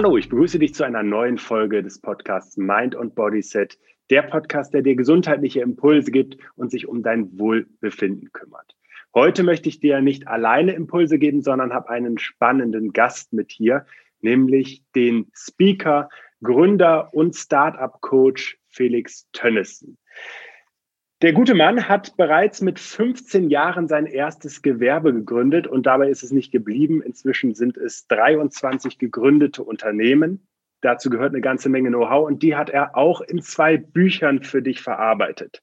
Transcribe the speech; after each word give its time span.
Hallo, 0.00 0.16
ich 0.16 0.28
begrüße 0.28 0.60
dich 0.60 0.74
zu 0.74 0.84
einer 0.84 1.02
neuen 1.02 1.38
Folge 1.38 1.82
des 1.82 2.00
Podcasts 2.00 2.56
Mind 2.56 2.94
und 2.94 3.16
Body 3.16 3.42
Set, 3.42 3.80
der 4.10 4.22
Podcast, 4.22 4.72
der 4.72 4.82
dir 4.82 4.94
gesundheitliche 4.94 5.60
Impulse 5.60 6.12
gibt 6.12 6.36
und 6.54 6.70
sich 6.70 6.86
um 6.86 7.02
dein 7.02 7.36
Wohlbefinden 7.36 8.32
kümmert. 8.32 8.76
Heute 9.12 9.42
möchte 9.42 9.68
ich 9.68 9.80
dir 9.80 10.00
nicht 10.00 10.28
alleine 10.28 10.70
Impulse 10.70 11.18
geben, 11.18 11.42
sondern 11.42 11.74
habe 11.74 11.88
einen 11.88 12.16
spannenden 12.16 12.92
Gast 12.92 13.32
mit 13.32 13.50
hier, 13.50 13.86
nämlich 14.20 14.84
den 14.94 15.32
Speaker, 15.34 16.08
Gründer 16.44 17.12
und 17.12 17.34
Startup-Coach 17.34 18.56
Felix 18.68 19.26
Tönnissen. 19.32 19.98
Der 21.20 21.32
gute 21.32 21.54
Mann 21.54 21.88
hat 21.88 22.16
bereits 22.16 22.60
mit 22.60 22.78
15 22.78 23.50
Jahren 23.50 23.88
sein 23.88 24.06
erstes 24.06 24.62
Gewerbe 24.62 25.12
gegründet 25.12 25.66
und 25.66 25.84
dabei 25.84 26.10
ist 26.10 26.22
es 26.22 26.30
nicht 26.30 26.52
geblieben. 26.52 27.02
Inzwischen 27.02 27.56
sind 27.56 27.76
es 27.76 28.06
23 28.06 28.98
gegründete 28.98 29.64
Unternehmen. 29.64 30.46
Dazu 30.80 31.10
gehört 31.10 31.32
eine 31.32 31.40
ganze 31.40 31.70
Menge 31.70 31.88
Know-how 31.88 32.24
und 32.24 32.44
die 32.44 32.54
hat 32.54 32.70
er 32.70 32.96
auch 32.96 33.20
in 33.20 33.42
zwei 33.42 33.78
Büchern 33.78 34.44
für 34.44 34.62
dich 34.62 34.80
verarbeitet. 34.80 35.60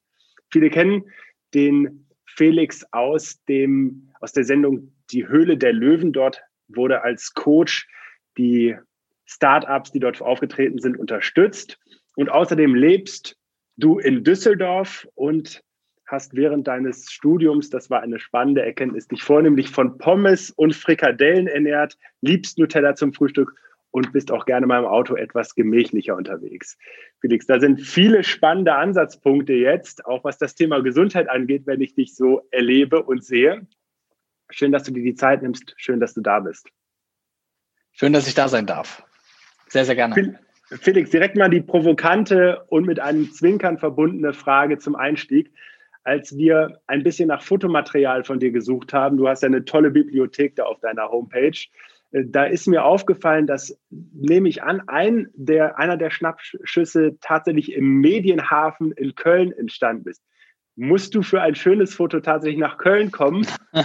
Viele 0.51 0.69
kennen 0.69 1.05
den 1.53 2.05
Felix 2.25 2.85
aus 2.91 3.41
dem, 3.45 4.11
aus 4.19 4.33
der 4.33 4.43
Sendung 4.43 4.91
Die 5.11 5.25
Höhle 5.25 5.57
der 5.57 5.71
Löwen. 5.71 6.11
Dort 6.11 6.43
wurde 6.67 7.03
als 7.03 7.33
Coach 7.33 7.87
die 8.37 8.75
Startups, 9.23 9.93
die 9.93 10.01
dort 10.01 10.21
aufgetreten 10.21 10.79
sind, 10.79 10.97
unterstützt. 10.97 11.79
Und 12.17 12.29
außerdem 12.29 12.75
lebst 12.75 13.37
du 13.77 13.99
in 13.99 14.23
Düsseldorf 14.23 15.07
und 15.15 15.63
hast 16.05 16.35
während 16.35 16.67
deines 16.67 17.11
Studiums, 17.11 17.69
das 17.69 17.89
war 17.89 18.01
eine 18.01 18.19
spannende 18.19 18.63
Erkenntnis, 18.63 19.07
dich 19.07 19.23
vornehmlich 19.23 19.69
von 19.69 19.97
Pommes 19.97 20.51
und 20.51 20.75
Frikadellen 20.75 21.47
ernährt, 21.47 21.97
liebst 22.21 22.59
Nutella 22.59 22.95
zum 22.95 23.13
Frühstück 23.13 23.53
und 23.91 24.11
bist 24.11 24.31
auch 24.31 24.45
gerne 24.45 24.67
mal 24.67 24.79
im 24.79 24.85
Auto 24.85 25.15
etwas 25.15 25.55
gemächlicher 25.55 26.15
unterwegs. 26.15 26.77
Felix, 27.21 27.47
da 27.47 27.59
sind 27.59 27.81
viele 27.81 28.23
spannende 28.23 28.75
Ansatzpunkte 28.75 29.53
jetzt, 29.53 30.05
auch 30.05 30.23
was 30.23 30.37
das 30.37 30.53
Thema 30.53 30.81
Gesundheit 30.81 31.29
angeht, 31.29 31.63
wenn 31.65 31.81
ich 31.81 31.95
dich 31.95 32.13
so 32.13 32.45
erlebe 32.51 33.01
und 33.01 33.23
sehe. 33.23 33.65
Schön, 34.51 34.71
dass 34.71 34.83
du 34.83 34.91
dir 34.91 35.03
die 35.03 35.15
Zeit 35.15 35.41
nimmst. 35.41 35.73
Schön, 35.77 35.99
dass 35.99 36.13
du 36.13 36.21
da 36.21 36.39
bist. 36.41 36.67
Schön, 37.93 38.13
dass 38.13 38.27
ich 38.27 38.35
da 38.35 38.47
sein 38.47 38.65
darf. 38.65 39.03
Sehr, 39.69 39.85
sehr 39.85 39.95
gerne. 39.95 40.37
Felix, 40.67 41.11
direkt 41.11 41.35
mal 41.35 41.49
die 41.49 41.61
provokante 41.61 42.63
und 42.67 42.85
mit 42.85 42.99
einem 42.99 43.31
Zwinkern 43.31 43.77
verbundene 43.77 44.33
Frage 44.33 44.77
zum 44.77 44.95
Einstieg. 44.95 45.51
Als 46.03 46.37
wir 46.37 46.79
ein 46.87 47.03
bisschen 47.03 47.27
nach 47.27 47.41
Fotomaterial 47.41 48.23
von 48.23 48.39
dir 48.39 48.51
gesucht 48.51 48.93
haben, 48.93 49.17
du 49.17 49.27
hast 49.27 49.41
ja 49.43 49.47
eine 49.47 49.65
tolle 49.65 49.91
Bibliothek 49.91 50.55
da 50.55 50.63
auf 50.63 50.79
deiner 50.79 51.09
Homepage, 51.09 51.57
äh, 52.11 52.23
da 52.25 52.45
ist 52.45 52.67
mir 52.67 52.85
aufgefallen, 52.85 53.47
dass, 53.47 53.77
nehme 53.89 54.49
ich 54.49 54.63
an, 54.63 54.81
ein 54.87 55.29
der, 55.33 55.77
einer 55.79 55.97
der 55.97 56.09
Schnappschüsse 56.09 57.17
tatsächlich 57.21 57.73
im 57.73 57.99
Medienhafen 58.01 58.91
in 58.91 59.15
Köln 59.15 59.51
entstanden 59.51 60.09
ist. 60.09 60.23
Musst 60.77 61.15
du 61.15 61.21
für 61.21 61.41
ein 61.41 61.55
schönes 61.55 61.95
Foto 61.95 62.19
tatsächlich 62.19 62.59
nach 62.59 62.77
Köln 62.77 63.11
kommen? 63.11 63.47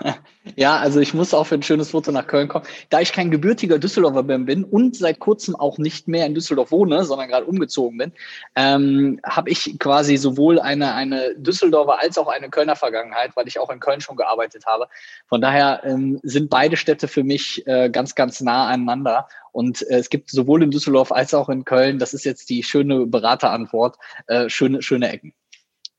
Ja, 0.56 0.78
also 0.78 0.98
ich 0.98 1.12
muss 1.12 1.34
auch 1.34 1.44
für 1.44 1.56
ein 1.56 1.62
schönes 1.62 1.90
Foto 1.90 2.10
nach 2.10 2.26
Köln 2.26 2.48
kommen. 2.48 2.64
Da 2.88 3.00
ich 3.00 3.12
kein 3.12 3.30
gebürtiger 3.30 3.78
Düsseldorfer 3.78 4.22
bin 4.22 4.64
und 4.64 4.96
seit 4.96 5.18
kurzem 5.18 5.54
auch 5.54 5.78
nicht 5.78 6.08
mehr 6.08 6.26
in 6.26 6.34
Düsseldorf 6.34 6.72
wohne, 6.72 7.04
sondern 7.04 7.28
gerade 7.28 7.44
umgezogen 7.44 7.98
bin, 7.98 8.12
ähm, 8.56 9.20
habe 9.24 9.50
ich 9.50 9.78
quasi 9.78 10.16
sowohl 10.16 10.58
eine, 10.58 10.94
eine 10.94 11.34
Düsseldorfer 11.36 12.00
als 12.00 12.16
auch 12.18 12.28
eine 12.28 12.48
Kölner 12.48 12.76
Vergangenheit, 12.76 13.32
weil 13.36 13.46
ich 13.46 13.60
auch 13.60 13.70
in 13.70 13.78
Köln 13.80 14.00
schon 14.00 14.16
gearbeitet 14.16 14.64
habe. 14.66 14.88
Von 15.26 15.40
daher 15.40 15.82
ähm, 15.84 16.18
sind 16.22 16.50
beide 16.50 16.76
Städte 16.76 17.08
für 17.08 17.24
mich 17.24 17.66
äh, 17.66 17.90
ganz, 17.90 18.14
ganz 18.14 18.40
nah 18.40 18.68
aneinander. 18.68 19.28
Und 19.52 19.82
äh, 19.90 19.98
es 19.98 20.08
gibt 20.08 20.30
sowohl 20.30 20.62
in 20.62 20.70
Düsseldorf 20.70 21.12
als 21.12 21.34
auch 21.34 21.48
in 21.48 21.64
Köln, 21.64 21.98
das 21.98 22.14
ist 22.14 22.24
jetzt 22.24 22.48
die 22.50 22.62
schöne 22.62 23.06
Beraterantwort, 23.06 23.96
äh, 24.28 24.48
schöne, 24.48 24.82
schöne 24.82 25.12
Ecken. 25.12 25.34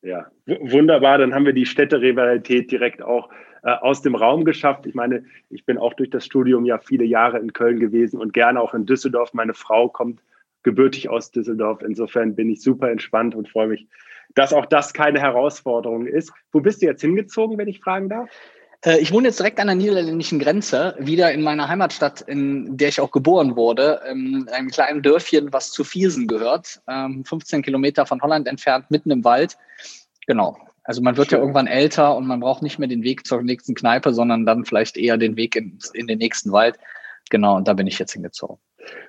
Ja, 0.01 0.27
wunderbar. 0.45 1.17
Dann 1.17 1.33
haben 1.33 1.45
wir 1.45 1.53
die 1.53 1.65
Städterivalität 1.65 2.71
direkt 2.71 3.01
auch 3.01 3.29
äh, 3.63 3.71
aus 3.71 4.01
dem 4.01 4.15
Raum 4.15 4.45
geschafft. 4.45 4.85
Ich 4.85 4.95
meine, 4.95 5.25
ich 5.49 5.65
bin 5.65 5.77
auch 5.77 5.93
durch 5.93 6.09
das 6.09 6.25
Studium 6.25 6.65
ja 6.65 6.77
viele 6.77 7.05
Jahre 7.05 7.39
in 7.39 7.53
Köln 7.53 7.79
gewesen 7.79 8.19
und 8.19 8.33
gerne 8.33 8.61
auch 8.61 8.73
in 8.73 8.85
Düsseldorf. 8.85 9.33
Meine 9.33 9.53
Frau 9.53 9.89
kommt 9.89 10.21
gebürtig 10.63 11.09
aus 11.09 11.31
Düsseldorf. 11.31 11.81
Insofern 11.81 12.35
bin 12.35 12.49
ich 12.49 12.61
super 12.61 12.89
entspannt 12.89 13.35
und 13.35 13.49
freue 13.49 13.67
mich, 13.67 13.87
dass 14.35 14.53
auch 14.53 14.65
das 14.65 14.93
keine 14.93 15.19
Herausforderung 15.19 16.05
ist. 16.05 16.31
Wo 16.51 16.59
bist 16.59 16.81
du 16.81 16.85
jetzt 16.85 17.01
hingezogen, 17.01 17.57
wenn 17.57 17.67
ich 17.67 17.79
fragen 17.79 18.09
darf? 18.09 18.29
Äh, 18.85 18.99
ich 18.99 19.11
wohne 19.11 19.27
jetzt 19.27 19.39
direkt 19.39 19.59
an 19.59 19.67
der 19.67 19.75
niederländischen 19.75 20.39
Grenze, 20.39 20.95
wieder 20.99 21.31
in 21.31 21.41
meiner 21.41 21.67
Heimatstadt, 21.67 22.21
in 22.21 22.77
der 22.77 22.89
ich 22.89 23.01
auch 23.01 23.11
geboren 23.11 23.55
wurde, 23.55 24.01
in 24.09 24.47
einem 24.49 24.69
kleinen 24.69 25.01
Dörfchen, 25.01 25.51
was 25.51 25.71
zu 25.71 25.83
Viersen 25.83 26.27
gehört, 26.27 26.81
15 26.87 27.57
ähm, 27.57 27.63
Kilometer 27.63 28.05
von 28.05 28.21
Holland 28.21 28.47
entfernt, 28.47 28.89
mitten 28.89 29.11
im 29.11 29.23
Wald. 29.23 29.57
Genau, 30.27 30.57
also 30.83 31.01
man 31.01 31.17
wird 31.17 31.29
Schön. 31.29 31.37
ja 31.37 31.41
irgendwann 31.41 31.67
älter 31.67 32.15
und 32.15 32.27
man 32.27 32.39
braucht 32.39 32.61
nicht 32.61 32.79
mehr 32.79 32.87
den 32.87 33.03
Weg 33.03 33.25
zur 33.25 33.41
nächsten 33.43 33.75
Kneipe, 33.75 34.13
sondern 34.13 34.45
dann 34.45 34.65
vielleicht 34.65 34.97
eher 34.97 35.17
den 35.17 35.35
Weg 35.35 35.55
in, 35.55 35.79
in 35.93 36.07
den 36.07 36.19
nächsten 36.19 36.51
Wald. 36.51 36.77
Genau, 37.29 37.55
und 37.57 37.67
da 37.67 37.73
bin 37.73 37.87
ich 37.87 37.99
jetzt 37.99 38.13
hingezogen. 38.13 38.57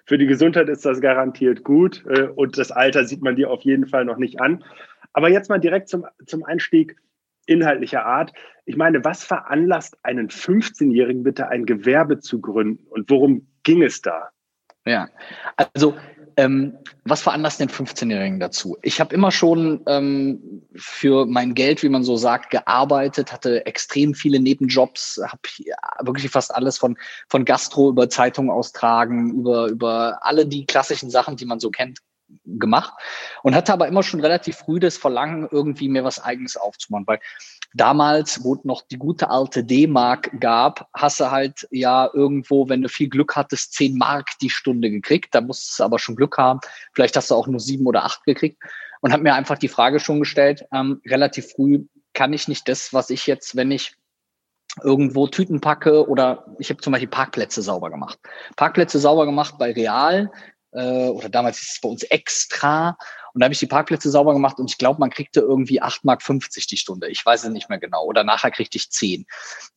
Für 0.05 0.19
die 0.19 0.27
Gesundheit 0.27 0.69
ist 0.69 0.85
das 0.85 1.01
garantiert 1.01 1.65
gut 1.65 2.05
äh, 2.07 2.25
und 2.25 2.59
das 2.59 2.71
Alter 2.71 3.05
sieht 3.05 3.23
man 3.23 3.37
dir 3.37 3.51
auf 3.51 3.63
jeden 3.63 3.87
Fall 3.87 4.05
noch 4.05 4.19
nicht 4.19 4.41
an. 4.41 4.65
Aber 5.13 5.31
jetzt 5.31 5.49
mal 5.49 5.59
direkt 5.59 5.89
zum, 5.89 6.05
zum 6.27 6.45
Einstieg 6.45 6.97
inhaltlicher 7.47 8.05
Art. 8.05 8.33
Ich 8.65 8.77
meine, 8.77 9.05
was 9.05 9.25
veranlasst 9.25 9.99
einen 10.05 10.29
15-Jährigen 10.29 11.23
bitte 11.23 11.49
ein 11.49 11.67
Gewerbe 11.67 12.21
zu 12.21 12.41
gründen 12.41 12.87
und 12.89 13.11
worum 13.11 13.49
ging 13.63 13.83
es 13.83 14.03
da? 14.03 14.31
Ja, 14.85 15.09
also 15.57 15.97
ähm, 16.41 16.79
was 17.05 17.21
veranlasst 17.21 17.61
den 17.61 17.69
15-Jährigen 17.69 18.41
dazu? 18.41 18.79
Ich 18.81 18.99
habe 18.99 19.15
immer 19.15 19.31
schon 19.31 19.83
ähm, 19.87 20.63
für 20.75 21.27
mein 21.27 21.55
Geld, 21.55 21.83
wie 21.83 21.91
man 21.91 22.03
so 22.03 22.17
sagt, 22.17 22.49
gearbeitet, 22.49 23.31
hatte 23.31 23.67
extrem 23.67 24.15
viele 24.15 24.41
Nebenjobs, 24.41 25.21
habe 25.23 25.43
wirklich 26.01 26.31
fast 26.31 26.55
alles 26.55 26.79
von, 26.79 26.97
von 27.29 27.45
Gastro 27.45 27.91
über 27.91 28.09
Zeitung 28.09 28.51
austragen, 28.51 29.35
über, 29.35 29.67
über 29.67 30.19
alle 30.23 30.47
die 30.47 30.65
klassischen 30.65 31.11
Sachen, 31.11 31.37
die 31.37 31.45
man 31.45 31.61
so 31.61 31.71
kennt, 31.71 31.99
gemacht 32.47 32.95
und 33.43 33.55
hatte 33.55 33.73
aber 33.73 33.89
immer 33.89 34.03
schon 34.03 34.21
relativ 34.21 34.57
früh 34.57 34.79
das 34.79 34.97
Verlangen, 34.97 35.49
irgendwie 35.51 35.89
mir 35.89 36.05
was 36.05 36.23
Eigenes 36.23 36.57
aufzubauen, 36.57 37.05
weil 37.07 37.19
damals, 37.75 38.43
wo 38.43 38.59
noch 38.65 38.83
die 38.83 38.99
gute 38.99 39.31
alte 39.31 39.65
D-Mark 39.65 40.31
gab, 40.41 40.89
hast 40.95 41.21
du 41.21 41.31
halt 41.31 41.67
ja 41.71 42.09
irgendwo, 42.13 42.69
wenn 42.69 42.83
du 42.83 42.89
viel 42.89 43.09
Glück 43.09 43.37
hattest, 43.37 43.75
10 43.75 43.97
Mark 43.97 44.31
die 44.41 44.51
Stunde 44.51 44.91
gekriegt. 44.91 45.35
Da 45.35 45.41
musstest 45.41 45.79
du 45.79 45.85
aber 45.85 45.99
schon 45.99 46.17
Glück 46.17 46.39
haben. 46.39 46.61
Vielleicht 46.93 47.17
hast 47.17 47.31
du 47.31 47.35
auch 47.35 47.47
nur 47.47 47.61
sieben 47.61 47.87
oder 47.87 48.05
acht 48.05 48.25
gekriegt. 48.25 48.63
Und 49.01 49.13
habe 49.13 49.23
mir 49.23 49.35
einfach 49.35 49.59
die 49.59 49.69
Frage 49.69 49.99
schon 49.99 50.21
gestellt, 50.21 50.65
ähm, 50.73 51.01
relativ 51.07 51.53
früh, 51.53 51.85
kann 52.13 52.33
ich 52.33 52.49
nicht 52.49 52.69
das, 52.69 52.93
was 52.93 53.09
ich 53.11 53.27
jetzt, 53.27 53.57
wenn 53.57 53.71
ich 53.71 53.95
irgendwo 54.83 55.27
Tüten 55.27 55.61
packe 55.61 56.09
oder 56.09 56.47
ich 56.59 56.71
habe 56.71 56.81
zum 56.81 56.93
Beispiel 56.93 57.09
Parkplätze 57.09 57.63
sauber 57.63 57.91
gemacht. 57.91 58.19
Parkplätze 58.57 58.99
sauber 58.99 59.27
gemacht 59.27 59.57
bei 59.59 59.73
Real 59.73 60.31
äh, 60.73 61.09
oder 61.09 61.29
damals 61.29 61.61
ist 61.61 61.73
es 61.73 61.81
bei 61.81 61.89
uns 61.89 62.03
extra 62.05 62.97
und 63.33 63.41
da 63.41 63.45
habe 63.45 63.53
ich 63.53 63.59
die 63.59 63.67
Parkplätze 63.67 64.11
sauber 64.11 64.33
gemacht 64.33 64.59
und 64.59 64.71
ich 64.71 64.79
glaube, 64.79 65.01
man 65.01 65.11
kriegte 65.11 65.41
irgendwie 65.41 65.83
8,50 65.83 66.01
Mark 66.05 66.23
die 66.71 66.77
Stunde. 66.77 67.09
Ich 67.09 67.25
weiß 67.25 67.45
es 67.45 67.51
nicht 67.51 67.69
mehr 67.69 67.79
genau. 67.79 68.05
Oder 68.05 68.25
nachher 68.25 68.51
kriegte 68.51 68.77
ich 68.77 68.91
10. 68.91 69.27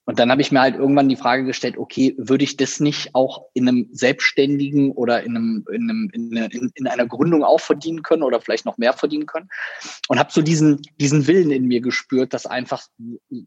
Und 0.06 0.20
dann 0.20 0.32
habe 0.32 0.42
ich 0.42 0.52
mir 0.52 0.62
halt 0.62 0.76
irgendwann 0.76 1.08
die 1.08 1.16
Frage 1.16 1.46
gestellt, 1.46 1.78
okay, 1.78 2.16
würde 2.18 2.44
ich 2.44 2.58
das 2.58 2.80
nicht 2.80 3.16
auch 3.16 3.46
in 3.54 3.68
einem 3.68 3.88
Selbstständigen 3.92 4.92
oder 4.92 5.24
in, 5.24 5.38
einem, 5.38 5.66
in, 5.72 5.90
einem, 5.90 6.10
in, 6.14 6.72
in 6.76 6.88
einer 6.88 7.08
Gründung 7.08 7.44
auch 7.44 7.62
verdienen 7.62 8.04
können 8.04 8.24
oder 8.24 8.42
vielleicht 8.42 8.66
noch 8.66 8.78
mehr 8.78 8.94
verdienen 8.94 9.26
können? 9.26 9.50
Und 10.10 10.20
habe 10.20 10.32
so 10.32 10.42
diesen, 10.42 10.82
diesen 11.00 11.28
Willen 11.28 11.52
in 11.52 11.68
mir 11.68 11.80
gespürt, 11.80 12.34
das 12.34 12.46
einfach 12.46 12.84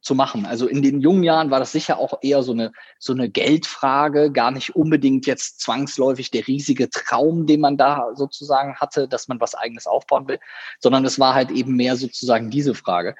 zu 0.00 0.14
machen. 0.14 0.46
Also 0.46 0.66
in 0.66 0.82
den 0.82 1.00
jungen 1.00 1.24
Jahren 1.24 1.50
war 1.50 1.58
das 1.58 1.72
sicher 1.72 1.98
auch 1.98 2.18
eher 2.22 2.42
so 2.42 2.52
eine, 2.52 2.72
so 2.98 3.12
eine 3.12 3.28
Geldfrage, 3.28 4.32
gar 4.32 4.50
nicht 4.50 4.74
unbedingt 4.74 5.26
jetzt 5.26 5.60
zwangsläufig 5.60 6.30
der 6.30 6.46
riesige 6.46 6.88
Traum, 6.88 7.46
den 7.46 7.60
man 7.60 7.76
da 7.76 8.10
sozusagen 8.14 8.76
hatte, 8.76 9.08
dass 9.08 9.28
man 9.28 9.40
was 9.40 9.54
eigenes 9.54 9.86
aufbauen 9.96 10.28
will, 10.28 10.38
sondern 10.78 11.04
es 11.04 11.18
war 11.18 11.34
halt 11.34 11.50
eben 11.50 11.74
mehr 11.74 11.96
sozusagen 11.96 12.50
diese 12.50 12.74
Frage. 12.74 13.16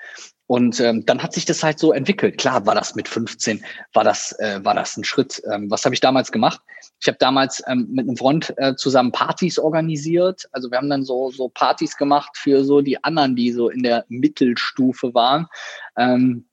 Und 0.49 0.79
ähm, 0.79 1.05
dann 1.05 1.23
hat 1.23 1.33
sich 1.33 1.45
das 1.45 1.65
halt 1.65 1.79
so 1.79 1.93
entwickelt. 1.93 2.39
Klar 2.39 2.67
war 2.67 2.75
das 2.77 2.95
mit 2.95 3.09
15, 3.09 3.65
war 3.93 4.05
das, 4.05 4.33
äh, 4.39 4.61
war 4.63 4.75
das 4.75 4.97
ein 4.97 5.03
Schritt. 5.03 5.43
Ähm, 5.53 5.71
was 5.71 5.85
habe 5.85 5.95
ich 5.95 6.01
damals 6.01 6.31
gemacht? 6.31 6.61
Ich 7.01 7.09
habe 7.09 7.19
damals 7.19 7.63
ähm, 7.67 7.89
mit 7.91 8.07
einem 8.07 8.17
Freund 8.17 8.55
äh, 8.57 8.77
zusammen 8.77 9.11
Partys 9.11 9.59
organisiert. 9.59 10.49
Also 10.53 10.71
wir 10.71 10.79
haben 10.79 10.89
dann 10.89 11.05
so, 11.05 11.31
so 11.33 11.49
Partys 11.49 11.97
gemacht 11.97 12.37
für 12.37 12.65
so 12.65 12.81
die 12.81 13.03
anderen, 13.03 13.35
die 13.35 13.51
so 13.51 13.71
in 13.71 13.83
der 13.83 14.05
Mittelstufe 14.09 15.15
waren. 15.15 15.49
Ähm, 15.97 16.47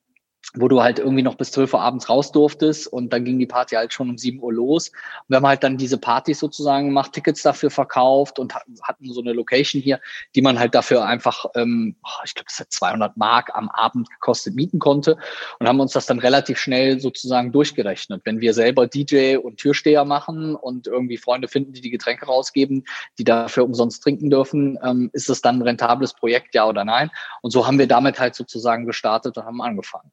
wo 0.56 0.68
du 0.68 0.82
halt 0.84 1.00
irgendwie 1.00 1.24
noch 1.24 1.36
bis 1.36 1.52
12 1.52 1.74
Uhr 1.74 1.82
abends 1.82 2.10
raus 2.10 2.32
durftest 2.32 2.88
und 2.88 3.12
dann 3.12 3.26
ging 3.26 3.40
die 3.40 3.48
Party 3.48 3.76
halt 3.76 3.92
schon 3.92 4.10
um 4.10 4.18
7 4.18 4.40
Uhr 4.40 4.54
los. 4.54 4.90
Und 4.90 5.30
wir 5.30 5.38
haben 5.38 5.48
halt 5.48 5.64
dann 5.64 5.78
diese 5.78 5.98
Partys 5.98 6.40
sozusagen 6.40 6.88
gemacht, 6.88 7.14
Tickets 7.14 7.42
dafür 7.42 7.72
verkauft 7.72 8.38
und 8.38 8.54
hatten 8.56 9.12
so 9.12 9.22
eine 9.22 9.34
Location 9.34 9.82
hier, 9.82 10.00
die 10.36 10.42
man 10.42 10.60
halt 10.60 10.76
dafür 10.76 11.06
einfach, 11.06 11.46
ähm, 11.56 11.96
ich 12.24 12.36
glaube, 12.36 12.46
das 12.50 12.60
hat 12.60 12.72
200 12.72 13.18
Mark 13.18 13.50
am 13.56 13.70
Abend 13.70 14.10
gekostet, 14.10 14.54
mieten 14.56 14.78
konnte 14.78 15.18
und 15.60 15.68
haben 15.68 15.80
uns 15.80 15.94
das 15.94 16.06
dann 16.06 16.20
relativ 16.20 16.60
schnell 16.60 17.00
sozusagen 17.00 17.52
durchgerechnet. 17.52 18.22
Wenn 18.24 18.40
wir 18.40 18.54
selber 18.54 18.86
DJ 18.86 19.38
und 19.38 19.58
Türsteher 19.58 20.06
machen 20.06 20.56
und 20.56 20.86
irgendwie 20.86 21.18
Freunde 21.18 21.48
finden, 21.48 21.74
die 21.74 21.82
die 21.82 21.90
Getränke 21.90 22.28
rausgeben, 22.28 22.84
die 23.18 23.24
dafür 23.24 23.66
umsonst 23.66 24.04
trinken 24.04 24.30
dürfen, 24.30 24.78
ähm, 24.84 25.10
ist 25.14 25.30
das 25.30 25.42
dann 25.42 25.58
ein 25.58 25.62
rentables 25.64 26.14
Projekt, 26.14 26.54
ja 26.54 26.68
oder 26.68 26.86
nein? 26.86 27.10
Und 27.42 27.50
so 27.50 27.66
haben 27.66 27.80
wir 27.80 27.88
damit 27.88 28.20
halt 28.20 28.36
sozusagen 28.36 28.86
gestartet 28.86 29.38
und 29.38 29.46
haben 29.46 29.62
angefangen. 29.62 30.12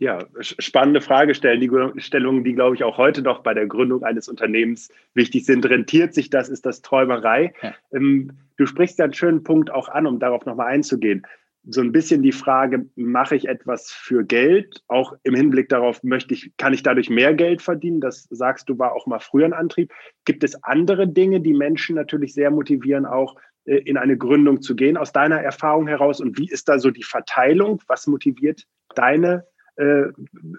Ja, 0.00 0.26
spannende 0.40 1.02
Fragestellungen, 1.02 2.42
die, 2.42 2.54
glaube 2.54 2.74
ich, 2.74 2.84
auch 2.84 2.96
heute 2.96 3.20
noch 3.20 3.42
bei 3.42 3.52
der 3.52 3.66
Gründung 3.66 4.02
eines 4.02 4.30
Unternehmens 4.30 4.88
wichtig 5.12 5.44
sind. 5.44 5.68
Rentiert 5.68 6.14
sich 6.14 6.30
das? 6.30 6.48
Ist 6.48 6.64
das 6.64 6.80
Träumerei? 6.80 7.52
Ja. 7.60 7.74
Ähm, 7.92 8.30
du 8.56 8.64
sprichst 8.64 8.98
ja 8.98 9.04
einen 9.04 9.12
schönen 9.12 9.42
Punkt 9.42 9.70
auch 9.70 9.90
an, 9.90 10.06
um 10.06 10.18
darauf 10.18 10.46
nochmal 10.46 10.68
einzugehen. 10.68 11.26
So 11.64 11.82
ein 11.82 11.92
bisschen 11.92 12.22
die 12.22 12.32
Frage, 12.32 12.86
mache 12.96 13.36
ich 13.36 13.46
etwas 13.46 13.90
für 13.92 14.24
Geld? 14.24 14.82
Auch 14.88 15.12
im 15.22 15.34
Hinblick 15.34 15.68
darauf, 15.68 16.02
möchte 16.02 16.32
ich, 16.32 16.50
kann 16.56 16.72
ich 16.72 16.82
dadurch 16.82 17.10
mehr 17.10 17.34
Geld 17.34 17.60
verdienen? 17.60 18.00
Das 18.00 18.26
sagst 18.30 18.70
du, 18.70 18.78
war 18.78 18.94
auch 18.94 19.06
mal 19.06 19.18
früher 19.18 19.44
ein 19.44 19.52
Antrieb. 19.52 19.92
Gibt 20.24 20.44
es 20.44 20.64
andere 20.64 21.08
Dinge, 21.08 21.42
die 21.42 21.52
Menschen 21.52 21.94
natürlich 21.94 22.32
sehr 22.32 22.50
motivieren, 22.50 23.04
auch 23.04 23.36
äh, 23.66 23.76
in 23.76 23.98
eine 23.98 24.16
Gründung 24.16 24.62
zu 24.62 24.74
gehen, 24.74 24.96
aus 24.96 25.12
deiner 25.12 25.42
Erfahrung 25.42 25.88
heraus? 25.88 26.22
Und 26.22 26.38
wie 26.38 26.48
ist 26.48 26.70
da 26.70 26.78
so 26.78 26.90
die 26.90 27.02
Verteilung? 27.02 27.82
Was 27.86 28.06
motiviert 28.06 28.66
deine 28.94 29.44
äh, 29.80 30.12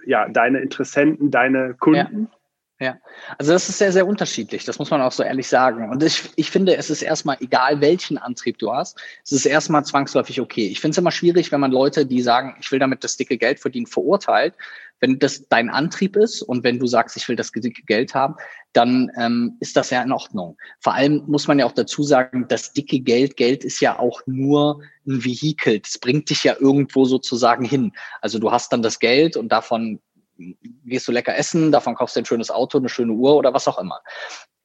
ja, 0.06 0.28
deine 0.30 0.60
Interessenten, 0.60 1.32
deine 1.32 1.76
Kunden? 1.76 2.30
Ja. 2.32 2.38
Ja, 2.82 2.98
also 3.38 3.52
das 3.52 3.70
ist 3.70 3.78
sehr, 3.78 3.92
sehr 3.92 4.08
unterschiedlich, 4.08 4.66
das 4.66 4.80
muss 4.80 4.90
man 4.90 5.02
auch 5.02 5.12
so 5.12 5.22
ehrlich 5.22 5.48
sagen. 5.48 5.92
Und 5.92 6.02
ich, 6.02 6.32
ich 6.36 6.50
finde, 6.50 6.76
es 6.78 6.90
ist 6.90 7.04
erstmal 7.04 7.38
egal, 7.40 7.80
welchen 7.80 8.18
Antrieb 8.18 8.58
du 8.58 8.74
hast, 8.74 9.00
es 9.24 9.34
ist 9.34 9.46
erstmal 9.46 9.86
zwangsläufig 9.86 10.42
okay. 10.42 10.66
Ich 10.66 10.80
finde 10.80 10.94
es 10.94 10.98
immer 10.98 11.12
schwierig, 11.12 11.52
wenn 11.52 11.60
man 11.60 11.72
Leute, 11.72 12.08
die 12.08 12.24
sagen, 12.24 12.56
ich 12.60 12.72
will 12.72 12.80
damit 12.80 13.04
das 13.04 13.18
dicke 13.18 13.38
Geld 13.38 13.60
verdienen, 13.60 13.86
verurteilt. 13.86 14.56
Wenn 15.00 15.20
das 15.20 15.48
dein 15.48 15.70
Antrieb 15.70 16.16
ist 16.16 16.42
und 16.42 16.64
wenn 16.64 16.80
du 16.80 16.88
sagst, 16.88 17.16
ich 17.18 17.28
will 17.28 17.36
das 17.36 17.52
dicke 17.52 17.84
Geld 17.84 18.16
haben, 18.16 18.36
dann 18.74 19.12
ähm, 19.16 19.58
ist 19.60 19.78
das 19.78 19.92
ja 19.92 20.02
in 20.02 20.12
Ordnung. 20.12 20.58
Vor 20.80 20.96
allem 20.96 21.24
muss 21.28 21.48
man 21.48 21.60
ja 21.60 21.68
auch 21.68 21.74
dazu 21.74 22.02
sagen, 22.02 22.46
das 22.48 22.74
dicke 22.74 23.00
Geld, 23.00 23.38
Geld 23.38 23.64
ist 23.64 23.80
ja 23.80 24.00
auch 24.00 24.22
nur 24.26 24.82
ein 25.06 25.24
Vehikel. 25.24 25.80
Das 25.80 26.00
bringt 26.00 26.32
dich 26.32 26.44
ja 26.44 26.56
irgendwo 26.60 27.06
sozusagen 27.06 27.66
hin. 27.66 27.92
Also 28.22 28.40
du 28.40 28.52
hast 28.52 28.74
dann 28.74 28.82
das 28.82 29.00
Geld 29.00 29.38
und 29.38 29.50
davon 29.52 30.00
gehst 30.86 31.08
du 31.08 31.12
lecker 31.12 31.36
essen, 31.36 31.72
davon 31.72 31.96
kaufst 31.96 32.16
du 32.16 32.22
ein 32.22 32.26
schönes 32.26 32.52
Auto, 32.52 32.78
eine 32.78 32.90
schöne 32.90 33.14
Uhr 33.14 33.36
oder 33.36 33.54
was 33.54 33.68
auch 33.68 33.78
immer. 33.78 34.02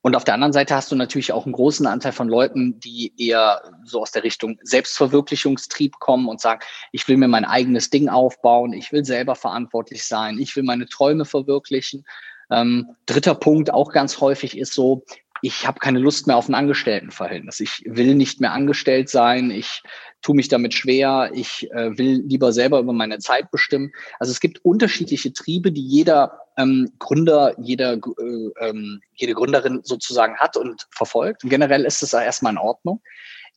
Und 0.06 0.14
auf 0.14 0.22
der 0.22 0.34
anderen 0.34 0.52
Seite 0.52 0.76
hast 0.76 0.92
du 0.92 0.94
natürlich 0.94 1.32
auch 1.32 1.46
einen 1.46 1.52
großen 1.52 1.84
Anteil 1.84 2.12
von 2.12 2.28
Leuten, 2.28 2.78
die 2.78 3.12
eher 3.18 3.60
so 3.82 4.02
aus 4.02 4.12
der 4.12 4.22
Richtung 4.22 4.56
Selbstverwirklichungstrieb 4.62 5.98
kommen 5.98 6.28
und 6.28 6.40
sagen, 6.40 6.60
ich 6.92 7.08
will 7.08 7.16
mir 7.16 7.26
mein 7.26 7.44
eigenes 7.44 7.90
Ding 7.90 8.08
aufbauen, 8.08 8.72
ich 8.72 8.92
will 8.92 9.04
selber 9.04 9.34
verantwortlich 9.34 10.04
sein, 10.04 10.38
ich 10.38 10.54
will 10.54 10.62
meine 10.62 10.86
Träume 10.86 11.24
verwirklichen. 11.24 12.04
Ähm, 12.50 12.94
dritter 13.06 13.34
Punkt 13.34 13.72
auch 13.72 13.90
ganz 13.90 14.20
häufig 14.20 14.56
ist 14.56 14.74
so, 14.74 15.02
ich 15.42 15.66
habe 15.66 15.78
keine 15.78 15.98
Lust 15.98 16.26
mehr 16.26 16.36
auf 16.36 16.48
ein 16.48 16.54
Angestelltenverhältnis. 16.54 17.60
Ich 17.60 17.82
will 17.86 18.14
nicht 18.14 18.40
mehr 18.40 18.52
angestellt 18.52 19.08
sein. 19.08 19.50
Ich 19.50 19.82
tue 20.22 20.34
mich 20.34 20.48
damit 20.48 20.74
schwer. 20.74 21.30
Ich 21.34 21.70
äh, 21.72 21.96
will 21.96 22.22
lieber 22.26 22.52
selber 22.52 22.80
über 22.80 22.92
meine 22.92 23.18
Zeit 23.18 23.50
bestimmen. 23.50 23.92
Also 24.18 24.32
es 24.32 24.40
gibt 24.40 24.64
unterschiedliche 24.64 25.32
Triebe, 25.32 25.72
die 25.72 25.86
jeder 25.86 26.40
ähm, 26.56 26.92
Gründer, 26.98 27.54
jeder, 27.60 27.94
äh, 27.94 28.68
ähm, 28.68 29.00
jede 29.14 29.34
Gründerin 29.34 29.80
sozusagen 29.84 30.36
hat 30.38 30.56
und 30.56 30.86
verfolgt. 30.90 31.44
Und 31.44 31.50
generell 31.50 31.84
ist 31.84 32.02
es 32.02 32.12
erstmal 32.12 32.52
in 32.52 32.58
Ordnung. 32.58 33.02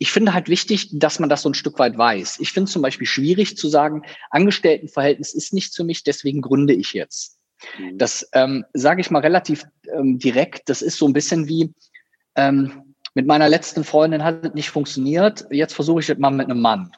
Ich 0.02 0.12
finde 0.12 0.34
halt 0.34 0.48
wichtig, 0.48 0.90
dass 0.94 1.20
man 1.20 1.30
das 1.30 1.42
so 1.42 1.50
ein 1.50 1.54
Stück 1.54 1.78
weit 1.80 1.98
weiß. 1.98 2.40
Ich 2.40 2.54
finde 2.54 2.72
zum 2.72 2.82
Beispiel 2.82 3.08
schwierig 3.08 3.58
zu 3.58 3.68
sagen, 3.68 4.04
Angestelltenverhältnis 4.30 5.34
ist 5.34 5.54
nichts 5.54 5.76
für 5.76 5.84
mich, 5.84 6.04
deswegen 6.04 6.42
gründe 6.42 6.74
ich 6.74 6.94
jetzt. 6.94 7.39
Mhm. 7.78 7.98
Das 7.98 8.30
ähm, 8.34 8.66
sage 8.74 9.02
ich 9.02 9.12
mal 9.12 9.20
relativ 9.20 9.66
ähm, 9.94 10.20
direkt. 10.20 10.70
Das 10.70 10.82
ist 10.82 10.98
so 10.98 11.08
ein 11.08 11.14
bisschen 11.14 11.48
wie 11.48 11.74
ähm, 12.36 12.96
mit 13.16 13.26
meiner 13.26 13.50
letzten 13.50 13.84
Freundin 13.84 14.24
hat 14.24 14.46
es 14.46 14.54
nicht 14.54 14.70
funktioniert. 14.70 15.46
Jetzt 15.52 15.74
versuche 15.74 16.00
ich 16.00 16.08
das 16.08 16.18
mal 16.18 16.30
mit 16.32 16.50
einem 16.50 16.62
Mann. 16.62 16.92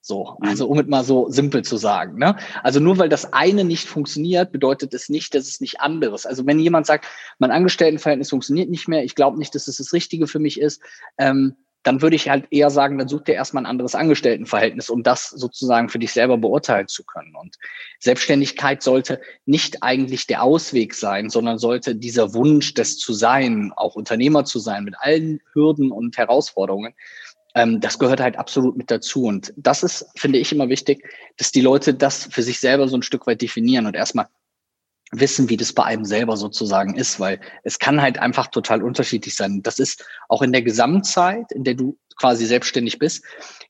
So, 0.00 0.36
mhm. 0.38 0.48
also 0.48 0.68
um 0.68 0.78
es 0.78 0.86
mal 0.86 1.02
so 1.02 1.30
simpel 1.30 1.62
zu 1.62 1.78
sagen. 1.78 2.18
Ne? 2.18 2.36
Also 2.62 2.78
nur 2.78 2.98
weil 2.98 3.08
das 3.08 3.32
eine 3.32 3.64
nicht 3.64 3.88
funktioniert, 3.88 4.52
bedeutet 4.52 4.92
es 4.92 5.08
nicht, 5.08 5.34
dass 5.34 5.48
es 5.48 5.62
nicht 5.62 5.80
anderes. 5.80 6.26
Also 6.26 6.46
wenn 6.46 6.58
jemand 6.58 6.86
sagt, 6.86 7.06
mein 7.38 7.50
Angestelltenverhältnis 7.50 8.28
funktioniert 8.28 8.68
nicht 8.68 8.86
mehr, 8.86 9.02
ich 9.02 9.14
glaube 9.14 9.38
nicht, 9.38 9.54
dass 9.54 9.66
es 9.66 9.78
das 9.78 9.94
Richtige 9.94 10.26
für 10.26 10.38
mich 10.38 10.60
ist, 10.60 10.82
ähm, 11.16 11.56
dann 11.84 12.02
würde 12.02 12.16
ich 12.16 12.28
halt 12.28 12.46
eher 12.50 12.70
sagen, 12.70 12.98
dann 12.98 13.08
such 13.08 13.22
dir 13.22 13.34
erstmal 13.34 13.62
ein 13.62 13.70
anderes 13.70 13.94
Angestelltenverhältnis, 13.94 14.90
um 14.90 15.02
das 15.02 15.28
sozusagen 15.28 15.88
für 15.90 15.98
dich 15.98 16.12
selber 16.12 16.38
beurteilen 16.38 16.88
zu 16.88 17.04
können. 17.04 17.36
Und 17.36 17.56
Selbstständigkeit 18.00 18.82
sollte 18.82 19.20
nicht 19.46 19.82
eigentlich 19.82 20.26
der 20.26 20.42
Ausweg 20.42 20.94
sein, 20.94 21.30
sondern 21.30 21.58
sollte 21.58 21.94
dieser 21.94 22.34
Wunsch 22.34 22.74
des 22.74 22.98
zu 22.98 23.12
sein, 23.12 23.72
auch 23.76 23.94
Unternehmer 23.94 24.44
zu 24.44 24.58
sein, 24.58 24.84
mit 24.84 24.94
allen 24.98 25.40
Hürden 25.52 25.92
und 25.92 26.16
Herausforderungen, 26.16 26.94
ähm, 27.54 27.80
das 27.80 27.98
gehört 27.98 28.20
halt 28.20 28.36
absolut 28.36 28.76
mit 28.76 28.90
dazu. 28.90 29.24
Und 29.24 29.52
das 29.56 29.82
ist, 29.82 30.06
finde 30.16 30.38
ich, 30.38 30.52
immer 30.52 30.68
wichtig, 30.68 31.06
dass 31.36 31.52
die 31.52 31.60
Leute 31.60 31.94
das 31.94 32.28
für 32.30 32.42
sich 32.42 32.58
selber 32.60 32.88
so 32.88 32.96
ein 32.96 33.02
Stück 33.02 33.26
weit 33.26 33.42
definieren 33.42 33.86
und 33.86 33.94
erstmal 33.94 34.26
wissen, 35.20 35.48
wie 35.48 35.56
das 35.56 35.72
bei 35.72 35.84
einem 35.84 36.04
selber 36.04 36.36
sozusagen 36.36 36.94
ist, 36.94 37.20
weil 37.20 37.40
es 37.62 37.78
kann 37.78 38.00
halt 38.00 38.18
einfach 38.18 38.48
total 38.48 38.82
unterschiedlich 38.82 39.36
sein. 39.36 39.62
Das 39.62 39.78
ist 39.78 40.04
auch 40.28 40.42
in 40.42 40.52
der 40.52 40.62
Gesamtzeit, 40.62 41.50
in 41.52 41.64
der 41.64 41.74
du 41.74 41.98
quasi 42.16 42.46
selbstständig 42.46 42.98
bist, 42.98 43.24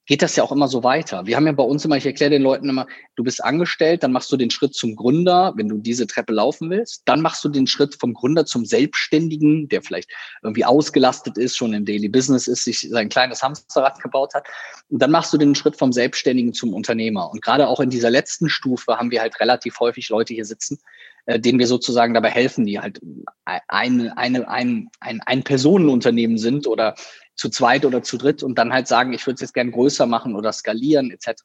geht 0.06 0.22
das 0.22 0.36
ja 0.36 0.44
auch 0.44 0.52
immer 0.52 0.68
so 0.68 0.84
weiter. 0.84 1.26
Wir 1.26 1.36
haben 1.36 1.46
ja 1.46 1.52
bei 1.52 1.64
uns 1.64 1.84
immer, 1.84 1.96
ich 1.96 2.04
erkläre 2.04 2.30
den 2.30 2.42
Leuten 2.42 2.68
immer, 2.68 2.86
du 3.16 3.24
bist 3.24 3.42
angestellt, 3.42 4.02
dann 4.02 4.12
machst 4.12 4.30
du 4.30 4.36
den 4.36 4.50
Schritt 4.50 4.74
zum 4.74 4.96
Gründer, 4.96 5.54
wenn 5.56 5.68
du 5.68 5.78
diese 5.78 6.06
Treppe 6.06 6.32
laufen 6.32 6.68
willst, 6.68 7.02
dann 7.06 7.22
machst 7.22 7.42
du 7.44 7.48
den 7.48 7.66
Schritt 7.66 7.94
vom 7.98 8.12
Gründer 8.12 8.44
zum 8.44 8.66
Selbstständigen, 8.66 9.68
der 9.68 9.82
vielleicht 9.82 10.10
irgendwie 10.42 10.64
ausgelastet 10.64 11.38
ist, 11.38 11.56
schon 11.56 11.72
im 11.72 11.86
Daily 11.86 12.08
Business 12.08 12.48
ist, 12.48 12.64
sich 12.64 12.88
sein 12.90 13.08
kleines 13.08 13.42
Hamsterrad 13.42 14.00
gebaut 14.02 14.34
hat. 14.34 14.46
Und 14.90 15.00
dann 15.00 15.10
machst 15.10 15.32
du 15.32 15.38
den 15.38 15.54
Schritt 15.54 15.76
vom 15.76 15.92
Selbstständigen 15.92 16.52
zum 16.52 16.74
Unternehmer. 16.74 17.30
Und 17.30 17.42
gerade 17.42 17.68
auch 17.68 17.80
in 17.80 17.90
dieser 17.90 18.10
letzten 18.10 18.50
Stufe 18.50 18.98
haben 18.98 19.10
wir 19.10 19.22
halt 19.22 19.40
relativ 19.40 19.80
häufig 19.80 20.10
Leute 20.10 20.34
hier 20.34 20.44
sitzen, 20.44 20.78
äh, 21.26 21.40
denen 21.40 21.58
wir 21.58 21.66
sozusagen 21.66 22.12
dabei 22.12 22.30
helfen, 22.30 22.66
die 22.66 22.78
halt 22.78 23.00
ein, 23.44 24.10
eine, 24.10 24.46
ein, 24.48 24.88
ein, 25.00 25.20
ein 25.24 25.42
Personenunternehmen 25.42 26.36
sind 26.36 26.66
oder 26.66 26.94
zu 27.36 27.48
zweit 27.48 27.84
oder 27.84 28.02
zu 28.02 28.16
dritt 28.16 28.42
und 28.42 28.56
dann 28.56 28.72
halt 28.72 28.86
sagen, 28.88 29.12
ich 29.12 29.26
würde 29.26 29.34
es 29.34 29.40
jetzt 29.40 29.54
gern 29.54 29.72
größer 29.72 30.06
machen 30.06 30.36
oder 30.36 30.52
skalieren 30.52 31.10
etc. 31.10 31.42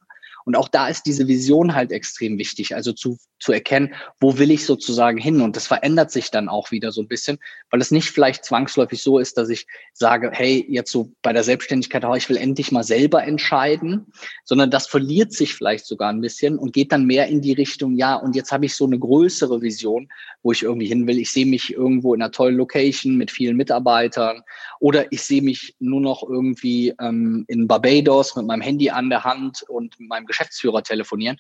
Und 0.50 0.56
auch 0.56 0.68
da 0.68 0.88
ist 0.88 1.06
diese 1.06 1.28
Vision 1.28 1.76
halt 1.76 1.92
extrem 1.92 2.40
wichtig, 2.40 2.74
also 2.74 2.92
zu, 2.92 3.20
zu 3.40 3.52
erkennen, 3.52 3.94
wo 4.20 4.40
will 4.40 4.50
ich 4.50 4.66
sozusagen 4.66 5.20
hin? 5.20 5.42
Und 5.42 5.56
das 5.56 5.68
verändert 5.68 6.10
sich 6.10 6.32
dann 6.32 6.50
auch 6.50 6.72
wieder 6.72 6.92
so 6.92 7.04
ein 7.04 7.08
bisschen, 7.08 7.38
weil 7.70 7.82
es 7.82 7.92
nicht 7.92 8.10
vielleicht 8.10 8.46
zwangsläufig 8.46 9.00
so 9.04 9.20
ist, 9.20 9.38
dass 9.38 9.50
ich 9.50 9.68
sage, 9.94 10.32
hey, 10.34 10.66
jetzt 10.68 10.92
so 10.92 11.12
bei 11.22 11.34
der 11.34 11.44
Selbstständigkeit, 11.44 12.04
oh, 12.04 12.16
ich 12.16 12.30
will 12.30 12.38
endlich 12.38 12.72
mal 12.72 12.84
selber 12.84 13.24
entscheiden, 13.24 14.08
sondern 14.44 14.72
das 14.72 14.88
verliert 14.88 15.34
sich 15.34 15.54
vielleicht 15.54 15.86
sogar 15.86 16.10
ein 16.10 16.20
bisschen 16.20 16.58
und 16.58 16.74
geht 16.74 16.92
dann 16.94 17.06
mehr 17.06 17.28
in 17.28 17.42
die 17.42 17.54
Richtung, 17.54 17.96
ja, 17.96 18.16
und 18.16 18.36
jetzt 18.36 18.52
habe 18.52 18.66
ich 18.66 18.74
so 18.74 18.88
eine 18.88 18.98
größere 18.98 19.62
Vision, 19.62 20.10
wo 20.42 20.52
ich 20.52 20.64
irgendwie 20.64 20.88
hin 20.88 21.06
will. 21.06 21.20
Ich 21.20 21.30
sehe 21.30 21.46
mich 21.46 21.72
irgendwo 21.76 22.16
in 22.16 22.24
einer 22.24 22.32
tollen 22.32 22.58
Location 22.58 23.18
mit 23.18 23.30
vielen 23.30 23.56
Mitarbeitern 23.56 24.42
oder 24.80 25.12
ich 25.12 25.22
sehe 25.22 25.44
mich 25.44 25.76
nur 25.78 26.02
noch 26.02 26.28
irgendwie 26.28 26.96
ähm, 27.00 27.46
in 27.48 27.68
Barbados 27.68 28.36
mit 28.36 28.48
meinem 28.48 28.62
Handy 28.62 28.90
an 28.90 29.12
der 29.12 29.24
Hand 29.24 29.62
und 29.68 30.00
meinem 30.00 30.26
Geschäftsführer 30.40 30.84
telefonieren. 30.84 31.38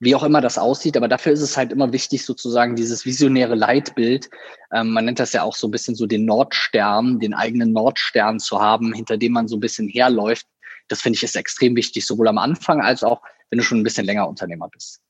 Wie 0.00 0.14
auch 0.14 0.22
immer 0.22 0.40
das 0.40 0.58
aussieht, 0.58 0.96
aber 0.96 1.08
dafür 1.08 1.32
ist 1.32 1.40
es 1.40 1.56
halt 1.56 1.72
immer 1.72 1.92
wichtig, 1.92 2.24
sozusagen 2.24 2.76
dieses 2.76 3.06
visionäre 3.06 3.54
Leitbild. 3.54 4.28
Ähm, 4.72 4.90
man 4.90 5.04
nennt 5.04 5.20
das 5.20 5.32
ja 5.32 5.42
auch 5.42 5.54
so 5.54 5.68
ein 5.68 5.70
bisschen 5.70 5.94
so 5.94 6.06
den 6.06 6.24
Nordstern, 6.24 7.20
den 7.20 7.32
eigenen 7.32 7.72
Nordstern 7.72 8.38
zu 8.38 8.60
haben, 8.60 8.92
hinter 8.92 9.16
dem 9.16 9.32
man 9.32 9.48
so 9.48 9.56
ein 9.56 9.60
bisschen 9.60 9.88
herläuft. 9.88 10.46
Das 10.88 11.00
finde 11.00 11.16
ich 11.16 11.22
ist 11.22 11.36
extrem 11.36 11.76
wichtig, 11.76 12.04
sowohl 12.04 12.28
am 12.28 12.38
Anfang 12.38 12.82
als 12.82 13.02
auch, 13.02 13.22
wenn 13.50 13.58
du 13.58 13.64
schon 13.64 13.78
ein 13.78 13.84
bisschen 13.84 14.04
länger 14.04 14.28
Unternehmer 14.28 14.68
bist. 14.68 15.00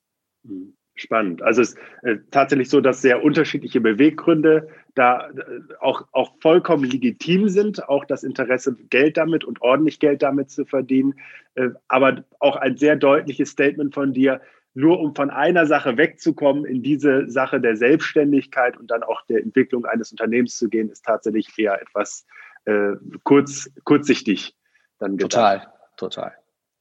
Mhm. 0.44 0.76
Spannend. 0.96 1.42
Also 1.42 1.62
es 1.62 1.70
ist 1.70 1.78
äh, 2.02 2.16
tatsächlich 2.30 2.70
so, 2.70 2.80
dass 2.80 3.02
sehr 3.02 3.24
unterschiedliche 3.24 3.80
Beweggründe 3.80 4.68
da 4.94 5.28
äh, 5.30 5.60
auch, 5.80 6.06
auch 6.12 6.32
vollkommen 6.40 6.84
legitim 6.84 7.48
sind, 7.48 7.88
auch 7.88 8.04
das 8.04 8.22
Interesse, 8.22 8.74
Geld 8.90 9.16
damit 9.16 9.44
und 9.44 9.60
ordentlich 9.62 9.98
Geld 9.98 10.22
damit 10.22 10.50
zu 10.50 10.64
verdienen. 10.64 11.14
Äh, 11.54 11.70
aber 11.88 12.24
auch 12.38 12.56
ein 12.56 12.76
sehr 12.76 12.96
deutliches 12.96 13.50
Statement 13.50 13.94
von 13.94 14.12
dir, 14.12 14.40
nur 14.74 14.98
um 15.00 15.14
von 15.14 15.30
einer 15.30 15.66
Sache 15.66 15.96
wegzukommen, 15.96 16.64
in 16.64 16.82
diese 16.82 17.30
Sache 17.30 17.60
der 17.60 17.76
Selbstständigkeit 17.76 18.76
und 18.76 18.90
dann 18.90 19.02
auch 19.02 19.22
der 19.26 19.40
Entwicklung 19.40 19.84
eines 19.84 20.10
Unternehmens 20.10 20.56
zu 20.56 20.68
gehen, 20.68 20.90
ist 20.90 21.04
tatsächlich 21.04 21.48
eher 21.56 21.80
etwas 21.80 22.26
äh, 22.64 22.92
kurz, 23.22 23.70
kurzsichtig 23.84 24.56
dann 24.98 25.16
gedacht. 25.16 25.32
Total, 25.32 25.72
total. 25.96 26.32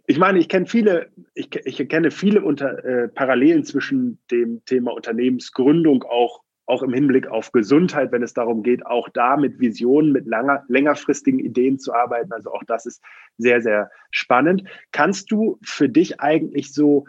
ich 0.07 0.17
meine, 0.17 0.39
ich 0.39 0.49
kenne 0.49 0.65
viele, 0.65 1.11
ich, 1.35 1.49
ich 1.65 1.87
kenne 1.87 2.09
viele 2.09 2.41
unter, 2.41 2.83
äh, 2.83 3.07
Parallelen 3.09 3.63
zwischen 3.63 4.19
dem 4.31 4.65
Thema 4.65 4.91
Unternehmensgründung 4.93 6.03
auch 6.03 6.43
auch 6.65 6.81
im 6.81 6.93
Hinblick 6.93 7.27
auf 7.27 7.51
Gesundheit, 7.51 8.11
wenn 8.11 8.23
es 8.23 8.33
darum 8.33 8.63
geht, 8.63 8.85
auch 8.85 9.09
da 9.09 9.35
mit 9.35 9.59
Visionen, 9.59 10.11
mit 10.11 10.25
langer, 10.25 10.63
längerfristigen 10.67 11.39
Ideen 11.39 11.77
zu 11.77 11.93
arbeiten. 11.93 12.31
Also 12.31 12.51
auch 12.51 12.63
das 12.65 12.85
ist 12.85 13.03
sehr, 13.37 13.61
sehr 13.61 13.91
spannend. 14.11 14.63
Kannst 14.91 15.31
du 15.31 15.59
für 15.61 15.89
dich 15.89 16.21
eigentlich 16.21 16.73
so 16.73 17.05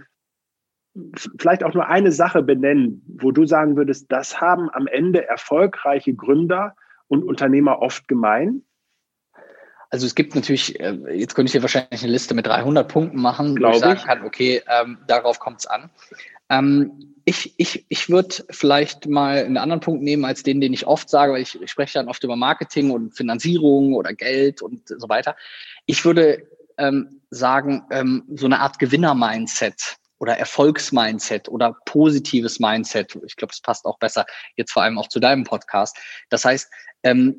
vielleicht 1.38 1.64
auch 1.64 1.74
nur 1.74 1.88
eine 1.88 2.12
Sache 2.12 2.42
benennen, 2.42 3.02
wo 3.20 3.32
du 3.32 3.46
sagen 3.46 3.76
würdest, 3.76 4.10
das 4.10 4.40
haben 4.40 4.70
am 4.70 4.86
Ende 4.86 5.26
erfolgreiche 5.26 6.14
Gründer 6.14 6.76
und 7.08 7.24
Unternehmer 7.24 7.80
oft 7.80 8.08
gemein? 8.08 8.62
Also 9.94 10.06
es 10.06 10.16
gibt 10.16 10.34
natürlich, 10.34 10.80
äh, 10.80 10.98
jetzt 11.14 11.36
könnte 11.36 11.46
ich 11.46 11.52
dir 11.52 11.62
wahrscheinlich 11.62 12.02
eine 12.02 12.10
Liste 12.10 12.34
mit 12.34 12.48
300 12.48 12.88
Punkten 12.88 13.20
machen, 13.20 13.54
Glaube 13.54 13.74
wo 13.74 13.76
ich 13.76 13.84
sagen 13.84 14.00
kann, 14.00 14.26
okay, 14.26 14.60
ähm, 14.68 14.98
darauf 15.06 15.38
kommt 15.38 15.60
es 15.60 15.66
an. 15.68 15.88
Ähm, 16.50 17.14
ich 17.24 17.54
ich, 17.58 17.86
ich 17.88 18.10
würde 18.10 18.44
vielleicht 18.50 19.06
mal 19.06 19.44
einen 19.44 19.56
anderen 19.56 19.78
Punkt 19.78 20.02
nehmen 20.02 20.24
als 20.24 20.42
den, 20.42 20.60
den 20.60 20.72
ich 20.72 20.88
oft 20.88 21.08
sage, 21.08 21.34
weil 21.34 21.42
ich, 21.42 21.62
ich 21.62 21.70
spreche 21.70 21.92
dann 21.96 22.08
oft 22.08 22.24
über 22.24 22.34
Marketing 22.34 22.90
und 22.90 23.16
Finanzierung 23.16 23.94
oder 23.94 24.14
Geld 24.14 24.62
und 24.62 24.88
so 24.88 25.08
weiter. 25.08 25.36
Ich 25.86 26.04
würde 26.04 26.44
ähm, 26.76 27.20
sagen, 27.30 27.84
ähm, 27.92 28.24
so 28.34 28.46
eine 28.46 28.58
Art 28.58 28.80
Gewinner-Mindset 28.80 29.98
oder 30.18 30.36
Erfolgsmindset 30.36 31.48
oder 31.48 31.76
positives 31.84 32.58
Mindset. 32.58 33.16
Ich 33.24 33.36
glaube, 33.36 33.52
das 33.52 33.60
passt 33.60 33.84
auch 33.84 34.00
besser 34.00 34.26
jetzt 34.56 34.72
vor 34.72 34.82
allem 34.82 34.98
auch 34.98 35.06
zu 35.06 35.20
deinem 35.20 35.44
Podcast. 35.44 35.96
Das 36.30 36.44
heißt, 36.44 36.68
ähm, 37.04 37.38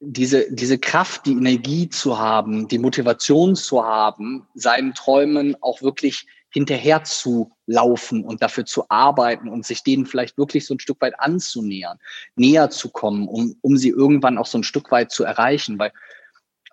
diese, 0.00 0.50
diese 0.50 0.78
Kraft, 0.78 1.26
die 1.26 1.32
Energie 1.32 1.88
zu 1.88 2.18
haben, 2.18 2.68
die 2.68 2.78
Motivation 2.78 3.54
zu 3.54 3.84
haben, 3.84 4.46
seinen 4.54 4.94
Träumen 4.94 5.56
auch 5.60 5.82
wirklich 5.82 6.26
hinterher 6.52 7.04
zu 7.04 7.52
laufen 7.66 8.24
und 8.24 8.42
dafür 8.42 8.64
zu 8.64 8.84
arbeiten 8.88 9.48
und 9.48 9.64
sich 9.64 9.84
denen 9.84 10.06
vielleicht 10.06 10.36
wirklich 10.36 10.66
so 10.66 10.74
ein 10.74 10.80
Stück 10.80 11.00
weit 11.00 11.20
anzunähern, 11.20 11.98
näher 12.34 12.70
zu 12.70 12.90
kommen, 12.90 13.28
um, 13.28 13.56
um 13.60 13.76
sie 13.76 13.90
irgendwann 13.90 14.38
auch 14.38 14.46
so 14.46 14.58
ein 14.58 14.64
Stück 14.64 14.90
weit 14.90 15.12
zu 15.12 15.22
erreichen. 15.22 15.78
Weil 15.78 15.92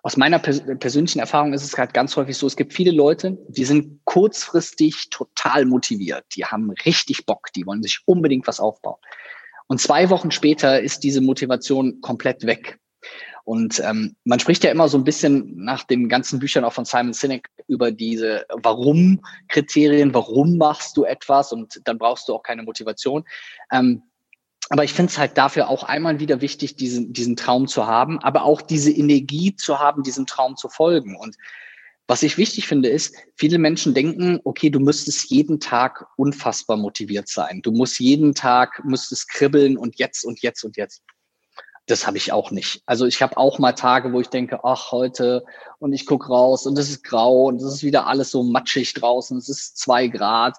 aus 0.02 0.16
meiner 0.16 0.38
pers 0.38 0.62
persönlichen 0.80 1.20
Erfahrung 1.20 1.52
ist 1.52 1.62
es 1.62 1.76
halt 1.76 1.94
ganz 1.94 2.16
häufig 2.16 2.36
so, 2.36 2.46
es 2.46 2.56
gibt 2.56 2.72
viele 2.72 2.92
Leute, 2.92 3.38
die 3.48 3.64
sind 3.64 4.00
kurzfristig 4.04 5.10
total 5.10 5.64
motiviert, 5.64 6.24
die 6.34 6.44
haben 6.44 6.70
richtig 6.84 7.26
Bock, 7.26 7.52
die 7.54 7.66
wollen 7.66 7.82
sich 7.82 8.00
unbedingt 8.06 8.46
was 8.46 8.58
aufbauen. 8.58 8.98
Und 9.68 9.80
zwei 9.80 10.08
Wochen 10.08 10.30
später 10.30 10.80
ist 10.80 11.04
diese 11.04 11.20
Motivation 11.20 12.00
komplett 12.00 12.46
weg. 12.46 12.78
Und 13.48 13.80
ähm, 13.82 14.14
man 14.24 14.40
spricht 14.40 14.62
ja 14.62 14.70
immer 14.70 14.90
so 14.90 14.98
ein 14.98 15.04
bisschen 15.04 15.54
nach 15.56 15.84
den 15.84 16.10
ganzen 16.10 16.38
Büchern 16.38 16.64
auch 16.64 16.74
von 16.74 16.84
Simon 16.84 17.14
Sinek 17.14 17.48
über 17.66 17.90
diese 17.90 18.44
Warum-Kriterien, 18.50 20.12
warum 20.12 20.58
machst 20.58 20.98
du 20.98 21.04
etwas 21.04 21.50
und 21.50 21.80
dann 21.84 21.96
brauchst 21.96 22.28
du 22.28 22.34
auch 22.34 22.42
keine 22.42 22.62
Motivation. 22.62 23.24
Ähm, 23.72 24.02
aber 24.68 24.84
ich 24.84 24.92
finde 24.92 25.12
es 25.12 25.16
halt 25.16 25.38
dafür 25.38 25.70
auch 25.70 25.82
einmal 25.82 26.20
wieder 26.20 26.42
wichtig, 26.42 26.76
diesen, 26.76 27.14
diesen 27.14 27.36
Traum 27.36 27.68
zu 27.68 27.86
haben, 27.86 28.18
aber 28.18 28.44
auch 28.44 28.60
diese 28.60 28.90
Energie 28.90 29.56
zu 29.56 29.78
haben, 29.78 30.02
diesem 30.02 30.26
Traum 30.26 30.56
zu 30.56 30.68
folgen. 30.68 31.16
Und 31.16 31.36
was 32.06 32.22
ich 32.22 32.36
wichtig 32.36 32.68
finde, 32.68 32.90
ist, 32.90 33.16
viele 33.34 33.56
Menschen 33.56 33.94
denken, 33.94 34.40
okay, 34.44 34.68
du 34.68 34.78
müsstest 34.78 35.30
jeden 35.30 35.58
Tag 35.58 36.04
unfassbar 36.18 36.76
motiviert 36.76 37.28
sein. 37.28 37.62
Du 37.62 37.72
musst 37.72 37.98
jeden 37.98 38.34
Tag, 38.34 38.84
müsstest 38.84 39.30
kribbeln 39.30 39.78
und 39.78 39.98
jetzt 39.98 40.26
und 40.26 40.42
jetzt 40.42 40.64
und 40.64 40.76
jetzt 40.76 41.02
das 41.90 42.06
habe 42.06 42.16
ich 42.16 42.32
auch 42.32 42.50
nicht. 42.50 42.82
Also 42.86 43.06
ich 43.06 43.22
habe 43.22 43.36
auch 43.36 43.58
mal 43.58 43.72
Tage, 43.72 44.12
wo 44.12 44.20
ich 44.20 44.28
denke, 44.28 44.60
ach, 44.62 44.92
heute 44.92 45.44
und 45.78 45.92
ich 45.92 46.06
guck 46.06 46.28
raus 46.28 46.66
und 46.66 46.78
es 46.78 46.90
ist 46.90 47.02
grau 47.02 47.46
und 47.46 47.56
es 47.56 47.74
ist 47.74 47.82
wieder 47.82 48.06
alles 48.06 48.30
so 48.30 48.42
matschig 48.42 48.94
draußen, 48.94 49.36
es 49.38 49.48
ist 49.48 49.78
zwei 49.78 50.08
Grad. 50.08 50.56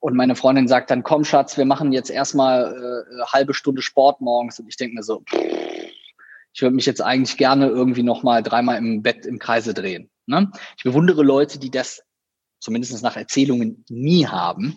Und 0.00 0.14
meine 0.14 0.36
Freundin 0.36 0.68
sagt 0.68 0.90
dann, 0.90 1.02
komm 1.02 1.24
Schatz, 1.24 1.56
wir 1.56 1.64
machen 1.64 1.92
jetzt 1.92 2.10
erstmal 2.10 2.72
äh, 2.72 3.24
halbe 3.26 3.52
Stunde 3.52 3.82
Sport 3.82 4.20
morgens. 4.20 4.60
Und 4.60 4.68
ich 4.68 4.76
denke 4.76 4.94
mir 4.94 5.02
so, 5.02 5.20
pff, 5.20 5.36
ich 6.52 6.62
würde 6.62 6.74
mich 6.74 6.86
jetzt 6.86 7.02
eigentlich 7.02 7.36
gerne 7.36 7.68
irgendwie 7.68 8.02
nochmal 8.02 8.42
dreimal 8.42 8.78
im 8.78 9.02
Bett 9.02 9.26
im 9.26 9.38
Kreise 9.38 9.74
drehen. 9.74 10.10
Ne? 10.26 10.50
Ich 10.76 10.84
bewundere 10.84 11.22
Leute, 11.22 11.58
die 11.58 11.70
das 11.70 12.02
zumindest 12.60 13.02
nach 13.02 13.16
Erzählungen 13.16 13.84
nie 13.88 14.26
haben. 14.26 14.74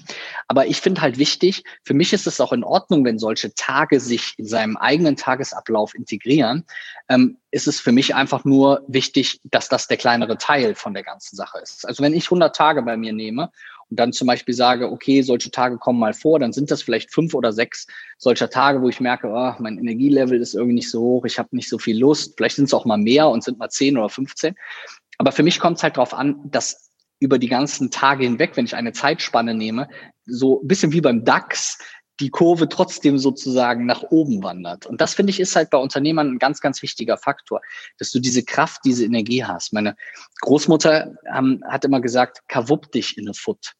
Aber 0.47 0.67
ich 0.67 0.81
finde 0.81 1.01
halt 1.01 1.17
wichtig, 1.17 1.63
für 1.83 1.93
mich 1.93 2.13
ist 2.13 2.27
es 2.27 2.39
auch 2.39 2.53
in 2.53 2.63
Ordnung, 2.63 3.05
wenn 3.05 3.19
solche 3.19 3.53
Tage 3.53 4.00
sich 4.00 4.35
in 4.38 4.45
seinem 4.45 4.77
eigenen 4.77 5.15
Tagesablauf 5.15 5.95
integrieren. 5.95 6.65
Ähm, 7.09 7.38
ist 7.51 7.67
es 7.67 7.79
für 7.79 7.91
mich 7.91 8.15
einfach 8.15 8.45
nur 8.45 8.83
wichtig, 8.88 9.41
dass 9.43 9.67
das 9.67 9.88
der 9.88 9.97
kleinere 9.97 10.38
Teil 10.38 10.75
von 10.75 10.93
der 10.93 11.03
ganzen 11.03 11.35
Sache 11.35 11.59
ist. 11.59 11.85
Also 11.88 12.03
wenn 12.03 12.13
ich 12.13 12.25
100 12.25 12.55
Tage 12.55 12.81
bei 12.83 12.95
mir 12.95 13.13
nehme 13.13 13.51
und 13.89 14.00
dann 14.00 14.13
zum 14.13 14.27
Beispiel 14.27 14.53
sage, 14.53 14.89
okay, 14.89 15.21
solche 15.21 15.51
Tage 15.51 15.77
kommen 15.77 16.00
mal 16.00 16.13
vor, 16.13 16.39
dann 16.39 16.53
sind 16.53 16.71
das 16.71 16.81
vielleicht 16.81 17.11
fünf 17.11 17.33
oder 17.33 17.51
sechs 17.51 17.88
solcher 18.17 18.50
Tage, 18.50 18.81
wo 18.81 18.88
ich 18.88 19.01
merke, 19.01 19.27
oh, 19.27 19.53
mein 19.59 19.77
Energielevel 19.77 20.39
ist 20.39 20.53
irgendwie 20.53 20.75
nicht 20.75 20.89
so 20.89 21.01
hoch, 21.01 21.25
ich 21.25 21.39
habe 21.39 21.50
nicht 21.51 21.67
so 21.67 21.77
viel 21.77 22.00
Lust. 22.00 22.35
Vielleicht 22.38 22.55
sind 22.55 22.65
es 22.65 22.73
auch 22.73 22.85
mal 22.85 22.97
mehr 22.97 23.27
und 23.27 23.43
sind 23.43 23.59
mal 23.59 23.69
zehn 23.69 23.97
oder 23.97 24.09
15. 24.09 24.55
Aber 25.17 25.31
für 25.31 25.43
mich 25.43 25.59
kommt 25.59 25.77
es 25.77 25.83
halt 25.83 25.97
darauf 25.97 26.13
an, 26.13 26.39
dass 26.45 26.90
über 27.21 27.39
die 27.39 27.47
ganzen 27.47 27.91
Tage 27.91 28.25
hinweg, 28.25 28.57
wenn 28.57 28.65
ich 28.65 28.75
eine 28.75 28.91
Zeitspanne 28.91 29.53
nehme, 29.53 29.87
so 30.25 30.59
ein 30.61 30.67
bisschen 30.67 30.91
wie 30.91 31.01
beim 31.01 31.23
DAX, 31.23 31.77
die 32.19 32.29
Kurve 32.29 32.67
trotzdem 32.67 33.17
sozusagen 33.17 33.85
nach 33.85 34.03
oben 34.09 34.43
wandert. 34.43 34.85
Und 34.85 35.01
das 35.01 35.13
finde 35.13 35.31
ich 35.31 35.39
ist 35.39 35.55
halt 35.55 35.69
bei 35.69 35.77
Unternehmern 35.77 36.33
ein 36.33 36.39
ganz, 36.39 36.61
ganz 36.61 36.81
wichtiger 36.81 37.17
Faktor, 37.17 37.61
dass 37.99 38.11
du 38.11 38.19
diese 38.19 38.43
Kraft, 38.43 38.81
diese 38.85 39.05
Energie 39.05 39.43
hast. 39.43 39.71
Meine 39.71 39.95
Großmutter 40.41 41.13
ähm, 41.33 41.63
hat 41.67 41.85
immer 41.85 42.01
gesagt, 42.01 42.41
kawupp 42.47 42.91
dich 42.91 43.17
in 43.17 43.27
eine 43.27 43.33
Foot. 43.33 43.73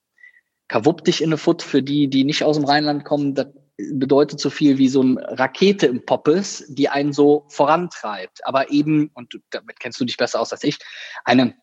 Kawupp 0.68 1.04
dich 1.04 1.22
in 1.22 1.30
eine 1.30 1.38
Foot 1.38 1.62
für 1.62 1.84
die, 1.84 2.10
die 2.10 2.24
nicht 2.24 2.44
aus 2.44 2.58
dem 2.58 2.66
Rheinland 2.66 3.06
kommen, 3.06 3.36
das 3.36 3.48
bedeutet 3.94 4.40
so 4.40 4.52
viel 4.52 4.78
wie 4.78 4.90
so 4.90 5.02
eine 5.02 5.40
Rakete 5.40 5.88
im 5.88 6.06
Poppes, 6.06 6.64
die 6.68 6.90
einen 6.90 7.14
so 7.14 7.46
vorantreibt. 7.50 8.46
Aber 8.46 8.72
eben, 8.72 9.10
und 9.16 9.40
damit 9.50 9.80
kennst 9.80 10.00
du 10.00 10.06
dich 10.06 10.18
besser 10.18 10.40
aus 10.40 10.52
als 10.52 10.64
ich, 10.64 10.78
eine 11.26 11.56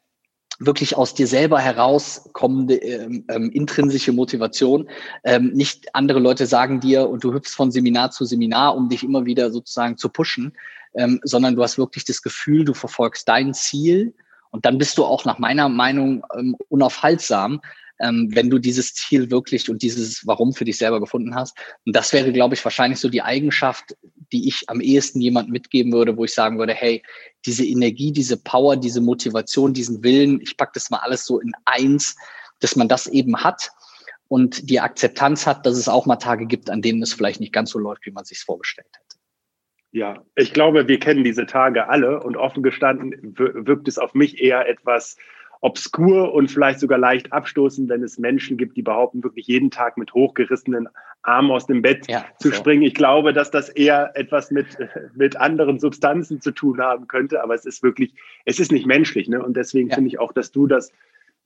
wirklich 0.59 0.97
aus 0.97 1.15
dir 1.15 1.27
selber 1.27 1.61
herauskommende 1.61 2.77
ähm, 2.77 3.25
ähm, 3.29 3.51
intrinsische 3.51 4.13
Motivation. 4.13 4.89
Ähm, 5.25 5.53
nicht 5.53 5.95
andere 5.95 6.19
Leute 6.19 6.47
sagen 6.47 6.81
dir 6.81 7.09
und 7.09 7.23
du 7.23 7.33
hüpfst 7.33 7.55
von 7.55 7.71
Seminar 7.71 8.11
zu 8.11 8.25
Seminar, 8.25 8.77
um 8.77 8.89
dich 8.89 9.05
immer 9.05 9.25
wieder 9.25 9.51
sozusagen 9.51 9.97
zu 9.97 10.09
pushen, 10.09 10.53
ähm, 10.95 11.21
sondern 11.23 11.55
du 11.55 11.63
hast 11.63 11.79
wirklich 11.79 12.05
das 12.05 12.23
Gefühl, 12.23 12.65
du 12.65 12.75
verfolgst 12.75 13.29
dein 13.29 13.55
Ziel 13.55 14.15
und 14.51 14.65
dann 14.65 14.79
bist 14.79 14.99
du 14.99 15.05
auch 15.05 15.25
nach 15.25 15.39
meiner 15.39 15.69
Meinung 15.69 16.25
ähm, 16.37 16.57
unaufhaltsam, 16.69 17.61
ähm, 18.01 18.29
wenn 18.33 18.51
du 18.51 18.59
dieses 18.59 18.95
Ziel 18.95 19.31
wirklich 19.31 19.71
und 19.71 19.83
dieses 19.83 20.27
Warum 20.27 20.53
für 20.53 20.65
dich 20.65 20.79
selber 20.79 21.01
gefunden 21.01 21.35
hast. 21.35 21.57
Und 21.85 21.95
das 21.95 22.13
wäre, 22.13 22.33
glaube 22.33 22.55
ich, 22.55 22.65
wahrscheinlich 22.65 23.01
so 23.01 23.09
die 23.09 23.23
Eigenschaft, 23.23 23.97
die 24.33 24.49
ich 24.49 24.65
am 24.69 24.81
ehesten 24.81 25.21
jemand 25.21 25.49
mitgeben 25.51 25.93
würde, 25.93 26.17
wo 26.17 26.25
ich 26.25 26.35
sagen 26.35 26.59
würde, 26.59 26.75
hey, 26.75 27.03
diese 27.47 27.65
Energie, 27.65 28.13
diese 28.13 28.37
Power, 28.37 28.77
diese 28.77 29.01
Motivation, 29.01 29.73
diesen 29.73 30.03
Willen, 30.03 30.41
ich 30.41 30.57
packe 30.57 30.73
das 30.75 30.91
mal 30.91 30.99
alles 30.99 31.25
so 31.25 31.41
in 31.41 31.53
eins, 31.65 32.17
dass 32.61 32.77
man 32.77 32.89
das 32.89 33.07
eben 33.07 33.43
hat 33.43 33.71
und 34.29 34.69
die 34.69 34.81
Akzeptanz 34.81 35.47
hat, 35.47 35.65
dass 35.65 35.77
es 35.77 35.89
auch 35.89 36.07
mal 36.07 36.17
Tage 36.17 36.47
gibt, 36.47 36.71
an 36.71 36.83
denen 36.83 37.03
es 37.03 37.15
vielleicht 37.15 37.41
nicht 37.41 37.53
ganz 37.53 37.71
so 37.71 37.79
läuft, 37.79 38.05
wie 38.07 38.11
man 38.11 38.25
sich 38.25 38.41
vorgestellt 38.41 38.89
hätte. 38.93 39.19
Ja, 39.91 40.23
ich 40.37 40.53
glaube, 40.53 40.87
wir 40.87 40.99
kennen 40.99 41.25
diese 41.25 41.47
Tage 41.47 41.89
alle 41.89 42.23
und 42.23 42.37
offen 42.37 42.63
gestanden 42.63 43.35
wirkt 43.39 43.89
es 43.89 43.99
auf 43.99 44.13
mich 44.13 44.39
eher 44.41 44.69
etwas 44.69 45.17
obskur 45.61 46.33
und 46.33 46.51
vielleicht 46.51 46.81
sogar 46.81 46.99
leicht 46.99 47.33
abstoßend, 47.33 47.89
wenn 47.89 48.03
es 48.03 48.19
Menschen 48.19 48.57
gibt, 48.57 48.77
die 48.77 48.83
behaupten, 48.83 49.25
wirklich 49.25 49.47
jeden 49.47 49.71
Tag 49.71 49.97
mit 49.97 50.15
hochgerissenen 50.15 50.89
Armen 51.23 51.51
aus 51.51 51.67
dem 51.67 51.83
Bett 51.83 52.09
ja, 52.09 52.25
zu 52.39 52.49
so. 52.49 52.55
springen. 52.55 52.83
Ich 52.83 52.95
glaube, 52.95 53.33
dass 53.33 53.51
das 53.51 53.69
eher 53.69 54.13
etwas 54.15 54.51
mit, 54.51 54.67
mit 55.15 55.37
anderen 55.37 55.81
Substanzen 55.81 56.41
zu 56.41 56.53
tun 56.53 56.81
haben 56.81 57.09
könnte, 57.09 57.43
aber 57.43 57.55
es 57.55 57.65
ist 57.65 57.83
wirklich, 57.83 58.15
es 58.45 58.61
ist 58.61 58.73
nicht 58.73 58.87
menschlich. 58.87 59.29
Ne? 59.29 59.43
Und 59.43 59.57
deswegen 59.57 59.89
ja. 59.89 59.97
finde 59.97 60.09
ich 60.09 60.21
auch, 60.21 60.33
dass 60.33 60.53
du 60.53 60.67
das 60.67 60.93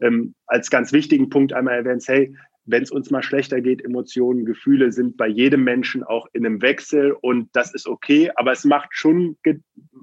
ähm, 0.00 0.34
als 0.46 0.70
ganz 0.70 0.92
wichtigen 0.92 1.30
Punkt 1.30 1.52
einmal 1.52 1.74
erwähnst, 1.74 2.08
hey, 2.08 2.34
wenn 2.64 2.82
es 2.82 2.90
uns 2.90 3.10
mal 3.10 3.22
schlechter 3.22 3.60
geht, 3.60 3.84
Emotionen, 3.84 4.44
Gefühle 4.44 4.92
sind 4.92 5.16
bei 5.16 5.26
jedem 5.26 5.64
Menschen 5.64 6.04
auch 6.04 6.28
in 6.32 6.46
einem 6.46 6.62
Wechsel 6.62 7.12
und 7.12 7.48
das 7.54 7.74
ist 7.74 7.88
okay, 7.88 8.30
aber 8.36 8.52
es 8.52 8.64
macht 8.64 8.90
schon, 8.92 9.36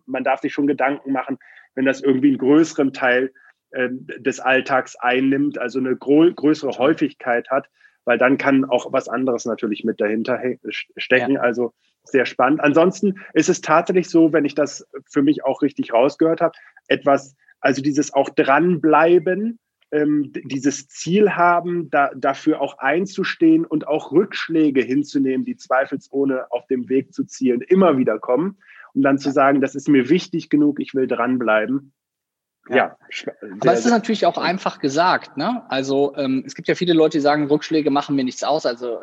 man 0.06 0.24
darf 0.24 0.42
sich 0.42 0.54
schon 0.54 0.68
Gedanken 0.68 1.13
machen, 1.13 1.38
wenn 1.75 1.86
das 1.86 2.01
irgendwie 2.01 2.30
einen 2.30 2.38
größeren 2.38 2.92
Teil 2.92 3.32
des 3.71 4.39
Alltags 4.39 4.95
einnimmt, 4.95 5.57
also 5.57 5.79
eine 5.79 5.95
größere 5.95 6.77
Häufigkeit 6.77 7.49
hat, 7.49 7.69
weil 8.05 8.17
dann 8.17 8.38
kann 8.38 8.65
auch 8.65 8.91
was 8.91 9.07
anderes 9.07 9.45
natürlich 9.45 9.83
mit 9.83 10.01
dahinter 10.01 10.41
stecken. 10.97 11.33
Ja. 11.33 11.41
Also 11.41 11.73
sehr 12.03 12.25
spannend. 12.25 12.61
Ansonsten 12.61 13.19
ist 13.33 13.49
es 13.49 13.61
tatsächlich 13.61 14.09
so, 14.09 14.33
wenn 14.33 14.45
ich 14.45 14.55
das 14.55 14.88
für 15.07 15.21
mich 15.21 15.45
auch 15.45 15.61
richtig 15.61 15.93
rausgehört 15.93 16.41
habe, 16.41 16.57
etwas, 16.88 17.35
also 17.59 17.81
dieses 17.81 18.13
auch 18.13 18.29
dranbleiben, 18.29 19.59
ähm, 19.91 20.31
dieses 20.33 20.88
Ziel 20.88 21.31
haben, 21.31 21.89
da, 21.89 22.11
dafür 22.15 22.61
auch 22.61 22.77
einzustehen 22.79 23.65
und 23.65 23.88
auch 23.88 24.11
Rückschläge 24.11 24.81
hinzunehmen, 24.81 25.45
die 25.45 25.57
zweifelsohne 25.57 26.51
auf 26.51 26.65
dem 26.67 26.89
Weg 26.89 27.13
zu 27.13 27.25
Zielen 27.25 27.61
immer 27.61 27.97
wieder 27.97 28.17
kommen, 28.17 28.57
um 28.93 29.01
dann 29.01 29.19
zu 29.19 29.31
sagen, 29.31 29.61
das 29.61 29.75
ist 29.75 29.89
mir 29.89 30.09
wichtig 30.09 30.49
genug, 30.49 30.79
ich 30.79 30.95
will 30.95 31.07
dranbleiben 31.07 31.93
Ja. 32.69 32.75
ja 32.75 33.33
Aber 33.61 33.73
es 33.73 33.85
ist 33.85 33.91
natürlich 33.91 34.25
auch 34.25 34.38
einfach 34.38 34.79
gesagt. 34.79 35.38
Ne? 35.38 35.63
Also 35.69 36.15
ähm, 36.15 36.43
es 36.45 36.55
gibt 36.55 36.67
ja 36.67 36.75
viele 36.75 36.93
Leute, 36.93 37.17
die 37.17 37.21
sagen, 37.21 37.47
Rückschläge 37.47 37.89
machen 37.89 38.15
mir 38.15 38.23
nichts 38.23 38.43
aus. 38.43 38.65
Also 38.65 38.99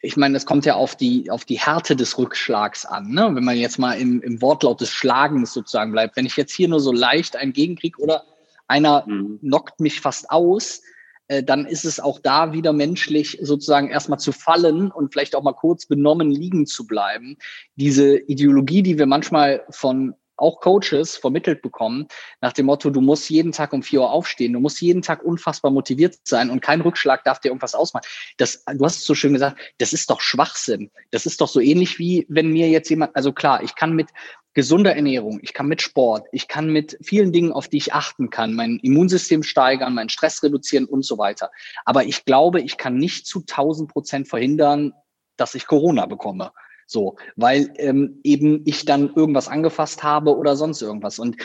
ich 0.00 0.16
meine, 0.16 0.36
es 0.36 0.46
kommt 0.46 0.64
ja 0.64 0.74
auf 0.74 0.96
die, 0.96 1.30
auf 1.30 1.44
die 1.44 1.58
Härte 1.58 1.96
des 1.96 2.16
Rückschlags 2.16 2.86
an. 2.86 3.10
Ne? 3.10 3.30
Wenn 3.34 3.44
man 3.44 3.56
jetzt 3.56 3.78
mal 3.78 3.94
im, 3.94 4.22
im 4.22 4.40
Wortlaut 4.40 4.80
des 4.80 4.90
Schlagens 4.90 5.52
sozusagen 5.52 5.92
bleibt. 5.92 6.16
Wenn 6.16 6.26
ich 6.26 6.36
jetzt 6.36 6.52
hier 6.52 6.68
nur 6.68 6.80
so 6.80 6.92
leicht 6.92 7.36
einen 7.36 7.52
Gegenkrieg 7.52 7.98
oder 7.98 8.24
einer 8.66 9.04
mhm. 9.06 9.40
knockt 9.40 9.80
mich 9.80 10.00
fast 10.00 10.30
aus, 10.30 10.82
äh, 11.30 11.42
dann 11.42 11.66
ist 11.66 11.84
es 11.84 12.00
auch 12.00 12.18
da 12.18 12.52
wieder 12.52 12.72
menschlich, 12.72 13.38
sozusagen 13.42 13.88
erstmal 13.88 14.18
zu 14.18 14.32
fallen 14.32 14.90
und 14.90 15.12
vielleicht 15.12 15.36
auch 15.36 15.42
mal 15.42 15.52
kurz 15.52 15.86
benommen 15.86 16.30
liegen 16.30 16.66
zu 16.66 16.86
bleiben. 16.86 17.36
Diese 17.76 18.18
Ideologie, 18.18 18.82
die 18.82 18.98
wir 18.98 19.06
manchmal 19.06 19.64
von 19.70 20.14
auch 20.40 20.60
Coaches 20.60 21.16
vermittelt 21.16 21.62
bekommen, 21.62 22.06
nach 22.40 22.52
dem 22.52 22.66
Motto, 22.66 22.90
du 22.90 23.00
musst 23.00 23.30
jeden 23.30 23.52
Tag 23.52 23.72
um 23.72 23.82
vier 23.82 24.00
Uhr 24.00 24.10
aufstehen, 24.10 24.52
du 24.52 24.60
musst 24.60 24.80
jeden 24.80 25.02
Tag 25.02 25.22
unfassbar 25.22 25.70
motiviert 25.70 26.16
sein 26.24 26.50
und 26.50 26.60
kein 26.60 26.80
Rückschlag 26.80 27.24
darf 27.24 27.40
dir 27.40 27.48
irgendwas 27.48 27.74
ausmachen. 27.74 28.06
Das, 28.36 28.64
du 28.64 28.84
hast 28.84 28.98
es 28.98 29.04
so 29.04 29.14
schön 29.14 29.32
gesagt, 29.32 29.58
das 29.78 29.92
ist 29.92 30.10
doch 30.10 30.20
Schwachsinn. 30.20 30.90
Das 31.10 31.26
ist 31.26 31.40
doch 31.40 31.48
so 31.48 31.60
ähnlich 31.60 31.98
wie 31.98 32.26
wenn 32.28 32.50
mir 32.50 32.68
jetzt 32.68 32.88
jemand, 32.90 33.14
also 33.14 33.32
klar, 33.32 33.62
ich 33.62 33.74
kann 33.74 33.92
mit 33.92 34.08
gesunder 34.54 34.96
Ernährung, 34.96 35.38
ich 35.42 35.54
kann 35.54 35.68
mit 35.68 35.80
Sport, 35.80 36.26
ich 36.32 36.48
kann 36.48 36.72
mit 36.72 36.98
vielen 37.02 37.32
Dingen, 37.32 37.52
auf 37.52 37.68
die 37.68 37.76
ich 37.76 37.94
achten 37.94 38.30
kann, 38.30 38.54
mein 38.54 38.80
Immunsystem 38.82 39.42
steigern, 39.42 39.94
meinen 39.94 40.08
Stress 40.08 40.42
reduzieren 40.42 40.86
und 40.86 41.04
so 41.04 41.18
weiter. 41.18 41.50
Aber 41.84 42.04
ich 42.04 42.24
glaube, 42.24 42.60
ich 42.60 42.76
kann 42.76 42.96
nicht 42.96 43.26
zu 43.26 43.40
1000 43.40 43.90
Prozent 43.90 44.28
verhindern, 44.28 44.92
dass 45.36 45.54
ich 45.54 45.66
Corona 45.66 46.06
bekomme. 46.06 46.52
So, 46.90 47.14
weil 47.36 47.72
ähm, 47.76 48.18
eben 48.24 48.62
ich 48.64 48.84
dann 48.84 49.14
irgendwas 49.14 49.46
angefasst 49.46 50.02
habe 50.02 50.36
oder 50.36 50.56
sonst 50.56 50.82
irgendwas. 50.82 51.20
Und 51.20 51.36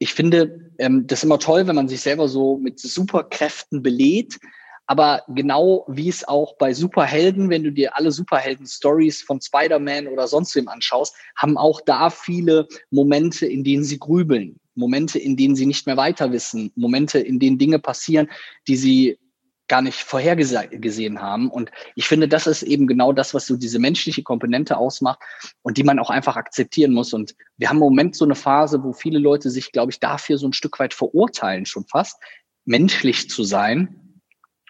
ich 0.00 0.12
finde 0.12 0.72
ähm, 0.78 1.06
das 1.06 1.22
immer 1.22 1.38
toll, 1.38 1.68
wenn 1.68 1.76
man 1.76 1.86
sich 1.86 2.00
selber 2.00 2.26
so 2.26 2.58
mit 2.58 2.80
Superkräften 2.80 3.80
belädt. 3.80 4.40
Aber 4.86 5.22
genau 5.28 5.84
wie 5.86 6.08
es 6.08 6.26
auch 6.26 6.56
bei 6.56 6.74
Superhelden, 6.74 7.48
wenn 7.48 7.62
du 7.62 7.70
dir 7.70 7.96
alle 7.96 8.10
Superhelden-Stories 8.10 9.22
von 9.22 9.40
Spider-Man 9.40 10.08
oder 10.08 10.26
sonst 10.26 10.56
wem 10.56 10.66
anschaust, 10.66 11.14
haben 11.36 11.56
auch 11.56 11.80
da 11.80 12.10
viele 12.10 12.66
Momente, 12.90 13.46
in 13.46 13.62
denen 13.62 13.84
sie 13.84 14.00
grübeln. 14.00 14.58
Momente, 14.74 15.20
in 15.20 15.36
denen 15.36 15.54
sie 15.54 15.66
nicht 15.66 15.86
mehr 15.86 15.96
weiter 15.96 16.32
wissen, 16.32 16.72
Momente, 16.74 17.20
in 17.20 17.38
denen 17.38 17.58
Dinge 17.58 17.78
passieren, 17.78 18.28
die 18.66 18.76
sie 18.76 19.18
gar 19.68 19.82
nicht 19.82 20.00
vorhergesehen 20.00 21.20
haben. 21.20 21.50
Und 21.50 21.70
ich 21.94 22.08
finde, 22.08 22.26
das 22.26 22.46
ist 22.46 22.62
eben 22.62 22.86
genau 22.86 23.12
das, 23.12 23.34
was 23.34 23.46
so 23.46 23.56
diese 23.56 23.78
menschliche 23.78 24.22
Komponente 24.22 24.76
ausmacht 24.76 25.20
und 25.62 25.76
die 25.76 25.84
man 25.84 25.98
auch 25.98 26.10
einfach 26.10 26.36
akzeptieren 26.36 26.92
muss. 26.92 27.12
Und 27.12 27.34
wir 27.56 27.68
haben 27.68 27.76
im 27.76 27.80
Moment 27.80 28.16
so 28.16 28.24
eine 28.24 28.34
Phase, 28.34 28.82
wo 28.82 28.92
viele 28.92 29.18
Leute 29.18 29.50
sich, 29.50 29.72
glaube 29.72 29.92
ich, 29.92 30.00
dafür 30.00 30.38
so 30.38 30.48
ein 30.48 30.52
Stück 30.54 30.78
weit 30.80 30.94
verurteilen, 30.94 31.66
schon 31.66 31.86
fast, 31.86 32.20
menschlich 32.64 33.30
zu 33.30 33.44
sein 33.44 34.08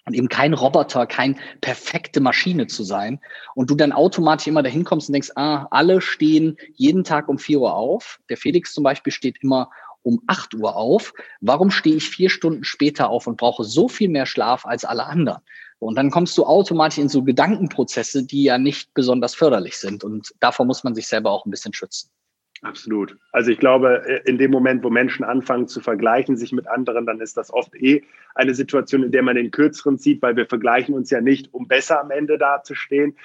und 0.08 0.14
eben 0.14 0.28
kein 0.28 0.54
Roboter, 0.54 1.06
kein 1.06 1.38
perfekte 1.60 2.20
Maschine 2.20 2.66
zu 2.66 2.82
sein. 2.82 3.20
Und 3.54 3.70
du 3.70 3.74
dann 3.74 3.92
automatisch 3.92 4.46
immer 4.46 4.62
dahin 4.62 4.84
kommst 4.84 5.08
und 5.08 5.12
denkst, 5.12 5.32
ah, 5.36 5.66
alle 5.70 6.00
stehen 6.00 6.56
jeden 6.74 7.04
Tag 7.04 7.28
um 7.28 7.38
vier 7.38 7.60
Uhr 7.60 7.74
auf. 7.74 8.18
Der 8.30 8.38
Felix 8.38 8.72
zum 8.72 8.84
Beispiel 8.84 9.12
steht 9.12 9.36
immer 9.42 9.70
um 10.08 10.22
8 10.26 10.54
Uhr 10.54 10.74
auf. 10.74 11.12
Warum 11.42 11.70
stehe 11.70 11.96
ich 11.96 12.08
vier 12.08 12.30
Stunden 12.30 12.64
später 12.64 13.10
auf 13.10 13.26
und 13.26 13.36
brauche 13.36 13.64
so 13.64 13.88
viel 13.88 14.08
mehr 14.08 14.24
Schlaf 14.24 14.64
als 14.64 14.86
alle 14.86 15.04
anderen? 15.04 15.42
Und 15.80 15.96
dann 15.98 16.10
kommst 16.10 16.36
du 16.38 16.44
automatisch 16.44 16.98
in 16.98 17.10
so 17.10 17.22
Gedankenprozesse, 17.22 18.24
die 18.24 18.44
ja 18.44 18.56
nicht 18.56 18.94
besonders 18.94 19.34
förderlich 19.34 19.76
sind. 19.76 20.04
Und 20.04 20.32
davor 20.40 20.64
muss 20.64 20.82
man 20.82 20.94
sich 20.94 21.06
selber 21.06 21.30
auch 21.30 21.44
ein 21.44 21.50
bisschen 21.50 21.74
schützen. 21.74 22.10
Absolut. 22.62 23.16
Also 23.32 23.50
ich 23.50 23.58
glaube, 23.58 24.22
in 24.24 24.38
dem 24.38 24.50
Moment, 24.50 24.82
wo 24.82 24.88
Menschen 24.88 25.24
anfangen 25.24 25.68
zu 25.68 25.80
vergleichen 25.80 26.38
sich 26.38 26.52
mit 26.52 26.66
anderen, 26.66 27.04
dann 27.04 27.20
ist 27.20 27.36
das 27.36 27.52
oft 27.52 27.74
eh 27.76 28.02
eine 28.34 28.54
Situation, 28.54 29.02
in 29.02 29.12
der 29.12 29.22
man 29.22 29.36
den 29.36 29.50
Kürzeren 29.50 29.98
zieht, 29.98 30.22
weil 30.22 30.36
wir 30.36 30.46
vergleichen 30.46 30.94
uns 30.94 31.10
ja 31.10 31.20
nicht, 31.20 31.52
um 31.52 31.68
besser 31.68 32.00
am 32.00 32.10
Ende 32.10 32.38
dazustehen. 32.38 33.16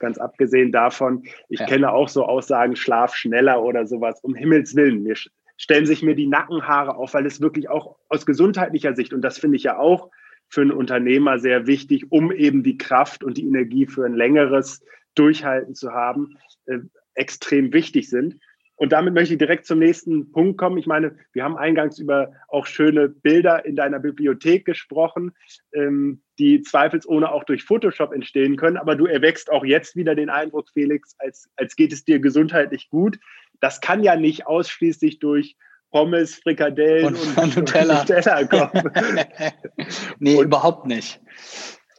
Ganz 0.00 0.18
abgesehen 0.18 0.72
davon, 0.72 1.22
ich 1.48 1.60
ja. 1.60 1.66
kenne 1.66 1.92
auch 1.92 2.08
so 2.08 2.24
Aussagen, 2.24 2.74
schlaf 2.74 3.14
schneller 3.14 3.62
oder 3.62 3.86
sowas. 3.86 4.18
Um 4.22 4.34
Himmels 4.34 4.74
Willen, 4.74 5.04
mir 5.04 5.14
stellen 5.62 5.86
sich 5.86 6.02
mir 6.02 6.16
die 6.16 6.26
Nackenhaare 6.26 6.96
auf, 6.96 7.14
weil 7.14 7.24
es 7.24 7.40
wirklich 7.40 7.68
auch 7.70 7.94
aus 8.08 8.26
gesundheitlicher 8.26 8.96
Sicht, 8.96 9.12
und 9.12 9.22
das 9.22 9.38
finde 9.38 9.56
ich 9.56 9.62
ja 9.62 9.78
auch 9.78 10.10
für 10.48 10.60
einen 10.60 10.72
Unternehmer 10.72 11.38
sehr 11.38 11.68
wichtig, 11.68 12.10
um 12.10 12.32
eben 12.32 12.64
die 12.64 12.78
Kraft 12.78 13.22
und 13.22 13.36
die 13.36 13.46
Energie 13.46 13.86
für 13.86 14.04
ein 14.04 14.14
längeres 14.14 14.84
Durchhalten 15.14 15.76
zu 15.76 15.92
haben, 15.92 16.36
äh, 16.66 16.78
extrem 17.14 17.72
wichtig 17.72 18.10
sind. 18.10 18.40
Und 18.74 18.90
damit 18.90 19.14
möchte 19.14 19.34
ich 19.34 19.38
direkt 19.38 19.64
zum 19.64 19.78
nächsten 19.78 20.32
Punkt 20.32 20.58
kommen. 20.58 20.78
Ich 20.78 20.88
meine, 20.88 21.14
wir 21.32 21.44
haben 21.44 21.56
eingangs 21.56 22.00
über 22.00 22.32
auch 22.48 22.66
schöne 22.66 23.08
Bilder 23.08 23.64
in 23.64 23.76
deiner 23.76 24.00
Bibliothek 24.00 24.64
gesprochen, 24.64 25.30
ähm, 25.72 26.22
die 26.40 26.62
zweifelsohne 26.62 27.30
auch 27.30 27.44
durch 27.44 27.62
Photoshop 27.62 28.12
entstehen 28.12 28.56
können. 28.56 28.78
Aber 28.78 28.96
du 28.96 29.06
erwächst 29.06 29.52
auch 29.52 29.64
jetzt 29.64 29.94
wieder 29.94 30.16
den 30.16 30.28
Eindruck, 30.28 30.70
Felix, 30.72 31.14
als, 31.20 31.48
als 31.54 31.76
geht 31.76 31.92
es 31.92 32.04
dir 32.04 32.18
gesundheitlich 32.18 32.90
gut. 32.90 33.20
Das 33.62 33.80
kann 33.80 34.02
ja 34.02 34.16
nicht 34.16 34.46
ausschließlich 34.48 35.20
durch 35.20 35.56
Pommes, 35.92 36.34
Frikadellen 36.34 37.14
und, 37.14 37.38
und 37.38 37.56
Nutella, 37.56 38.00
Nutella 38.08 38.44
kommen. 38.44 38.90
nee, 40.18 40.36
und, 40.36 40.46
überhaupt 40.46 40.86
nicht. 40.86 41.20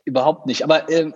Überhaupt 0.03 0.45
nicht. 0.45 0.63
Aber 0.63 0.89
äh, 0.89 1.09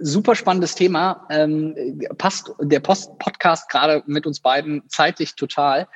super 0.00 0.36
spannendes 0.36 0.76
Thema. 0.76 1.26
Ähm, 1.30 2.00
passt 2.16 2.52
der 2.60 2.78
Post 2.78 3.18
Podcast 3.18 3.68
gerade 3.70 4.04
mit 4.06 4.24
uns 4.24 4.38
beiden 4.38 4.88
zeitlich 4.88 5.34
total. 5.34 5.88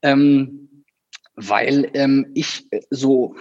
Ähm, 0.00 0.84
weil 1.36 1.90
ähm, 1.92 2.30
ich 2.34 2.66
so, 2.88 3.36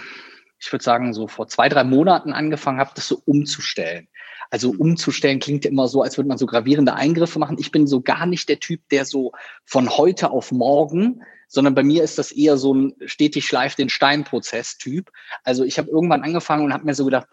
ich 0.59 0.69
würde 0.69 0.83
sagen, 0.83 1.13
so 1.13 1.29
vor 1.29 1.47
zwei, 1.47 1.69
drei 1.69 1.85
Monaten 1.85 2.33
angefangen 2.33 2.79
habe, 2.79 2.91
das 2.93 3.07
so 3.07 3.21
umzustellen. 3.23 4.09
Also 4.53 4.69
umzustellen 4.69 5.39
klingt 5.39 5.65
immer 5.65 5.87
so, 5.87 6.03
als 6.03 6.15
würde 6.15 6.27
man 6.27 6.37
so 6.37 6.45
gravierende 6.45 6.93
Eingriffe 6.93 7.39
machen. 7.39 7.57
Ich 7.59 7.71
bin 7.71 7.87
so 7.87 8.01
gar 8.01 8.27
nicht 8.27 8.47
der 8.47 8.59
Typ, 8.59 8.87
der 8.89 9.03
so 9.03 9.31
von 9.65 9.89
heute 9.89 10.29
auf 10.29 10.51
morgen, 10.51 11.23
sondern 11.47 11.73
bei 11.73 11.81
mir 11.81 12.03
ist 12.03 12.19
das 12.19 12.31
eher 12.31 12.55
so 12.57 12.71
ein 12.71 12.93
stetig 13.03 13.47
schleift 13.47 13.79
den 13.79 13.89
Stein-Prozess-Typ. 13.89 15.09
Also 15.43 15.63
ich 15.63 15.79
habe 15.79 15.89
irgendwann 15.89 16.21
angefangen 16.21 16.65
und 16.65 16.71
habe 16.71 16.85
mir 16.85 16.93
so 16.93 17.03
gedacht, 17.03 17.25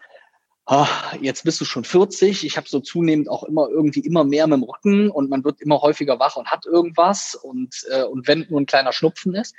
oh, 0.65 0.87
jetzt 1.21 1.43
bist 1.43 1.61
du 1.61 1.65
schon 1.65 1.83
40. 1.83 2.43
Ich 2.43 2.57
habe 2.57 2.67
so 2.67 2.79
zunehmend 2.79 3.29
auch 3.29 3.43
immer 3.43 3.69
irgendwie 3.69 3.99
immer 3.99 4.23
mehr 4.23 4.47
mit 4.47 4.57
dem 4.57 4.63
Rücken 4.63 5.11
und 5.11 5.29
man 5.29 5.43
wird 5.43 5.61
immer 5.61 5.79
häufiger 5.79 6.19
wach 6.19 6.37
und 6.37 6.47
hat 6.47 6.65
irgendwas 6.65 7.35
und, 7.35 7.85
äh, 7.91 8.01
und 8.01 8.27
wenn 8.27 8.47
nur 8.49 8.61
ein 8.61 8.65
kleiner 8.65 8.93
Schnupfen 8.93 9.35
ist. 9.35 9.53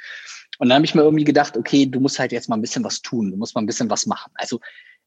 Und 0.59 0.69
dann 0.69 0.75
habe 0.75 0.85
ich 0.85 0.97
mir 0.97 1.03
irgendwie 1.03 1.23
gedacht, 1.23 1.57
okay, 1.57 1.87
du 1.87 2.01
musst 2.01 2.19
halt 2.19 2.33
jetzt 2.33 2.49
mal 2.49 2.57
ein 2.57 2.61
bisschen 2.61 2.83
was 2.83 3.03
tun, 3.03 3.31
du 3.31 3.37
musst 3.37 3.55
mal 3.55 3.63
ein 3.63 3.67
bisschen 3.67 3.89
was 3.89 4.07
machen. 4.07 4.33
Also 4.35 4.59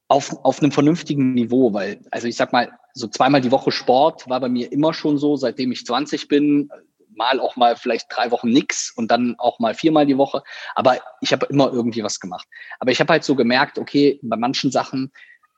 auf, 0.08 0.36
auf 0.44 0.62
einem 0.62 0.72
vernünftigen 0.72 1.34
Niveau, 1.34 1.74
weil, 1.74 2.00
also 2.12 2.28
ich 2.28 2.36
sag 2.36 2.54
mal, 2.54 2.72
so 2.94 3.08
zweimal 3.08 3.42
die 3.42 3.52
Woche 3.52 3.72
Sport 3.72 4.30
war 4.30 4.40
bei 4.40 4.50
mir 4.50 4.72
immer 4.72 4.94
schon 4.94 5.18
so, 5.18 5.36
seitdem 5.36 5.72
ich 5.72 5.86
20 5.86 6.28
bin, 6.28 6.70
mal 7.16 7.40
auch 7.40 7.56
mal 7.56 7.76
vielleicht 7.76 8.08
drei 8.10 8.32
Wochen 8.32 8.50
nix 8.50 8.92
und 8.96 9.10
dann 9.10 9.36
auch 9.38 9.60
mal 9.60 9.74
viermal 9.74 10.06
die 10.06 10.18
Woche. 10.18 10.44
Aber 10.76 10.98
ich 11.22 11.32
habe 11.32 11.46
immer 11.48 11.72
irgendwie 11.72 12.04
was 12.04 12.20
gemacht. 12.20 12.48
Aber 12.80 12.92
ich 12.92 13.00
habe 13.00 13.14
halt 13.14 13.24
so 13.24 13.36
gemerkt, 13.36 13.78
okay, 13.78 14.20
bei 14.22 14.38
manchen 14.38 14.72
Sachen, 14.72 15.12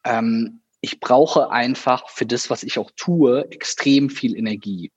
ähm, 0.04 0.62
ich 0.82 1.00
brauche 1.00 1.50
einfach 1.50 2.08
für 2.10 2.26
das, 2.26 2.50
was 2.50 2.64
ich 2.64 2.78
auch 2.78 2.92
tue, 2.96 3.50
extrem 3.52 4.10
viel 4.10 4.38
Energie. 4.38 4.92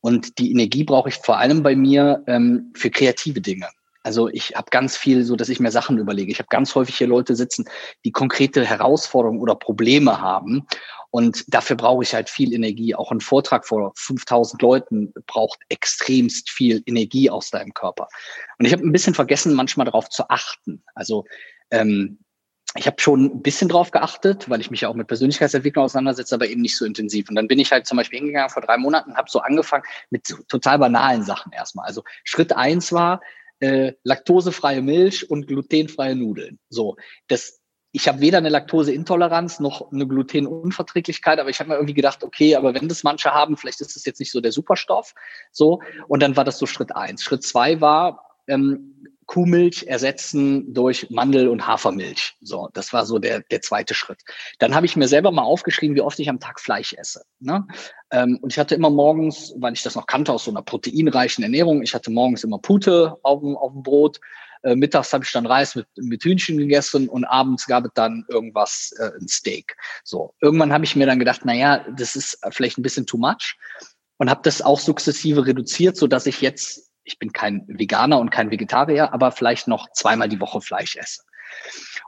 Und 0.00 0.38
die 0.38 0.52
Energie 0.52 0.84
brauche 0.84 1.08
ich 1.08 1.16
vor 1.16 1.38
allem 1.38 1.62
bei 1.62 1.74
mir 1.74 2.22
ähm, 2.28 2.72
für 2.76 2.90
kreative 2.90 3.40
Dinge. 3.40 3.68
Also 4.04 4.28
ich 4.28 4.54
habe 4.54 4.70
ganz 4.70 4.96
viel 4.96 5.24
so, 5.24 5.34
dass 5.34 5.48
ich 5.48 5.60
mir 5.60 5.70
Sachen 5.70 5.98
überlege. 5.98 6.30
Ich 6.30 6.38
habe 6.38 6.48
ganz 6.50 6.74
häufig 6.74 6.96
hier 6.96 7.06
Leute 7.06 7.34
sitzen, 7.34 7.64
die 8.04 8.12
konkrete 8.12 8.64
Herausforderungen 8.64 9.40
oder 9.40 9.56
Probleme 9.56 10.20
haben. 10.20 10.66
Und 11.10 11.44
dafür 11.52 11.76
brauche 11.76 12.02
ich 12.02 12.14
halt 12.14 12.28
viel 12.28 12.52
Energie. 12.52 12.94
Auch 12.94 13.10
ein 13.12 13.20
Vortrag 13.20 13.66
vor 13.66 13.92
5000 13.96 14.60
Leuten 14.60 15.14
braucht 15.26 15.58
extremst 15.68 16.50
viel 16.50 16.82
Energie 16.86 17.30
aus 17.30 17.50
deinem 17.50 17.72
Körper. 17.72 18.08
Und 18.58 18.66
ich 18.66 18.72
habe 18.72 18.86
ein 18.86 18.92
bisschen 18.92 19.14
vergessen, 19.14 19.54
manchmal 19.54 19.86
darauf 19.86 20.10
zu 20.10 20.28
achten. 20.28 20.82
Also 20.94 21.24
ähm, 21.70 22.18
ich 22.76 22.86
habe 22.86 23.00
schon 23.00 23.26
ein 23.26 23.42
bisschen 23.42 23.68
drauf 23.68 23.90
geachtet, 23.90 24.50
weil 24.50 24.60
ich 24.60 24.70
mich 24.70 24.80
ja 24.80 24.88
auch 24.88 24.94
mit 24.94 25.06
Persönlichkeitsentwicklung 25.06 25.84
auseinandersetze, 25.84 26.34
aber 26.34 26.48
eben 26.48 26.60
nicht 26.60 26.76
so 26.76 26.84
intensiv. 26.84 27.28
Und 27.28 27.36
dann 27.36 27.46
bin 27.46 27.60
ich 27.60 27.70
halt 27.70 27.86
zum 27.86 27.96
Beispiel 27.96 28.18
hingegangen 28.18 28.50
vor 28.50 28.62
drei 28.62 28.76
Monaten, 28.76 29.16
habe 29.16 29.30
so 29.30 29.38
angefangen 29.40 29.84
mit 30.10 30.26
total 30.48 30.78
banalen 30.78 31.22
Sachen 31.22 31.52
erstmal. 31.52 31.86
Also 31.86 32.02
Schritt 32.24 32.52
eins 32.52 32.92
war, 32.92 33.20
äh, 33.64 33.94
laktosefreie 34.02 34.82
Milch 34.82 35.30
und 35.30 35.46
glutenfreie 35.46 36.14
Nudeln. 36.14 36.58
So, 36.68 36.96
das 37.28 37.60
ich 37.96 38.08
habe 38.08 38.20
weder 38.20 38.38
eine 38.38 38.48
Laktoseintoleranz 38.48 39.60
noch 39.60 39.92
eine 39.92 40.04
Glutenunverträglichkeit, 40.08 41.38
aber 41.38 41.48
ich 41.48 41.60
habe 41.60 41.68
mir 41.68 41.76
irgendwie 41.76 41.94
gedacht, 41.94 42.24
okay, 42.24 42.56
aber 42.56 42.74
wenn 42.74 42.88
das 42.88 43.04
manche 43.04 43.30
haben, 43.30 43.56
vielleicht 43.56 43.80
ist 43.80 43.94
das 43.94 44.04
jetzt 44.04 44.18
nicht 44.18 44.32
so 44.32 44.40
der 44.40 44.50
Superstoff. 44.50 45.14
So, 45.52 45.80
und 46.08 46.20
dann 46.20 46.36
war 46.36 46.42
das 46.42 46.58
so 46.58 46.66
Schritt 46.66 46.96
eins. 46.96 47.22
Schritt 47.22 47.44
zwei 47.44 47.80
war, 47.80 48.40
ähm, 48.48 49.06
Kuhmilch 49.26 49.84
ersetzen 49.84 50.72
durch 50.72 51.10
Mandel- 51.10 51.48
und 51.48 51.66
Hafermilch. 51.66 52.36
So, 52.40 52.68
das 52.72 52.92
war 52.92 53.06
so 53.06 53.18
der, 53.18 53.40
der 53.40 53.60
zweite 53.60 53.94
Schritt. 53.94 54.20
Dann 54.58 54.74
habe 54.74 54.86
ich 54.86 54.96
mir 54.96 55.08
selber 55.08 55.30
mal 55.30 55.42
aufgeschrieben, 55.42 55.96
wie 55.96 56.00
oft 56.00 56.18
ich 56.18 56.28
am 56.28 56.40
Tag 56.40 56.60
Fleisch 56.60 56.92
esse. 56.94 57.24
Ne? 57.40 57.66
Ähm, 58.10 58.38
und 58.42 58.52
ich 58.52 58.58
hatte 58.58 58.74
immer 58.74 58.90
morgens, 58.90 59.54
weil 59.58 59.72
ich 59.72 59.82
das 59.82 59.94
noch 59.94 60.06
kannte 60.06 60.32
aus 60.32 60.44
so 60.44 60.50
einer 60.50 60.62
proteinreichen 60.62 61.42
Ernährung, 61.42 61.82
ich 61.82 61.94
hatte 61.94 62.10
morgens 62.10 62.44
immer 62.44 62.58
Pute 62.58 63.16
auf 63.22 63.40
dem, 63.40 63.56
auf 63.56 63.72
dem 63.72 63.82
Brot. 63.82 64.20
Äh, 64.62 64.76
mittags 64.76 65.12
habe 65.12 65.24
ich 65.24 65.32
dann 65.32 65.46
Reis 65.46 65.74
mit, 65.74 65.86
mit 65.96 66.24
Hühnchen 66.24 66.56
gegessen 66.56 67.08
und 67.08 67.24
abends 67.24 67.66
gab 67.66 67.84
es 67.84 67.90
dann 67.94 68.24
irgendwas, 68.28 68.94
äh, 68.98 69.10
ein 69.20 69.28
Steak. 69.28 69.76
So, 70.04 70.34
irgendwann 70.40 70.72
habe 70.72 70.84
ich 70.84 70.96
mir 70.96 71.06
dann 71.06 71.18
gedacht, 71.18 71.44
naja, 71.44 71.84
das 71.96 72.16
ist 72.16 72.38
vielleicht 72.50 72.78
ein 72.78 72.82
bisschen 72.82 73.06
too 73.06 73.18
much 73.18 73.56
und 74.18 74.30
habe 74.30 74.40
das 74.42 74.62
auch 74.62 74.80
sukzessive 74.80 75.46
reduziert, 75.46 75.96
so 75.96 76.06
dass 76.06 76.26
ich 76.26 76.40
jetzt, 76.40 76.90
ich 77.04 77.18
bin 77.18 77.32
kein 77.32 77.64
Veganer 77.68 78.18
und 78.18 78.30
kein 78.30 78.50
Vegetarier, 78.50 79.12
aber 79.12 79.32
vielleicht 79.32 79.68
noch 79.68 79.90
zweimal 79.92 80.28
die 80.28 80.40
Woche 80.40 80.60
Fleisch 80.60 80.96
esse. 80.96 81.22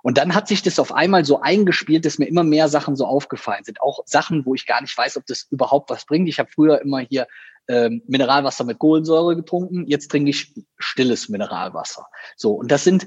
Und 0.03 0.19
dann 0.19 0.35
hat 0.35 0.49
sich 0.49 0.63
das 0.63 0.79
auf 0.79 0.93
einmal 0.93 1.25
so 1.25 1.41
eingespielt, 1.41 2.05
dass 2.05 2.19
mir 2.19 2.27
immer 2.27 2.43
mehr 2.43 2.69
Sachen 2.69 2.97
so 2.97 3.07
aufgefallen 3.07 3.65
sind. 3.65 3.81
Auch 3.81 4.01
Sachen, 4.07 4.45
wo 4.45 4.55
ich 4.55 4.67
gar 4.67 4.81
nicht 4.81 4.97
weiß, 4.97 5.17
ob 5.17 5.27
das 5.27 5.47
überhaupt 5.51 5.91
was 5.91 6.05
bringt. 6.05 6.29
Ich 6.29 6.39
habe 6.39 6.51
früher 6.53 6.81
immer 6.81 7.01
hier 7.01 7.27
ähm, 7.69 8.03
Mineralwasser 8.07 8.65
mit 8.65 8.79
Kohlensäure 8.79 9.37
getrunken. 9.37 9.87
Jetzt 9.87 10.11
trinke 10.11 10.31
ich 10.31 10.55
stilles 10.79 11.29
Mineralwasser. 11.29 12.07
So, 12.37 12.53
und 12.53 12.71
das 12.71 12.85
sind 12.85 13.07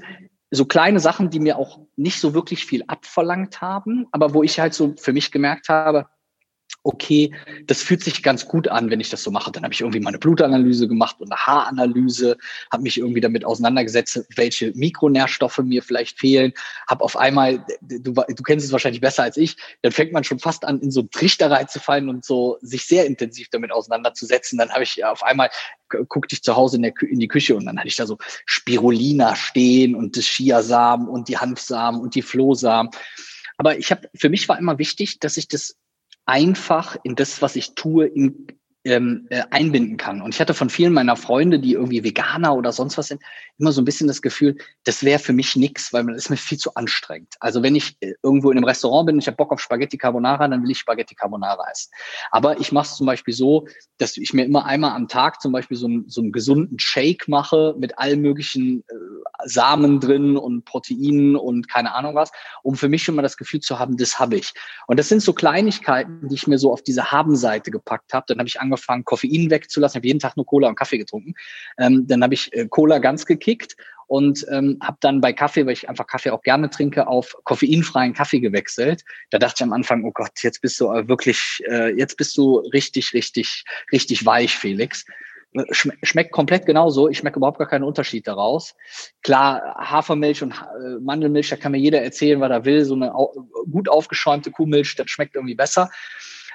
so 0.50 0.64
kleine 0.64 1.00
Sachen, 1.00 1.30
die 1.30 1.40
mir 1.40 1.58
auch 1.58 1.80
nicht 1.96 2.20
so 2.20 2.34
wirklich 2.34 2.66
viel 2.66 2.84
abverlangt 2.86 3.60
haben, 3.60 4.06
aber 4.10 4.34
wo 4.34 4.42
ich 4.42 4.58
halt 4.58 4.74
so 4.74 4.94
für 4.98 5.12
mich 5.12 5.30
gemerkt 5.30 5.68
habe, 5.68 6.06
okay, 6.82 7.34
das 7.66 7.82
fühlt 7.82 8.02
sich 8.02 8.22
ganz 8.22 8.46
gut 8.46 8.68
an, 8.68 8.90
wenn 8.90 9.00
ich 9.00 9.10
das 9.10 9.22
so 9.22 9.30
mache. 9.30 9.52
Dann 9.52 9.64
habe 9.64 9.74
ich 9.74 9.80
irgendwie 9.80 10.00
meine 10.00 10.18
Blutanalyse 10.18 10.88
gemacht 10.88 11.16
und 11.20 11.30
eine 11.30 11.40
Haaranalyse, 11.40 12.38
habe 12.72 12.82
mich 12.82 12.98
irgendwie 12.98 13.20
damit 13.20 13.44
auseinandergesetzt, 13.44 14.24
welche 14.34 14.72
Mikronährstoffe 14.74 15.58
mir 15.58 15.82
vielleicht 15.82 16.18
fehlen, 16.18 16.52
habe 16.88 17.04
auf 17.04 17.16
einmal, 17.16 17.64
du, 17.80 18.12
du 18.12 18.42
kennst 18.42 18.64
es 18.64 18.72
wahrscheinlich 18.72 19.00
besser 19.00 19.24
als 19.24 19.36
ich, 19.36 19.56
dann 19.82 19.92
fängt 19.92 20.12
man 20.12 20.24
schon 20.24 20.38
fast 20.38 20.64
an, 20.64 20.80
in 20.80 20.90
so 20.90 21.00
einen 21.00 21.10
Trichter 21.10 21.50
reinzufallen 21.50 22.08
und 22.08 22.24
so 22.24 22.58
sich 22.62 22.86
sehr 22.86 23.06
intensiv 23.06 23.48
damit 23.50 23.72
auseinanderzusetzen. 23.72 24.58
Dann 24.58 24.70
habe 24.70 24.84
ich 24.84 25.04
auf 25.04 25.22
einmal 25.22 25.50
guckte 26.08 26.34
ich 26.34 26.42
zu 26.42 26.56
Hause 26.56 26.76
in, 26.76 26.82
der, 26.82 26.92
in 27.02 27.18
die 27.18 27.28
Küche 27.28 27.56
und 27.56 27.66
dann 27.66 27.76
hatte 27.76 27.88
ich 27.88 27.96
da 27.96 28.06
so 28.06 28.16
Spirulina 28.46 29.34
stehen 29.34 29.94
und 29.94 30.16
das 30.16 30.24
Chiasamen 30.24 31.08
und 31.08 31.28
die 31.28 31.36
Hanfsamen 31.36 32.00
und 32.00 32.14
die 32.14 32.22
Flohsamen. 32.22 32.90
Aber 33.58 33.76
ich 33.76 33.90
habe, 33.90 34.08
für 34.14 34.30
mich 34.30 34.48
war 34.48 34.58
immer 34.58 34.78
wichtig, 34.78 35.18
dass 35.18 35.36
ich 35.36 35.48
das 35.48 35.76
einfach 36.30 36.96
in 37.02 37.16
das, 37.16 37.42
was 37.42 37.56
ich 37.56 37.74
tue, 37.74 38.06
in, 38.06 38.46
ähm, 38.84 39.26
äh, 39.28 39.42
einbinden 39.50 39.96
kann. 39.98 40.22
Und 40.22 40.34
ich 40.34 40.40
hatte 40.40 40.54
von 40.54 40.70
vielen 40.70 40.92
meiner 40.92 41.16
Freunde, 41.16 41.58
die 41.58 41.74
irgendwie 41.74 42.02
Veganer 42.02 42.54
oder 42.54 42.72
sonst 42.72 42.96
was 42.96 43.08
sind, 43.08 43.22
immer 43.58 43.72
so 43.72 43.82
ein 43.82 43.84
bisschen 43.84 44.08
das 44.08 44.22
Gefühl, 44.22 44.56
das 44.84 45.04
wäre 45.04 45.18
für 45.18 45.34
mich 45.34 45.54
nichts, 45.54 45.92
weil 45.92 46.06
das 46.06 46.16
ist 46.16 46.30
mir 46.30 46.38
viel 46.38 46.56
zu 46.56 46.74
anstrengend. 46.74 47.34
Also 47.40 47.62
wenn 47.62 47.74
ich 47.74 47.96
äh, 48.00 48.14
irgendwo 48.22 48.50
in 48.50 48.56
einem 48.56 48.64
Restaurant 48.64 49.06
bin, 49.06 49.18
ich 49.18 49.26
habe 49.26 49.36
Bock 49.36 49.52
auf 49.52 49.60
Spaghetti 49.60 49.98
Carbonara, 49.98 50.48
dann 50.48 50.62
will 50.62 50.70
ich 50.70 50.78
Spaghetti 50.78 51.14
Carbonara 51.14 51.62
essen. 51.70 51.90
Aber 52.30 52.58
ich 52.58 52.72
mache 52.72 52.86
es 52.86 52.96
zum 52.96 53.06
Beispiel 53.06 53.34
so, 53.34 53.66
dass 53.98 54.16
ich 54.16 54.32
mir 54.32 54.44
immer 54.44 54.64
einmal 54.64 54.92
am 54.92 55.08
Tag 55.08 55.42
zum 55.42 55.52
Beispiel 55.52 55.76
so, 55.76 55.86
einen, 55.86 56.08
so 56.08 56.22
einen 56.22 56.32
gesunden 56.32 56.78
Shake 56.78 57.28
mache 57.28 57.74
mit 57.78 57.98
allen 57.98 58.22
möglichen 58.22 58.80
äh, 58.88 58.94
Samen 59.44 60.00
drin 60.00 60.38
und 60.38 60.64
Proteinen 60.64 61.36
und 61.36 61.68
keine 61.68 61.94
Ahnung 61.94 62.14
was, 62.14 62.32
um 62.62 62.76
für 62.76 62.88
mich 62.88 63.02
schon 63.02 63.14
mal 63.14 63.22
das 63.22 63.36
Gefühl 63.36 63.60
zu 63.60 63.78
haben, 63.78 63.98
das 63.98 64.18
habe 64.18 64.36
ich. 64.36 64.54
Und 64.86 64.98
das 64.98 65.08
sind 65.08 65.22
so 65.22 65.34
Kleinigkeiten, 65.34 66.28
die 66.28 66.34
ich 66.34 66.46
mir 66.46 66.58
so 66.58 66.72
auf 66.72 66.82
diese 66.82 67.12
Haben-Seite 67.12 67.70
gepackt 67.70 68.14
habe. 68.14 68.24
Dann 68.28 68.38
habe 68.38 68.48
ich 68.48 68.58
angefangen, 68.58 68.69
Koffein 69.04 69.50
wegzulassen, 69.50 69.98
habe 69.98 70.06
jeden 70.06 70.20
Tag 70.20 70.36
nur 70.36 70.46
Cola 70.46 70.68
und 70.68 70.76
Kaffee 70.76 70.98
getrunken. 70.98 71.34
Ähm, 71.78 72.06
dann 72.06 72.22
habe 72.22 72.34
ich 72.34 72.52
äh, 72.52 72.66
Cola 72.68 72.98
ganz 72.98 73.26
gekickt 73.26 73.76
und 74.10 74.44
ähm, 74.50 74.76
habe 74.82 74.96
dann 75.00 75.20
bei 75.20 75.32
Kaffee, 75.32 75.66
weil 75.66 75.72
ich 75.74 75.88
einfach 75.88 76.08
Kaffee 76.08 76.30
auch 76.30 76.42
gerne 76.42 76.68
trinke, 76.68 77.06
auf 77.06 77.36
koffeinfreien 77.44 78.12
Kaffee 78.12 78.40
gewechselt. 78.40 79.04
Da 79.30 79.38
dachte 79.38 79.54
ich 79.58 79.62
am 79.62 79.72
Anfang, 79.72 80.04
oh 80.04 80.10
Gott, 80.12 80.42
jetzt 80.42 80.60
bist 80.62 80.80
du 80.80 80.90
äh, 80.92 81.06
wirklich, 81.06 81.62
äh, 81.68 81.96
jetzt 81.96 82.16
bist 82.16 82.36
du 82.36 82.58
richtig, 82.58 83.14
richtig, 83.14 83.64
richtig 83.92 84.26
weich, 84.26 84.56
Felix. 84.56 85.04
Schmeckt 85.70 86.32
komplett 86.32 86.66
genauso. 86.66 87.08
Ich 87.08 87.18
schmecke 87.18 87.38
überhaupt 87.38 87.58
gar 87.58 87.68
keinen 87.68 87.84
Unterschied 87.84 88.26
daraus. 88.26 88.74
Klar, 89.22 89.76
Hafermilch 89.78 90.42
und 90.42 90.54
äh, 90.54 90.98
Mandelmilch, 91.00 91.48
da 91.50 91.56
kann 91.56 91.70
mir 91.70 91.78
jeder 91.78 92.02
erzählen, 92.02 92.40
was 92.40 92.50
er 92.50 92.64
will. 92.64 92.84
So 92.84 92.94
eine 92.94 93.12
gut 93.70 93.88
aufgeschäumte 93.88 94.50
Kuhmilch, 94.50 94.96
das 94.96 95.08
schmeckt 95.08 95.36
irgendwie 95.36 95.54
besser. 95.54 95.88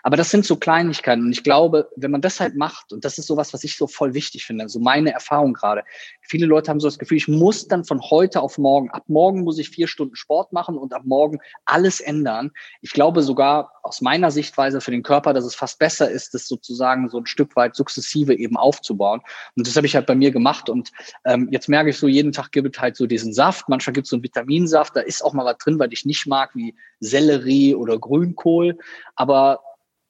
Aber 0.05 0.17
das 0.17 0.29
sind 0.29 0.45
so 0.45 0.55
Kleinigkeiten. 0.55 1.23
Und 1.23 1.31
ich 1.31 1.43
glaube, 1.43 1.89
wenn 1.95 2.11
man 2.11 2.21
das 2.21 2.39
halt 2.39 2.55
macht, 2.55 2.93
und 2.93 3.03
das 3.03 3.17
ist 3.17 3.25
sowas, 3.25 3.55
was 3.55 3.63
ich 3.63 3.75
so 3.75 3.87
voll 3.87 4.13
wichtig 4.13 4.45
finde, 4.45 4.69
so 4.69 4.79
meine 4.79 5.11
Erfahrung 5.11 5.53
gerade. 5.53 5.83
Viele 6.21 6.45
Leute 6.45 6.69
haben 6.69 6.79
so 6.79 6.87
das 6.87 6.99
Gefühl, 6.99 7.17
ich 7.17 7.27
muss 7.27 7.67
dann 7.67 7.85
von 7.85 7.99
heute 8.01 8.43
auf 8.43 8.59
morgen, 8.59 8.91
ab 8.91 9.05
morgen 9.07 9.41
muss 9.41 9.57
ich 9.57 9.71
vier 9.71 9.87
Stunden 9.87 10.15
Sport 10.15 10.53
machen 10.53 10.77
und 10.77 10.93
ab 10.93 11.01
morgen 11.05 11.39
alles 11.65 12.01
ändern. 12.01 12.51
Ich 12.81 12.91
glaube 12.91 13.23
sogar 13.23 13.71
aus 13.81 13.99
meiner 13.99 14.29
Sichtweise 14.29 14.79
für 14.79 14.91
den 14.91 15.01
Körper, 15.01 15.33
dass 15.33 15.43
es 15.43 15.55
fast 15.55 15.79
besser 15.79 16.07
ist, 16.07 16.35
das 16.35 16.47
sozusagen 16.47 17.09
so 17.09 17.17
ein 17.17 17.25
Stück 17.25 17.55
weit 17.55 17.75
sukzessive 17.75 18.35
eben 18.35 18.57
aufzubauen. 18.57 19.21
Und 19.55 19.65
das 19.65 19.75
habe 19.75 19.87
ich 19.87 19.95
halt 19.95 20.05
bei 20.05 20.13
mir 20.13 20.29
gemacht. 20.29 20.69
Und 20.69 20.91
ähm, 21.23 21.49
jetzt 21.49 21.67
merke 21.67 21.89
ich 21.89 21.97
so, 21.97 22.07
jeden 22.07 22.31
Tag 22.31 22.51
gibt 22.51 22.75
es 22.75 22.79
halt 22.79 22.95
so 22.95 23.07
diesen 23.07 23.33
Saft. 23.33 23.69
Manchmal 23.69 23.93
gibt 23.93 24.05
es 24.05 24.11
so 24.11 24.17
einen 24.17 24.23
Vitaminsaft. 24.23 24.95
Da 24.95 24.99
ist 24.99 25.23
auch 25.23 25.33
mal 25.33 25.45
was 25.45 25.57
drin, 25.57 25.79
weil 25.79 25.91
ich 25.93 26.05
nicht 26.05 26.27
mag, 26.27 26.51
wie 26.53 26.75
Sellerie 26.99 27.73
oder 27.73 27.97
Grünkohl. 27.97 28.77
Aber 29.15 29.61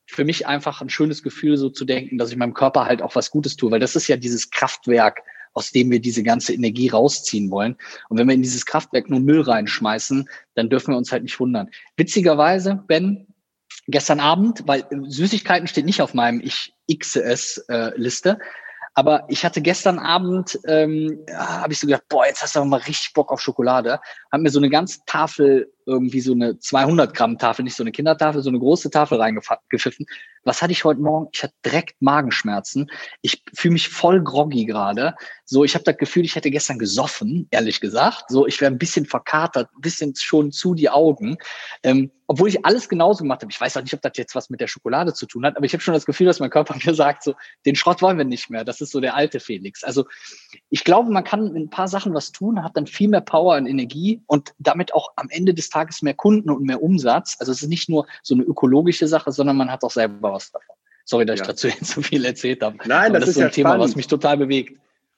für 0.08 0.26
mich 0.26 0.48
einfach 0.48 0.82
ein 0.82 0.90
schönes 0.90 1.24
Gefühl, 1.24 1.58
so 1.58 1.70
zu 1.70 1.86
denken, 1.86 2.18
dass 2.18 2.32
ich 2.32 2.38
meinem 2.38 2.54
Körper 2.54 2.86
halt 2.86 3.02
auch 3.02 3.16
was 3.16 3.32
Gutes 3.32 3.56
tue, 3.56 3.72
weil 3.72 3.80
das 3.80 3.96
ist 3.96 4.08
ja 4.08 4.18
dieses 4.18 4.50
Kraftwerk, 4.50 5.24
aus 5.54 5.72
dem 5.72 5.90
wir 5.90 6.00
diese 6.00 6.22
ganze 6.22 6.54
Energie 6.54 6.90
rausziehen 6.90 7.50
wollen. 7.50 7.78
Und 8.10 8.18
wenn 8.18 8.28
wir 8.28 8.36
in 8.36 8.42
dieses 8.42 8.66
Kraftwerk 8.66 9.10
nur 9.10 9.22
Müll 9.22 9.42
reinschmeißen, 9.42 10.30
dann 10.54 10.70
dürfen 10.70 10.94
wir 10.94 10.98
uns 10.98 11.12
halt 11.12 11.24
nicht 11.24 11.40
wundern. 11.40 11.70
Witzigerweise, 11.96 12.84
Ben, 12.88 13.28
gestern 13.88 14.20
Abend, 14.20 14.64
weil 14.68 14.86
Süßigkeiten 15.08 15.68
steht 15.68 15.86
nicht 15.86 16.02
auf 16.02 16.14
meinem 16.14 16.42
Ich 16.42 16.74
XS-Liste, 16.92 18.30
äh, 18.30 18.38
aber 18.98 19.26
ich 19.28 19.44
hatte 19.44 19.62
gestern 19.62 20.00
Abend, 20.00 20.58
ähm, 20.68 21.20
ja, 21.28 21.62
habe 21.62 21.74
ich 21.74 21.80
so 21.80 21.86
gedacht, 21.86 22.04
boah, 22.08 22.26
jetzt 22.26 22.42
hast 22.42 22.56
du 22.56 22.60
aber 22.60 22.70
mal 22.70 22.80
richtig 22.80 23.12
Bock 23.14 23.30
auf 23.30 23.42
Schokolade. 23.42 24.00
Hab 24.32 24.40
mir 24.40 24.50
so 24.50 24.60
eine 24.60 24.70
ganze 24.70 25.00
Tafel, 25.06 25.74
irgendwie 25.86 26.22
so 26.22 26.34
eine 26.34 26.60
200 26.60 27.14
Gramm 27.14 27.38
Tafel, 27.38 27.64
nicht 27.64 27.76
so 27.76 27.84
eine 27.84 27.92
Kindertafel, 27.92 28.42
so 28.42 28.50
eine 28.50 28.60
große 28.60 28.90
Tafel 28.90 29.20
reingepfiffen. 29.20 30.06
Was 30.44 30.62
hatte 30.62 30.72
ich 30.72 30.84
heute 30.84 31.02
Morgen? 31.02 31.30
Ich 31.34 31.44
hatte 31.44 31.54
direkt 31.64 32.02
Magenschmerzen. 32.02 32.90
Ich 33.22 33.44
fühle 33.54 33.74
mich 33.74 33.90
voll 33.90 34.22
groggy 34.22 34.66
gerade. 34.66 35.16
So, 35.46 35.64
ich 35.64 35.76
habe 35.76 35.84
das 35.84 35.98
Gefühl, 35.98 36.26
ich 36.26 36.36
hätte 36.36 36.52
gestern 36.52 36.80
gesoffen, 36.80 37.48
ehrlich 37.52 37.82
gesagt. 37.82 38.26
So, 38.30 38.48
ich 38.48 38.62
wäre 38.62 38.72
ein 38.72 38.78
bisschen 38.78 39.06
verkatert, 39.06 39.70
ein 39.76 39.82
bisschen 39.82 40.16
schon 40.16 40.52
zu 40.52 40.74
die 40.74 40.90
Augen. 40.90 41.38
Ähm, 41.84 42.12
obwohl 42.28 42.50
ich 42.50 42.66
alles 42.66 42.90
genauso 42.90 43.24
gemacht 43.24 43.42
habe. 43.42 43.52
Ich 43.52 43.62
weiß 43.62 43.78
auch 43.78 43.82
nicht, 43.82 43.94
ob 43.94 44.02
das 44.02 44.14
jetzt 44.16 44.36
was 44.36 44.50
mit 44.50 44.60
der 44.60 44.68
Schokolade 44.68 45.14
zu 45.14 45.26
tun 45.26 45.46
hat, 45.46 45.56
aber 45.58 45.66
ich 45.66 45.74
habe 45.74 45.84
schon 45.84 45.94
das 45.94 46.06
Gefühl, 46.06 46.26
dass 46.26 46.40
mein 46.40 46.50
Körper 46.50 46.76
mir 46.84 46.96
sagt, 46.96 47.24
so, 47.24 47.36
den 47.66 47.76
Schrott 47.76 48.02
wollen 48.02 48.18
wir 48.18 48.26
nicht 48.26 48.50
mehr. 48.50 48.64
Das 48.64 48.82
ist 48.82 48.92
so 48.92 49.00
der 49.00 49.16
alte 49.16 49.40
Felix. 49.40 49.84
Also 49.84 50.06
ich 50.70 50.84
glaube, 50.84 51.12
man 51.12 51.24
kann 51.24 51.52
mit 51.54 51.64
ein 51.64 51.70
paar 51.70 51.88
Sachen 51.88 52.14
was 52.14 52.32
tun, 52.32 52.64
hat 52.64 52.76
dann 52.76 52.88
viel 52.88 53.10
mehr 53.10 53.22
Power 53.22 53.58
und 53.58 53.68
Energie 53.68 54.22
und 54.28 54.54
damit 54.58 54.94
auch 54.94 55.10
am 55.16 55.30
Ende 55.30 55.54
des 55.54 55.70
Tages 55.76 56.02
mehr 56.02 56.14
Kunden 56.14 56.50
und 56.50 56.64
mehr 56.64 56.82
Umsatz. 56.82 57.36
Also 57.40 57.52
es 57.52 57.62
ist 57.62 57.70
nicht 57.70 57.90
nur 57.90 58.08
so 58.24 58.34
eine 58.34 58.44
ökologische 58.44 59.08
Sache, 59.08 59.32
sondern 59.32 59.58
man 59.58 59.72
hat 59.72 59.84
auch 59.84 59.92
selber 59.92 60.34
was 60.34 60.52
davon. 60.52 60.76
Sorry, 61.06 61.26
dass 61.26 61.40
ja. 61.40 61.44
ich 61.44 61.48
dazu 61.48 61.68
jetzt 61.68 61.86
so 61.86 62.02
viel 62.02 62.26
erzählt 62.26 62.64
habe. 62.64 62.78
Nein, 62.86 63.14
das, 63.14 63.22
das, 63.22 63.30
ist 63.30 63.36
so 63.36 63.42
ein 63.42 63.48
ja 63.48 63.50
Thema, 63.52 63.70
spannend. 63.70 63.84
was 63.90 63.96
mich 63.96 64.08
total 64.08 64.38
bewegt 64.38 64.78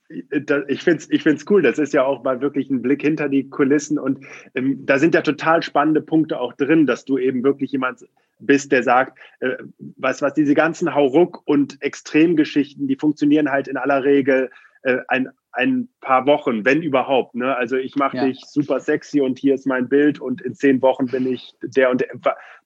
ich 0.10 0.84
finde 0.84 1.00
es 1.00 1.10
ich 1.10 1.24
find's 1.24 1.46
cool. 1.50 1.62
Das 1.62 1.80
ist 1.80 1.94
ja 1.94 2.04
auch 2.04 2.24
mal 2.24 2.42
wirklich 2.42 2.70
ein 2.70 2.82
Blick 2.82 3.02
hinter 3.02 3.30
die 3.30 3.50
Kulissen. 3.50 4.00
Und 4.00 4.26
ähm, 4.56 4.86
da 4.86 5.00
sind 5.00 5.16
ja 5.16 5.22
total 5.22 5.64
spannende 5.64 6.02
Punkte 6.02 6.40
auch 6.40 6.54
drin, 6.54 6.86
dass 6.86 7.06
du 7.06 7.18
eben 7.18 7.44
wirklich 7.44 7.72
jemand 7.72 8.06
bist, 8.40 8.72
der 8.72 8.84
sagt, 8.84 9.18
äh, 9.40 9.58
was, 9.98 10.22
was 10.22 10.34
diese 10.34 10.54
ganzen 10.54 10.94
Hauruck- 10.94 11.42
und 11.46 11.82
Extremgeschichten, 11.82 12.88
die 12.88 12.96
funktionieren 12.96 13.52
halt 13.52 13.68
in 13.68 13.78
aller 13.78 14.04
Regel 14.04 14.50
äh, 14.84 14.98
ein, 15.08 15.30
ein 15.58 15.90
paar 16.02 16.26
Wochen, 16.28 16.66
wenn 16.66 16.84
überhaupt. 16.84 17.36
Ne? 17.36 17.56
Also 17.56 17.78
ich 17.78 17.96
mache 17.96 18.18
ja. 18.18 18.26
dich 18.26 18.40
super 18.46 18.80
sexy 18.80 19.22
und 19.22 19.40
hier 19.40 19.56
ist 19.56 19.66
mein 19.66 19.90
Bild 19.90 20.22
und 20.22 20.42
in 20.42 20.54
zehn 20.54 20.82
Wochen 20.82 21.08
bin 21.08 21.32
ich 21.32 21.56
der 21.62 21.90
und 21.90 22.02
der. 22.02 22.10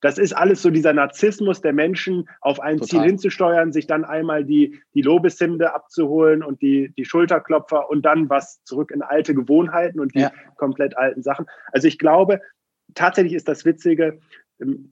Das 0.02 0.18
ist 0.18 0.34
alles 0.34 0.62
so 0.62 0.70
dieser 0.70 0.94
Narzissmus 0.94 1.62
der 1.62 1.74
Menschen, 1.74 2.28
auf 2.42 2.60
ein 2.60 2.78
Total. 2.78 2.88
Ziel 2.88 3.02
hinzusteuern, 3.04 3.72
sich 3.72 3.88
dann 3.88 4.04
einmal 4.04 4.44
die, 4.44 4.80
die 4.94 5.02
Lobeshymne 5.02 5.74
abzuholen 5.74 6.44
und 6.44 6.62
die, 6.62 6.94
die 6.98 7.06
Schulterklopfer 7.06 7.90
und 7.90 8.04
dann 8.04 8.30
was 8.30 8.64
zurück 8.66 8.92
in 8.92 9.02
alte 9.02 9.34
Gewohnheiten 9.34 10.00
und 10.00 10.14
die 10.14 10.22
ja. 10.22 10.32
komplett 10.58 10.98
alten 10.98 11.24
Sachen. 11.24 11.46
Also 11.72 11.88
ich 11.88 11.98
glaube, 11.98 12.42
tatsächlich 12.94 13.34
ist 13.34 13.48
das 13.48 13.64
Witzige, 13.64 14.20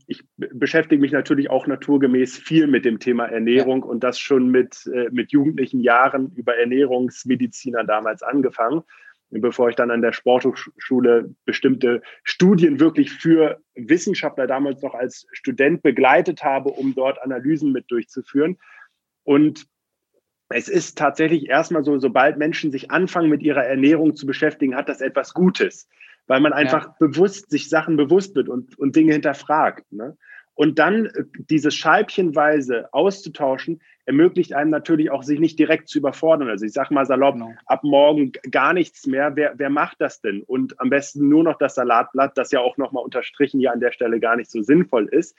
ich 0.08 0.23
beschäftige 0.38 1.01
mich 1.01 1.12
natürlich 1.12 1.49
auch 1.49 1.67
naturgemäß 1.67 2.38
viel 2.38 2.67
mit 2.67 2.86
dem 2.86 2.99
Thema 2.99 3.25
Ernährung 3.25 3.82
ja. 3.82 3.86
und 3.86 4.03
das 4.03 4.19
schon 4.19 4.49
mit, 4.49 4.89
äh, 4.93 5.10
mit 5.12 5.32
jugendlichen 5.32 5.82
Jahren 5.82 6.32
über 6.36 6.58
Ernährungsmediziner 6.58 7.84
damals 7.84 8.23
angefangen, 8.23 8.84
bevor 9.29 9.69
ich 9.69 9.75
dann 9.75 9.91
an 9.91 10.01
der 10.01 10.13
Sporthochschule 10.13 11.34
bestimmte 11.45 12.01
Studien 12.23 12.79
wirklich 12.79 13.12
für 13.12 13.62
Wissenschaftler 13.75 14.47
damals 14.47 14.82
noch 14.82 14.95
als 14.95 15.27
Student 15.34 15.84
begleitet 15.84 16.43
habe, 16.43 16.69
um 16.69 16.95
dort 16.95 17.21
Analysen 17.21 17.71
mit 17.71 17.91
durchzuführen. 17.91 18.58
Und 19.23 19.67
es 20.49 20.67
ist 20.67 20.97
tatsächlich 20.97 21.47
erstmal 21.47 21.84
so, 21.84 21.99
sobald 21.99 22.38
Menschen 22.38 22.71
sich 22.71 22.89
anfangen, 22.89 23.29
mit 23.29 23.43
ihrer 23.43 23.65
Ernährung 23.65 24.15
zu 24.15 24.25
beschäftigen, 24.25 24.75
hat 24.75 24.89
das 24.89 24.99
etwas 24.99 25.36
Gutes 25.36 25.88
weil 26.30 26.39
man 26.39 26.54
einfach 26.54 26.86
ja. 26.86 26.96
bewusst 27.00 27.50
sich 27.50 27.70
Sachen 27.70 27.98
bewusst 27.98 28.36
wird 28.36 28.50
und, 28.50 28.78
und 28.78 28.96
Dinge 28.96 29.13
hinterfragt. 29.13 29.92
Ne? 29.92 30.15
Und 30.54 30.78
dann 30.78 31.08
äh, 31.08 31.24
dieses 31.50 31.74
Scheibchenweise 31.74 32.94
auszutauschen, 32.94 33.82
ermöglicht 34.06 34.54
einem 34.54 34.70
natürlich 34.70 35.10
auch, 35.10 35.24
sich 35.24 35.39
nicht 35.39 35.58
direkt 35.58 35.89
zu 35.89 35.98
überfordern. 35.98 36.48
Also 36.48 36.65
ich 36.65 36.74
sage 36.74 36.94
mal 36.94 37.06
salopp, 37.08 37.34
genau. 37.34 37.54
ab 37.65 37.84
morgen 37.84 38.32
gar 38.52 38.74
nichts 38.74 39.08
mehr. 39.08 39.36
Wer, 39.36 39.56
wer 39.58 39.72
macht 39.72 40.02
das 40.02 40.22
denn? 40.22 40.44
Und 40.44 40.80
am 40.80 40.92
besten 40.92 41.30
nur 41.30 41.44
noch 41.44 41.58
das 41.58 41.74
Salatblatt, 41.76 42.38
das 42.38 42.52
ja 42.52 42.60
auch 42.60 42.78
nochmal 42.78 43.04
unterstrichen 43.04 43.60
hier 43.60 43.74
an 43.74 43.80
der 43.80 43.92
Stelle 43.92 44.20
gar 44.20 44.36
nicht 44.36 44.52
so 44.52 44.62
sinnvoll 44.62 45.08
ist. 45.08 45.36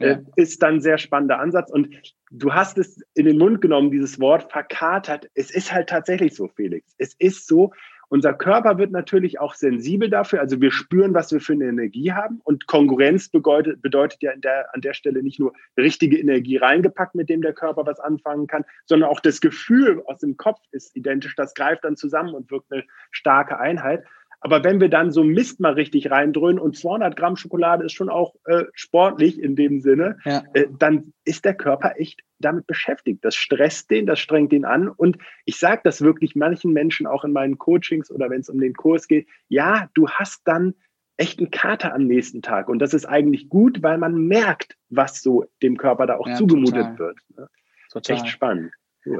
Ja. 0.00 0.08
Äh, 0.08 0.22
ist 0.36 0.62
dann 0.62 0.74
ein 0.74 0.80
sehr 0.82 0.98
spannender 0.98 1.38
Ansatz. 1.38 1.70
Und 1.70 2.12
du 2.30 2.52
hast 2.52 2.76
es 2.76 3.00
in 3.14 3.24
den 3.24 3.38
Mund 3.38 3.62
genommen, 3.62 3.90
dieses 3.90 4.20
Wort 4.20 4.52
verkatert. 4.52 5.30
Es 5.32 5.50
ist 5.50 5.72
halt 5.72 5.88
tatsächlich 5.88 6.34
so, 6.34 6.48
Felix. 6.48 6.94
Es 6.98 7.14
ist 7.18 7.46
so, 7.46 7.72
unser 8.08 8.34
Körper 8.34 8.78
wird 8.78 8.92
natürlich 8.92 9.40
auch 9.40 9.54
sensibel 9.54 10.08
dafür. 10.08 10.40
Also 10.40 10.60
wir 10.60 10.70
spüren, 10.70 11.14
was 11.14 11.32
wir 11.32 11.40
für 11.40 11.54
eine 11.54 11.66
Energie 11.66 12.12
haben. 12.12 12.40
Und 12.44 12.66
Konkurrenz 12.66 13.28
bedeutet, 13.28 13.82
bedeutet 13.82 14.22
ja 14.22 14.34
der, 14.36 14.72
an 14.74 14.80
der 14.80 14.94
Stelle 14.94 15.22
nicht 15.22 15.40
nur 15.40 15.52
richtige 15.76 16.18
Energie 16.18 16.56
reingepackt, 16.56 17.14
mit 17.14 17.28
dem 17.28 17.42
der 17.42 17.52
Körper 17.52 17.84
was 17.84 17.98
anfangen 17.98 18.46
kann, 18.46 18.64
sondern 18.84 19.10
auch 19.10 19.20
das 19.20 19.40
Gefühl 19.40 20.02
aus 20.06 20.18
dem 20.18 20.36
Kopf 20.36 20.60
ist 20.70 20.94
identisch. 20.94 21.34
Das 21.34 21.54
greift 21.54 21.84
dann 21.84 21.96
zusammen 21.96 22.34
und 22.34 22.50
wirkt 22.50 22.72
eine 22.72 22.84
starke 23.10 23.58
Einheit. 23.58 24.04
Aber 24.40 24.62
wenn 24.62 24.80
wir 24.80 24.88
dann 24.88 25.10
so 25.10 25.24
Mist 25.24 25.58
mal 25.60 25.72
richtig 25.72 26.10
reindröhnen 26.10 26.60
und 26.60 26.76
200 26.76 27.16
Gramm 27.16 27.36
Schokolade 27.36 27.84
ist 27.84 27.92
schon 27.92 28.08
auch 28.08 28.34
äh, 28.44 28.64
sportlich 28.74 29.40
in 29.40 29.56
dem 29.56 29.80
Sinne, 29.80 30.18
ja. 30.24 30.44
äh, 30.52 30.66
dann 30.78 31.12
ist 31.24 31.44
der 31.44 31.54
Körper 31.54 31.94
echt 31.96 32.20
damit 32.38 32.66
beschäftigt. 32.66 33.24
Das 33.24 33.34
stresst 33.34 33.90
den, 33.90 34.06
das 34.06 34.18
strengt 34.18 34.52
den 34.52 34.64
an. 34.64 34.88
Und 34.88 35.18
ich 35.44 35.58
sage 35.58 35.80
das 35.84 36.02
wirklich 36.02 36.36
manchen 36.36 36.72
Menschen 36.72 37.06
auch 37.06 37.24
in 37.24 37.32
meinen 37.32 37.58
Coachings 37.58 38.10
oder 38.10 38.30
wenn 38.30 38.40
es 38.40 38.48
um 38.48 38.60
den 38.60 38.74
Kurs 38.74 39.08
geht. 39.08 39.26
Ja, 39.48 39.88
du 39.94 40.08
hast 40.08 40.42
dann 40.44 40.74
echt 41.16 41.38
einen 41.38 41.50
Kater 41.50 41.94
am 41.94 42.06
nächsten 42.06 42.42
Tag. 42.42 42.68
Und 42.68 42.78
das 42.78 42.94
ist 42.94 43.06
eigentlich 43.06 43.48
gut, 43.48 43.82
weil 43.82 43.98
man 43.98 44.26
merkt, 44.26 44.76
was 44.90 45.22
so 45.22 45.46
dem 45.62 45.76
Körper 45.76 46.06
da 46.06 46.16
auch 46.16 46.28
ja, 46.28 46.34
zugemutet 46.34 46.74
total. 46.74 46.98
wird. 46.98 47.18
Ne? 47.36 47.48
Total. 47.90 48.16
Echt 48.16 48.28
spannend. 48.28 48.72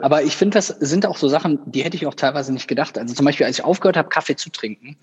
Aber 0.02 0.22
ich 0.22 0.36
finde, 0.36 0.54
das 0.54 0.68
sind 0.68 1.06
auch 1.06 1.16
so 1.16 1.28
Sachen, 1.28 1.60
die 1.66 1.84
hätte 1.84 1.96
ich 1.96 2.06
auch 2.06 2.14
teilweise 2.14 2.52
nicht 2.52 2.66
gedacht. 2.66 2.98
Also 2.98 3.14
zum 3.14 3.24
Beispiel, 3.24 3.46
als 3.46 3.58
ich 3.58 3.64
aufgehört 3.64 3.96
habe, 3.96 4.08
Kaffee 4.08 4.36
zu 4.36 4.50
trinken, 4.50 4.96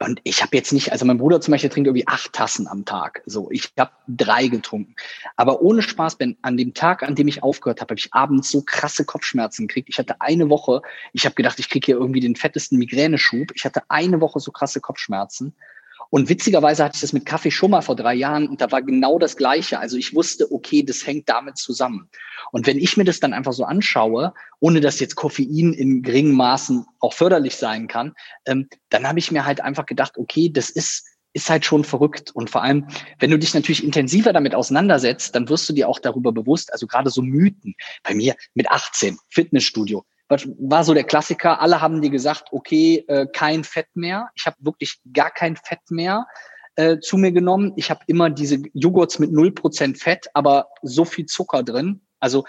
und 0.00 0.20
ich 0.24 0.42
habe 0.42 0.56
jetzt 0.56 0.72
nicht, 0.72 0.92
also 0.92 1.04
mein 1.04 1.18
Bruder 1.18 1.40
zum 1.40 1.52
Beispiel 1.52 1.70
trinkt 1.70 1.86
irgendwie 1.86 2.06
acht 2.08 2.32
Tassen 2.32 2.66
am 2.66 2.84
Tag. 2.84 3.22
So, 3.26 3.50
ich 3.50 3.72
habe 3.78 3.92
drei 4.08 4.48
getrunken. 4.48 4.96
Aber 5.36 5.62
ohne 5.62 5.82
Spaß, 5.82 6.16
wenn 6.18 6.36
an 6.42 6.56
dem 6.56 6.74
Tag, 6.74 7.02
an 7.02 7.14
dem 7.14 7.28
ich 7.28 7.42
aufgehört 7.42 7.80
habe, 7.80 7.92
habe 7.92 7.98
ich 7.98 8.12
abends 8.12 8.50
so 8.50 8.62
krasse 8.62 9.04
Kopfschmerzen 9.04 9.68
gekriegt. 9.68 9.88
Ich 9.88 9.98
hatte 9.98 10.20
eine 10.20 10.50
Woche, 10.50 10.82
ich 11.12 11.24
habe 11.24 11.36
gedacht, 11.36 11.58
ich 11.58 11.70
kriege 11.70 11.86
hier 11.86 11.96
irgendwie 11.96 12.20
den 12.20 12.36
fettesten 12.36 12.78
Migräneschub. 12.78 13.52
Ich 13.54 13.64
hatte 13.64 13.82
eine 13.88 14.20
Woche 14.20 14.40
so 14.40 14.50
krasse 14.50 14.80
Kopfschmerzen. 14.80 15.54
Und 16.10 16.28
witzigerweise 16.28 16.84
hatte 16.84 16.96
ich 16.96 17.00
das 17.00 17.12
mit 17.12 17.26
Kaffee 17.26 17.50
schon 17.50 17.70
mal 17.70 17.80
vor 17.82 17.96
drei 17.96 18.14
Jahren 18.14 18.48
und 18.48 18.60
da 18.60 18.70
war 18.70 18.82
genau 18.82 19.18
das 19.18 19.36
Gleiche. 19.36 19.78
Also 19.78 19.96
ich 19.96 20.14
wusste, 20.14 20.50
okay, 20.52 20.82
das 20.82 21.06
hängt 21.06 21.28
damit 21.28 21.56
zusammen. 21.58 22.08
Und 22.52 22.66
wenn 22.66 22.78
ich 22.78 22.96
mir 22.96 23.04
das 23.04 23.20
dann 23.20 23.32
einfach 23.32 23.52
so 23.52 23.64
anschaue, 23.64 24.32
ohne 24.60 24.80
dass 24.80 25.00
jetzt 25.00 25.16
Koffein 25.16 25.72
in 25.72 26.02
geringen 26.02 26.34
Maßen 26.34 26.86
auch 27.00 27.12
förderlich 27.12 27.56
sein 27.56 27.88
kann, 27.88 28.12
ähm, 28.46 28.68
dann 28.90 29.08
habe 29.08 29.18
ich 29.18 29.30
mir 29.30 29.44
halt 29.44 29.60
einfach 29.60 29.86
gedacht, 29.86 30.16
okay, 30.16 30.50
das 30.50 30.70
ist 30.70 31.04
ist 31.34 31.50
halt 31.50 31.64
schon 31.64 31.84
verrückt. 31.84 32.30
Und 32.30 32.48
vor 32.48 32.62
allem, 32.62 32.86
wenn 33.18 33.30
du 33.30 33.38
dich 33.38 33.54
natürlich 33.54 33.84
intensiver 33.84 34.32
damit 34.32 34.54
auseinandersetzt, 34.54 35.34
dann 35.34 35.48
wirst 35.48 35.68
du 35.68 35.72
dir 35.72 35.88
auch 35.88 35.98
darüber 35.98 36.32
bewusst, 36.32 36.72
also 36.72 36.86
gerade 36.86 37.10
so 37.10 37.22
Mythen. 37.22 37.74
Bei 38.04 38.14
mir 38.14 38.36
mit 38.54 38.70
18, 38.70 39.18
Fitnessstudio, 39.28 40.04
was 40.28 40.48
war 40.58 40.84
so 40.84 40.94
der 40.94 41.04
Klassiker? 41.04 41.60
Alle 41.60 41.80
haben 41.80 42.00
dir 42.00 42.10
gesagt, 42.10 42.48
okay, 42.52 43.04
äh, 43.08 43.26
kein 43.32 43.64
Fett 43.64 43.88
mehr. 43.94 44.30
Ich 44.34 44.46
habe 44.46 44.56
wirklich 44.60 45.00
gar 45.12 45.30
kein 45.30 45.56
Fett 45.56 45.90
mehr 45.90 46.26
äh, 46.76 46.98
zu 46.98 47.16
mir 47.18 47.32
genommen. 47.32 47.72
Ich 47.76 47.90
habe 47.90 48.00
immer 48.06 48.30
diese 48.30 48.62
Joghurts 48.72 49.18
mit 49.18 49.30
0% 49.30 49.98
Fett, 49.98 50.28
aber 50.34 50.68
so 50.82 51.04
viel 51.04 51.26
Zucker 51.26 51.62
drin. 51.62 52.00
Also 52.20 52.46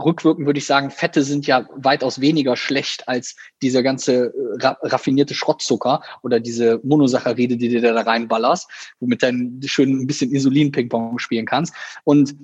rückwirkend 0.00 0.46
würde 0.46 0.58
ich 0.58 0.66
sagen, 0.66 0.90
Fette 0.90 1.24
sind 1.24 1.48
ja 1.48 1.66
weitaus 1.74 2.20
weniger 2.20 2.56
schlecht 2.56 3.08
als 3.08 3.34
dieser 3.60 3.82
ganze 3.82 4.26
äh, 4.26 4.32
ra 4.64 4.78
raffinierte 4.82 5.34
Schrottzucker 5.34 6.00
oder 6.22 6.38
diese 6.38 6.80
Monosaccharide, 6.84 7.56
die 7.56 7.68
du 7.68 7.80
da 7.80 8.00
reinballerst, 8.00 8.94
womit 9.00 9.22
du 9.22 9.66
schön 9.66 10.02
ein 10.02 10.06
bisschen 10.06 10.30
Insulin-Ping-Pong 10.30 11.18
spielen 11.18 11.44
kannst. 11.44 11.74
Und 12.04 12.36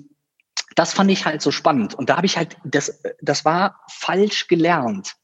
das 0.75 0.93
fand 0.93 1.11
ich 1.11 1.25
halt 1.25 1.41
so 1.41 1.51
spannend. 1.51 1.95
Und 1.95 2.09
da 2.09 2.17
habe 2.17 2.25
ich 2.25 2.37
halt, 2.37 2.57
das, 2.63 3.01
das 3.21 3.45
war 3.45 3.81
falsch 3.89 4.47
gelernt. 4.47 5.15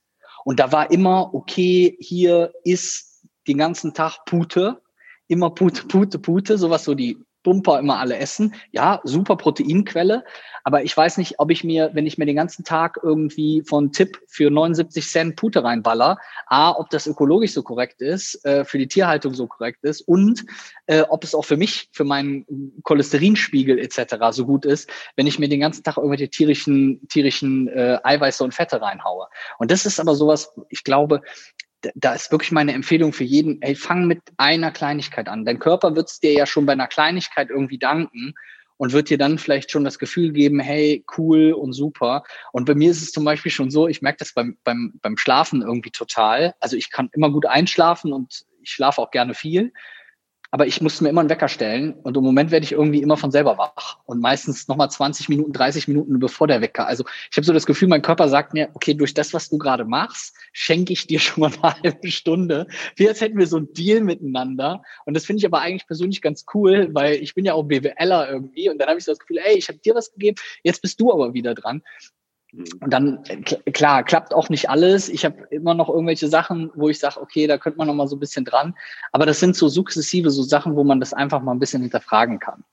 Und 0.43 0.59
da 0.59 0.71
war 0.71 0.91
immer, 0.91 1.33
okay, 1.33 1.97
hier 1.99 2.53
ist 2.63 3.23
den 3.47 3.57
ganzen 3.57 3.93
Tag 3.93 4.25
Pute, 4.25 4.81
immer 5.27 5.51
Pute, 5.51 5.85
Pute, 5.85 6.19
Pute, 6.19 6.57
sowas 6.57 6.83
so 6.83 6.95
die 6.95 7.17
Bumper 7.49 7.79
immer 7.79 7.97
alle 7.97 8.17
essen. 8.17 8.53
Ja, 8.71 9.01
super 9.03 9.35
Proteinquelle. 9.35 10.23
Aber 10.63 10.83
ich 10.83 10.95
weiß 10.95 11.17
nicht, 11.17 11.39
ob 11.39 11.49
ich 11.49 11.63
mir, 11.63 11.89
wenn 11.93 12.05
ich 12.05 12.19
mir 12.19 12.27
den 12.27 12.35
ganzen 12.35 12.63
Tag 12.63 12.99
irgendwie 13.01 13.63
von 13.65 13.91
Tipp 13.91 14.21
für 14.27 14.51
79 14.51 15.07
Cent 15.07 15.35
Pute 15.35 15.63
reinballer, 15.63 16.19
A, 16.45 16.73
ob 16.73 16.91
das 16.91 17.07
ökologisch 17.07 17.53
so 17.53 17.63
korrekt 17.63 18.01
ist, 18.01 18.45
äh, 18.45 18.63
für 18.65 18.77
die 18.77 18.87
Tierhaltung 18.87 19.33
so 19.33 19.47
korrekt 19.47 19.83
ist 19.83 20.01
und 20.01 20.45
äh, 20.85 21.01
ob 21.09 21.23
es 21.23 21.33
auch 21.33 21.45
für 21.45 21.57
mich, 21.57 21.89
für 21.91 22.03
meinen 22.03 22.45
Cholesterinspiegel 22.83 23.79
etc. 23.79 24.15
so 24.29 24.45
gut 24.45 24.63
ist, 24.63 24.87
wenn 25.15 25.25
ich 25.25 25.39
mir 25.39 25.49
den 25.49 25.61
ganzen 25.61 25.83
Tag 25.83 25.97
irgendwelche 25.97 26.29
tierischen, 26.29 27.07
tierischen 27.07 27.67
äh, 27.69 27.97
Eiweiße 28.03 28.43
und 28.43 28.53
Fette 28.53 28.79
reinhaue. 28.79 29.25
Und 29.57 29.71
das 29.71 29.87
ist 29.87 29.99
aber 29.99 30.13
sowas, 30.13 30.53
ich 30.69 30.83
glaube, 30.83 31.21
da 31.95 32.13
ist 32.13 32.31
wirklich 32.31 32.51
meine 32.51 32.73
Empfehlung 32.73 33.13
für 33.13 33.23
jeden, 33.23 33.61
ey, 33.61 33.75
fang 33.75 34.05
mit 34.05 34.21
einer 34.37 34.71
Kleinigkeit 34.71 35.27
an. 35.27 35.45
Dein 35.45 35.59
Körper 35.59 35.95
wird 35.95 36.09
es 36.09 36.19
dir 36.19 36.33
ja 36.33 36.45
schon 36.45 36.65
bei 36.65 36.73
einer 36.73 36.87
Kleinigkeit 36.87 37.49
irgendwie 37.49 37.77
danken 37.77 38.33
und 38.77 38.93
wird 38.93 39.09
dir 39.09 39.17
dann 39.17 39.37
vielleicht 39.37 39.71
schon 39.71 39.83
das 39.83 39.99
Gefühl 39.99 40.31
geben, 40.31 40.59
hey, 40.59 41.03
cool 41.17 41.53
und 41.53 41.73
super. 41.73 42.23
Und 42.53 42.65
bei 42.65 42.75
mir 42.75 42.91
ist 42.91 43.01
es 43.01 43.11
zum 43.11 43.25
Beispiel 43.25 43.51
schon 43.51 43.71
so, 43.71 43.87
ich 43.87 44.01
merke 44.01 44.19
das 44.19 44.33
beim, 44.33 44.57
beim, 44.63 44.99
beim 45.01 45.17
Schlafen 45.17 45.61
irgendwie 45.61 45.91
total. 45.91 46.53
Also 46.59 46.77
ich 46.77 46.89
kann 46.89 47.09
immer 47.13 47.29
gut 47.29 47.45
einschlafen 47.45 48.13
und 48.13 48.45
ich 48.61 48.71
schlafe 48.71 49.01
auch 49.01 49.11
gerne 49.11 49.33
viel 49.33 49.73
aber 50.51 50.67
ich 50.67 50.81
musste 50.81 51.03
mir 51.03 51.09
immer 51.09 51.21
einen 51.21 51.29
Wecker 51.29 51.47
stellen 51.47 51.93
und 51.93 52.17
im 52.17 52.23
Moment 52.23 52.51
werde 52.51 52.63
ich 52.63 52.71
irgendwie 52.71 53.01
immer 53.01 53.17
von 53.17 53.31
selber 53.31 53.57
wach 53.57 53.99
und 54.05 54.19
meistens 54.19 54.67
nochmal 54.67 54.89
20 54.89 55.29
Minuten, 55.29 55.53
30 55.53 55.87
Minuten 55.87 56.19
bevor 56.19 56.47
der 56.47 56.61
Wecker. 56.61 56.87
Also 56.87 57.03
ich 57.29 57.37
habe 57.37 57.45
so 57.45 57.53
das 57.53 57.65
Gefühl, 57.65 57.87
mein 57.87 58.01
Körper 58.01 58.29
sagt 58.29 58.53
mir, 58.53 58.69
okay, 58.73 58.93
durch 58.93 59.13
das, 59.13 59.33
was 59.33 59.49
du 59.49 59.57
gerade 59.57 59.85
machst, 59.85 60.35
schenke 60.51 60.93
ich 60.93 61.07
dir 61.07 61.19
schon 61.19 61.41
mal 61.41 61.51
eine 61.61 61.83
halbe 61.83 62.11
Stunde. 62.11 62.67
Wie 62.95 63.07
als 63.07 63.21
hätten 63.21 63.37
wir 63.37 63.47
so 63.47 63.57
ein 63.57 63.71
Deal 63.73 64.01
miteinander 64.01 64.81
und 65.05 65.15
das 65.15 65.25
finde 65.25 65.39
ich 65.39 65.45
aber 65.45 65.61
eigentlich 65.61 65.87
persönlich 65.87 66.21
ganz 66.21 66.45
cool, 66.53 66.89
weil 66.93 67.15
ich 67.15 67.35
bin 67.35 67.45
ja 67.45 67.53
auch 67.53 67.63
BWLer 67.63 68.29
irgendwie 68.29 68.69
und 68.69 68.79
dann 68.79 68.89
habe 68.89 68.99
ich 68.99 69.05
so 69.05 69.11
das 69.11 69.19
Gefühl, 69.19 69.37
ey, 69.37 69.57
ich 69.57 69.67
habe 69.67 69.79
dir 69.79 69.95
was 69.95 70.11
gegeben, 70.11 70.37
jetzt 70.63 70.81
bist 70.81 70.99
du 70.99 71.11
aber 71.11 71.33
wieder 71.33 71.53
dran. 71.53 71.81
Mhm. 72.51 72.65
Und 72.81 72.93
dann, 72.93 73.23
klar, 73.73 74.03
klappt 74.03 74.33
auch 74.33 74.49
nicht 74.49 74.69
alles. 74.69 75.09
Ich 75.09 75.25
habe 75.25 75.43
immer 75.51 75.73
noch 75.73 75.89
irgendwelche 75.89 76.27
Sachen, 76.27 76.71
wo 76.75 76.89
ich 76.89 76.99
sage, 76.99 77.21
okay, 77.21 77.47
da 77.47 77.57
könnte 77.57 77.77
man 77.77 77.87
noch 77.87 77.93
mal 77.93 78.07
so 78.07 78.15
ein 78.15 78.19
bisschen 78.19 78.45
dran. 78.45 78.75
Aber 79.11 79.25
das 79.25 79.39
sind 79.39 79.55
so 79.55 79.67
sukzessive 79.67 80.29
so 80.31 80.43
Sachen, 80.43 80.75
wo 80.75 80.83
man 80.83 80.99
das 80.99 81.13
einfach 81.13 81.41
mal 81.41 81.51
ein 81.51 81.59
bisschen 81.59 81.81
hinterfragen 81.81 82.39
kann. 82.39 82.63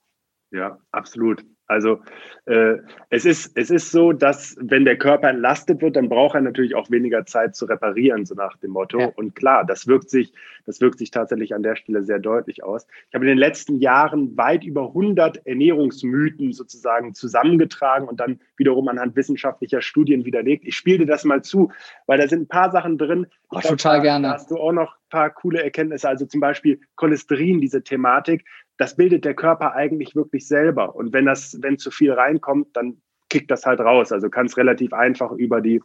Ja, 0.50 0.78
absolut. 0.92 1.44
Also 1.68 2.00
äh, 2.44 2.76
es, 3.10 3.24
ist, 3.24 3.56
es 3.56 3.70
ist 3.70 3.90
so, 3.90 4.12
dass 4.12 4.56
wenn 4.60 4.84
der 4.84 4.96
Körper 4.96 5.28
entlastet 5.28 5.82
wird, 5.82 5.96
dann 5.96 6.08
braucht 6.08 6.36
er 6.36 6.40
natürlich 6.40 6.74
auch 6.76 6.90
weniger 6.90 7.26
Zeit 7.26 7.56
zu 7.56 7.64
reparieren, 7.64 8.24
so 8.24 8.34
nach 8.34 8.56
dem 8.58 8.70
Motto. 8.70 9.00
Ja. 9.00 9.12
Und 9.16 9.34
klar, 9.34 9.64
das 9.64 9.86
wirkt 9.86 10.08
sich, 10.08 10.32
das 10.64 10.80
wirkt 10.80 10.98
sich 10.98 11.10
tatsächlich 11.10 11.54
an 11.54 11.64
der 11.64 11.74
Stelle 11.74 12.04
sehr 12.04 12.20
deutlich 12.20 12.62
aus. 12.62 12.86
Ich 13.08 13.14
habe 13.14 13.24
in 13.24 13.30
den 13.30 13.38
letzten 13.38 13.80
Jahren 13.80 14.36
weit 14.36 14.64
über 14.64 14.88
100 14.88 15.44
Ernährungsmythen 15.44 16.52
sozusagen 16.52 17.14
zusammengetragen 17.14 18.06
und 18.06 18.20
dann 18.20 18.38
wiederum 18.56 18.86
anhand 18.88 19.16
wissenschaftlicher 19.16 19.82
Studien 19.82 20.24
widerlegt. 20.24 20.64
Ich 20.64 20.76
spiele 20.76 20.98
dir 20.98 21.06
das 21.06 21.24
mal 21.24 21.42
zu, 21.42 21.72
weil 22.06 22.18
da 22.18 22.28
sind 22.28 22.42
ein 22.42 22.48
paar 22.48 22.70
Sachen 22.70 22.96
drin. 22.96 23.26
Oh, 23.50 23.58
glaub, 23.58 23.64
total 23.64 23.96
da, 23.98 24.02
gerne. 24.02 24.28
Da 24.28 24.34
hast 24.34 24.50
du 24.50 24.56
auch 24.56 24.72
noch 24.72 24.92
ein 24.92 25.10
paar 25.10 25.30
coole 25.30 25.62
Erkenntnisse. 25.62 26.08
Also 26.08 26.26
zum 26.26 26.40
Beispiel 26.40 26.80
Cholesterin, 26.94 27.60
diese 27.60 27.82
Thematik 27.82 28.44
das 28.78 28.96
bildet 28.96 29.24
der 29.24 29.34
Körper 29.34 29.74
eigentlich 29.74 30.14
wirklich 30.14 30.46
selber. 30.46 30.94
Und 30.94 31.12
wenn 31.12 31.26
das, 31.26 31.58
wenn 31.62 31.78
zu 31.78 31.90
viel 31.90 32.12
reinkommt, 32.12 32.76
dann 32.76 33.00
kickt 33.28 33.50
das 33.50 33.66
halt 33.66 33.80
raus. 33.80 34.12
Also 34.12 34.30
kann 34.30 34.46
es 34.46 34.56
relativ 34.56 34.92
einfach 34.92 35.32
über 35.32 35.60
die 35.60 35.80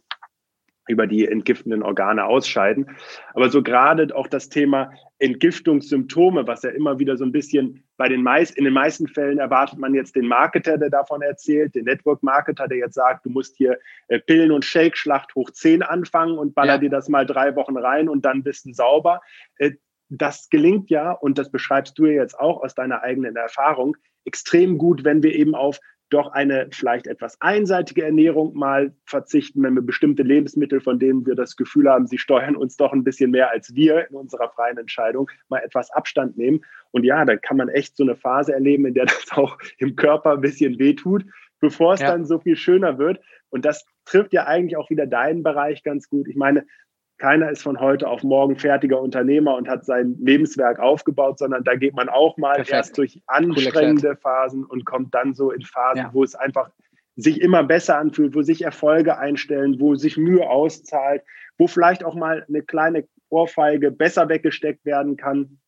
über 0.88 1.06
die 1.06 1.26
entgiftenden 1.26 1.82
Organe 1.82 2.24
ausscheiden. 2.24 2.90
Aber 3.34 3.50
so 3.50 3.62
gerade 3.62 4.14
auch 4.14 4.26
das 4.26 4.48
Thema 4.48 4.92
Entgiftungssymptome, 5.20 6.46
was 6.46 6.62
ja 6.62 6.70
immer 6.70 6.98
wieder 6.98 7.16
so 7.16 7.24
ein 7.24 7.30
bisschen 7.30 7.84
bei 7.96 8.08
den 8.08 8.22
meisten, 8.22 8.58
in 8.58 8.64
den 8.64 8.74
meisten 8.74 9.06
Fällen 9.06 9.38
erwartet 9.38 9.78
man 9.78 9.94
jetzt 9.94 10.16
den 10.16 10.26
Marketer, 10.26 10.78
der 10.78 10.90
davon 10.90 11.22
erzählt, 11.22 11.76
den 11.76 11.84
Network-Marketer, 11.84 12.66
der 12.66 12.78
jetzt 12.78 12.94
sagt, 12.94 13.24
du 13.24 13.30
musst 13.30 13.56
hier 13.56 13.78
äh, 14.08 14.18
Pillen- 14.18 14.50
und 14.50 14.64
Shake-Schlacht 14.64 15.34
hoch 15.36 15.50
10 15.50 15.82
anfangen 15.82 16.36
und 16.36 16.54
baller 16.54 16.74
ja. 16.74 16.78
dir 16.78 16.90
das 16.90 17.08
mal 17.08 17.26
drei 17.26 17.54
Wochen 17.54 17.76
rein 17.76 18.08
und 18.08 18.24
dann 18.24 18.42
bist 18.42 18.66
du 18.66 18.72
sauber. 18.72 19.20
Das 20.14 20.50
gelingt 20.50 20.90
ja, 20.90 21.12
und 21.12 21.38
das 21.38 21.50
beschreibst 21.50 21.98
du 21.98 22.04
ja 22.04 22.22
jetzt 22.22 22.38
auch 22.38 22.62
aus 22.62 22.74
deiner 22.74 23.02
eigenen 23.02 23.34
Erfahrung, 23.34 23.96
extrem 24.26 24.76
gut, 24.76 25.04
wenn 25.04 25.22
wir 25.22 25.34
eben 25.34 25.54
auf 25.54 25.80
doch 26.10 26.32
eine 26.32 26.68
vielleicht 26.70 27.06
etwas 27.06 27.40
einseitige 27.40 28.04
Ernährung 28.04 28.54
mal 28.54 28.94
verzichten, 29.06 29.62
wenn 29.62 29.74
wir 29.74 29.80
bestimmte 29.80 30.22
Lebensmittel, 30.22 30.82
von 30.82 30.98
denen 30.98 31.24
wir 31.24 31.34
das 31.34 31.56
Gefühl 31.56 31.88
haben, 31.88 32.06
sie 32.06 32.18
steuern 32.18 32.56
uns 32.56 32.76
doch 32.76 32.92
ein 32.92 33.04
bisschen 33.04 33.30
mehr 33.30 33.50
als 33.50 33.74
wir 33.74 34.06
in 34.10 34.16
unserer 34.16 34.50
freien 34.50 34.76
Entscheidung, 34.76 35.30
mal 35.48 35.62
etwas 35.64 35.90
Abstand 35.90 36.36
nehmen. 36.36 36.62
Und 36.90 37.04
ja, 37.04 37.24
dann 37.24 37.40
kann 37.40 37.56
man 37.56 37.70
echt 37.70 37.96
so 37.96 38.02
eine 38.04 38.14
Phase 38.14 38.52
erleben, 38.52 38.84
in 38.84 38.92
der 38.92 39.06
das 39.06 39.32
auch 39.32 39.56
im 39.78 39.96
Körper 39.96 40.32
ein 40.32 40.42
bisschen 40.42 40.78
wehtut, 40.78 41.24
bevor 41.60 41.94
es 41.94 42.00
ja. 42.00 42.08
dann 42.08 42.26
so 42.26 42.38
viel 42.38 42.56
schöner 42.56 42.98
wird. 42.98 43.18
Und 43.48 43.64
das 43.64 43.86
trifft 44.04 44.34
ja 44.34 44.44
eigentlich 44.44 44.76
auch 44.76 44.90
wieder 44.90 45.06
deinen 45.06 45.42
Bereich 45.42 45.82
ganz 45.82 46.10
gut. 46.10 46.28
Ich 46.28 46.36
meine, 46.36 46.66
keiner 47.22 47.50
ist 47.50 47.62
von 47.62 47.78
heute 47.78 48.08
auf 48.08 48.24
morgen 48.24 48.56
fertiger 48.56 49.00
Unternehmer 49.00 49.56
und 49.56 49.68
hat 49.68 49.84
sein 49.84 50.16
Lebenswerk 50.20 50.80
aufgebaut, 50.80 51.38
sondern 51.38 51.62
da 51.62 51.76
geht 51.76 51.94
man 51.94 52.08
auch 52.08 52.36
mal 52.36 52.56
Perfekt. 52.56 52.72
erst 52.72 52.98
durch 52.98 53.22
anstrengende 53.28 54.16
Phasen 54.16 54.64
und 54.64 54.84
kommt 54.84 55.14
dann 55.14 55.32
so 55.32 55.52
in 55.52 55.62
Phasen, 55.62 56.02
ja. 56.02 56.10
wo 56.12 56.24
es 56.24 56.34
einfach 56.34 56.70
sich 57.14 57.40
immer 57.40 57.62
besser 57.62 57.96
anfühlt, 57.96 58.34
wo 58.34 58.42
sich 58.42 58.62
Erfolge 58.62 59.18
einstellen, 59.18 59.78
wo 59.78 59.94
sich 59.94 60.16
Mühe 60.16 60.50
auszahlt, 60.50 61.22
wo 61.58 61.68
vielleicht 61.68 62.04
auch 62.04 62.16
mal 62.16 62.44
eine 62.48 62.62
kleine 62.62 63.06
Ohrfeige 63.28 63.92
besser 63.92 64.28
weggesteckt 64.28 64.84
werden 64.84 65.16
kann 65.16 65.60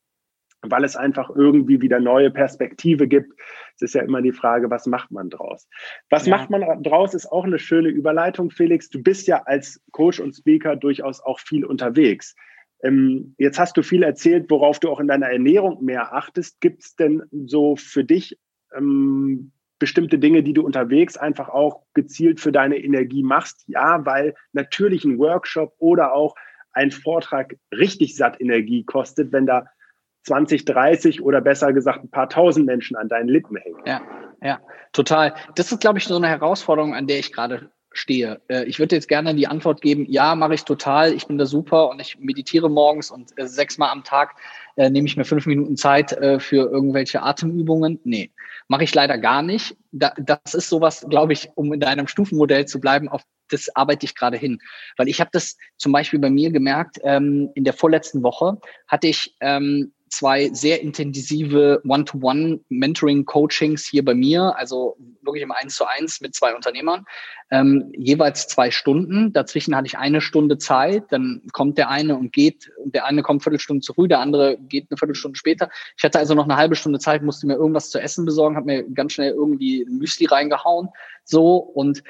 weil 0.71 0.85
es 0.85 0.97
einfach 0.97 1.31
irgendwie 1.31 1.81
wieder 1.81 2.01
neue 2.01 2.31
Perspektive 2.31 3.07
gibt. 3.09 3.33
Es 3.77 3.83
ist 3.83 3.95
ja 3.95 4.03
immer 4.03 4.23
die 4.23 4.33
Frage, 4.33 4.71
was 4.71 4.87
macht 4.87 5.11
man 5.11 5.31
draus? 5.31 5.69
Was 6.11 6.27
ja. 6.27 6.37
macht 6.37 6.51
man 6.51 6.83
draus, 6.83 7.15
ist 7.15 7.31
auch 7.31 7.45
eine 7.45 7.59
schöne 7.59 7.89
Überleitung, 7.89 8.51
Felix. 8.51 8.89
Du 8.89 9.03
bist 9.03 9.27
ja 9.27 9.43
als 9.45 9.83
Coach 9.93 10.21
und 10.21 10.35
Speaker 10.35 10.77
durchaus 10.77 11.21
auch 11.21 11.41
viel 11.41 11.65
unterwegs. 11.65 12.35
Ähm, 12.83 13.35
jetzt 13.39 13.59
hast 13.59 13.77
du 13.77 13.83
viel 13.83 14.03
erzählt, 14.03 14.51
worauf 14.51 14.79
du 14.79 14.91
auch 14.91 15.01
in 15.01 15.09
deiner 15.09 15.29
Ernährung 15.29 15.85
mehr 15.85 16.15
achtest. 16.15 16.61
Gibt 16.61 16.83
es 16.83 16.97
denn 16.97 17.23
so 17.47 17.77
für 17.77 18.05
dich 18.05 18.39
ähm, 18.77 19.53
bestimmte 19.79 20.19
Dinge, 20.19 20.43
die 20.43 20.53
du 20.53 20.63
unterwegs 20.63 21.17
einfach 21.17 21.49
auch 21.49 21.83
gezielt 21.95 22.41
für 22.41 22.53
deine 22.53 22.79
Energie 22.79 23.23
machst? 23.23 23.65
Ja, 23.67 24.05
weil 24.05 24.35
natürlich 24.53 25.05
ein 25.05 25.19
Workshop 25.19 25.75
oder 25.79 26.15
auch 26.15 26.35
ein 26.73 26.91
Vortrag 26.91 27.57
richtig 27.73 28.17
satt 28.17 28.41
Energie 28.41 28.85
kostet, 28.85 29.33
wenn 29.33 29.47
da 29.47 29.67
20, 30.25 30.65
30 30.65 31.23
oder 31.23 31.41
besser 31.41 31.73
gesagt 31.73 32.05
ein 32.05 32.11
paar 32.11 32.29
tausend 32.29 32.67
Menschen 32.67 32.97
an 32.97 33.09
deinen 33.09 33.29
Lippen 33.29 33.57
hängen. 33.57 33.79
Ja, 33.85 34.01
ja, 34.43 34.61
total. 34.93 35.35
Das 35.55 35.71
ist, 35.71 35.81
glaube 35.81 35.99
ich, 35.99 36.05
so 36.05 36.17
eine 36.17 36.29
Herausforderung, 36.29 36.95
an 36.95 37.07
der 37.07 37.19
ich 37.19 37.33
gerade 37.33 37.71
stehe. 37.95 38.41
Äh, 38.49 38.65
ich 38.65 38.79
würde 38.79 38.97
jetzt 38.97 39.09
gerne 39.09 39.35
die 39.35 39.47
Antwort 39.47 39.81
geben, 39.81 40.05
ja, 40.09 40.35
mache 40.35 40.55
ich 40.55 40.65
total, 40.65 41.13
ich 41.13 41.27
bin 41.27 41.39
da 41.39 41.47
super 41.47 41.89
und 41.89 42.01
ich 42.01 42.19
meditiere 42.19 42.69
morgens 42.69 43.11
und 43.11 43.31
äh, 43.39 43.47
sechsmal 43.47 43.91
am 43.91 44.05
Tag 44.05 44.35
äh, 44.77 44.91
nehme 44.91 45.07
ich 45.07 45.17
mir 45.17 45.25
fünf 45.25 45.47
Minuten 45.47 45.77
Zeit 45.77 46.13
äh, 46.13 46.41
für 46.41 46.69
irgendwelche 46.71 47.23
Atemübungen. 47.23 48.01
Nee, 48.05 48.31
mache 48.69 48.85
ich 48.85 48.95
leider 48.95 49.19
gar 49.19 49.43
nicht. 49.43 49.77
Da, 49.93 50.13
das 50.19 50.55
ist 50.55 50.69
sowas, 50.69 51.07
glaube 51.09 51.33
ich, 51.33 51.49
um 51.55 51.73
in 51.73 51.81
deinem 51.81 52.09
Stufenmodell 52.09 52.67
zu 52.67 52.81
bleiben, 52.81 53.09
auf 53.09 53.23
das 53.49 53.75
arbeite 53.77 54.07
ich 54.07 54.15
gerade 54.15 54.37
hin. 54.37 54.59
Weil 54.97 55.09
ich 55.09 55.21
habe 55.21 55.31
das 55.33 55.57
zum 55.77 55.93
Beispiel 55.93 56.19
bei 56.19 56.31
mir 56.31 56.51
gemerkt, 56.51 56.99
ähm, 57.05 57.51
in 57.55 57.65
der 57.65 57.75
vorletzten 57.75 58.23
Woche 58.23 58.59
hatte 58.89 59.07
ich 59.07 59.37
ähm, 59.41 59.93
zwei 60.09 60.51
sehr 60.53 60.83
intensive 60.83 61.81
One-to-One-Mentoring-Coachings 61.87 63.87
hier 63.87 64.05
bei 64.05 64.15
mir, 64.15 64.55
also 64.57 64.97
wirklich 65.23 65.43
im 65.43 65.53
Eins 65.53 65.77
zu 65.77 65.87
eins 65.87 66.21
mit 66.21 66.35
zwei 66.35 66.55
Unternehmern, 66.55 67.05
ähm, 67.51 67.93
jeweils 67.97 68.47
zwei 68.47 68.71
Stunden. 68.71 69.33
Dazwischen 69.33 69.75
hatte 69.75 69.87
ich 69.87 69.99
eine 69.99 70.21
Stunde 70.21 70.59
Zeit, 70.59 71.05
dann 71.11 71.43
kommt 71.53 71.79
der 71.79 71.89
eine 71.89 72.17
und 72.17 72.33
geht, 72.33 72.71
der 72.85 73.07
eine 73.07 73.23
kommt 73.23 73.43
Viertelstunde 73.43 73.81
zu 73.81 73.95
früh, 73.95 74.09
der 74.09 74.21
andere 74.21 74.59
geht 74.59 74.87
eine 74.91 74.99
Viertelstunde 74.99 75.39
später. 75.39 75.71
Ich 75.97 76.05
hatte 76.05 76.19
also 76.19 76.35
noch 76.35 76.45
eine 76.45 76.57
halbe 76.57 76.77
Stunde 76.77 76.99
Zeit, 76.99 77.23
musste 77.23 77.47
mir 77.47 77.55
irgendwas 77.55 77.91
zu 77.91 78.01
essen 78.01 78.25
besorgen, 78.25 78.57
habe 78.57 78.67
mir 78.67 78.83
ganz 78.91 79.15
schnell 79.15 79.33
irgendwie 79.33 79.87
Müsli 79.89 80.27
reingehauen, 80.27 80.89
so 81.25 81.57
und 81.57 82.03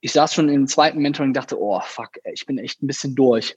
ich 0.00 0.12
saß 0.12 0.34
schon 0.34 0.48
im 0.48 0.66
zweiten 0.66 1.00
Mentoring 1.00 1.32
dachte, 1.32 1.58
oh 1.58 1.80
fuck, 1.82 2.18
ich 2.30 2.46
bin 2.46 2.58
echt 2.58 2.82
ein 2.82 2.86
bisschen 2.86 3.14
durch. 3.14 3.56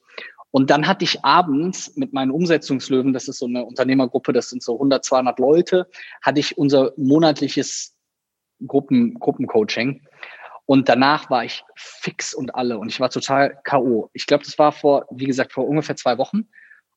Und 0.51 0.69
dann 0.69 0.87
hatte 0.87 1.03
ich 1.03 1.23
abends 1.23 1.95
mit 1.95 2.13
meinen 2.13 2.31
Umsetzungslöwen, 2.31 3.13
das 3.13 3.27
ist 3.27 3.39
so 3.39 3.45
eine 3.47 3.65
Unternehmergruppe, 3.65 4.33
das 4.33 4.49
sind 4.49 4.63
so 4.63 4.73
100, 4.73 5.03
200 5.03 5.39
Leute, 5.39 5.87
hatte 6.21 6.39
ich 6.39 6.57
unser 6.57 6.93
monatliches 6.97 7.95
Gruppen, 8.65 9.15
Gruppencoaching. 9.15 10.01
Und 10.65 10.89
danach 10.89 11.29
war 11.29 11.45
ich 11.45 11.63
fix 11.75 12.33
und 12.33 12.55
alle 12.55 12.77
und 12.77 12.89
ich 12.89 12.99
war 12.99 13.09
total 13.09 13.57
K.O. 13.63 14.09
Ich 14.13 14.25
glaube, 14.25 14.43
das 14.43 14.59
war 14.59 14.71
vor, 14.71 15.05
wie 15.11 15.25
gesagt, 15.25 15.53
vor 15.53 15.67
ungefähr 15.67 15.95
zwei 15.95 16.17
Wochen. 16.17 16.47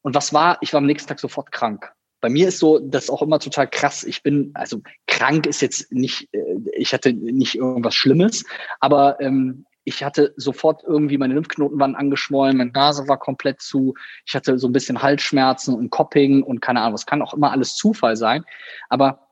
Und 0.02 0.14
was 0.14 0.32
war? 0.32 0.58
Ich 0.60 0.72
war 0.72 0.78
am 0.78 0.86
nächsten 0.86 1.08
Tag 1.08 1.20
sofort 1.20 1.52
krank. 1.52 1.92
Bei 2.20 2.28
mir 2.28 2.48
ist 2.48 2.58
so, 2.58 2.78
das 2.78 3.04
ist 3.04 3.10
auch 3.10 3.22
immer 3.22 3.38
total 3.38 3.68
krass. 3.68 4.04
Ich 4.04 4.22
bin, 4.22 4.50
also 4.54 4.82
krank 5.06 5.46
ist 5.46 5.62
jetzt 5.62 5.90
nicht, 5.92 6.28
äh, 6.32 6.56
ich 6.76 6.92
hatte 6.92 7.12
nicht 7.12 7.54
irgendwas 7.54 7.94
Schlimmes, 7.94 8.44
aber 8.80 9.20
ähm, 9.20 9.64
ich 9.84 10.04
hatte 10.04 10.34
sofort 10.36 10.82
irgendwie 10.84 11.18
meine 11.18 11.34
Lymphknoten 11.34 11.78
waren 11.78 11.96
angeschwollen, 11.96 12.56
meine 12.56 12.72
Nase 12.72 13.08
war 13.08 13.18
komplett 13.18 13.60
zu, 13.60 13.94
ich 14.26 14.34
hatte 14.34 14.58
so 14.58 14.68
ein 14.68 14.72
bisschen 14.72 15.02
Halsschmerzen 15.02 15.74
und 15.74 15.90
Copping 15.90 16.42
und 16.42 16.60
keine 16.60 16.80
Ahnung, 16.82 16.94
es 16.94 17.06
kann 17.06 17.22
auch 17.22 17.34
immer 17.34 17.50
alles 17.50 17.76
Zufall 17.76 18.16
sein, 18.16 18.44
aber 18.88 19.26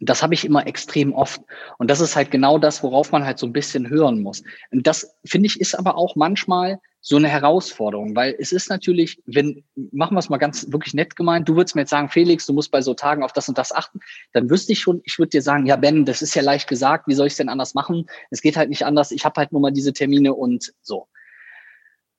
das 0.00 0.22
habe 0.22 0.34
ich 0.34 0.44
immer 0.44 0.66
extrem 0.66 1.14
oft. 1.14 1.40
Und 1.78 1.90
das 1.90 2.00
ist 2.00 2.16
halt 2.16 2.30
genau 2.30 2.58
das, 2.58 2.82
worauf 2.82 3.12
man 3.12 3.24
halt 3.24 3.38
so 3.38 3.46
ein 3.46 3.52
bisschen 3.52 3.88
hören 3.88 4.20
muss. 4.20 4.42
Und 4.70 4.86
das, 4.86 5.16
finde 5.24 5.46
ich, 5.46 5.58
ist 5.58 5.74
aber 5.74 5.96
auch 5.96 6.16
manchmal 6.16 6.80
so 7.08 7.14
eine 7.14 7.28
Herausforderung, 7.28 8.16
weil 8.16 8.34
es 8.36 8.50
ist 8.50 8.68
natürlich, 8.68 9.22
wenn, 9.26 9.62
machen 9.92 10.16
wir 10.16 10.18
es 10.18 10.28
mal 10.28 10.38
ganz 10.38 10.72
wirklich 10.72 10.92
nett 10.92 11.14
gemeint, 11.14 11.48
du 11.48 11.54
würdest 11.54 11.76
mir 11.76 11.82
jetzt 11.82 11.90
sagen, 11.90 12.08
Felix, 12.08 12.46
du 12.46 12.52
musst 12.52 12.72
bei 12.72 12.82
so 12.82 12.94
Tagen 12.94 13.22
auf 13.22 13.32
das 13.32 13.48
und 13.48 13.56
das 13.56 13.70
achten, 13.70 14.00
dann 14.32 14.50
wüsste 14.50 14.72
ich 14.72 14.80
schon, 14.80 15.02
ich 15.04 15.16
würde 15.16 15.30
dir 15.30 15.42
sagen, 15.42 15.66
ja, 15.66 15.76
Ben, 15.76 16.04
das 16.04 16.20
ist 16.20 16.34
ja 16.34 16.42
leicht 16.42 16.68
gesagt, 16.68 17.06
wie 17.06 17.14
soll 17.14 17.28
ich 17.28 17.34
es 17.34 17.36
denn 17.36 17.48
anders 17.48 17.74
machen? 17.74 18.10
Es 18.30 18.42
geht 18.42 18.56
halt 18.56 18.70
nicht 18.70 18.84
anders, 18.84 19.12
ich 19.12 19.24
habe 19.24 19.38
halt 19.38 19.52
nur 19.52 19.60
mal 19.60 19.70
diese 19.70 19.92
Termine 19.92 20.34
und 20.34 20.72
so. 20.82 21.06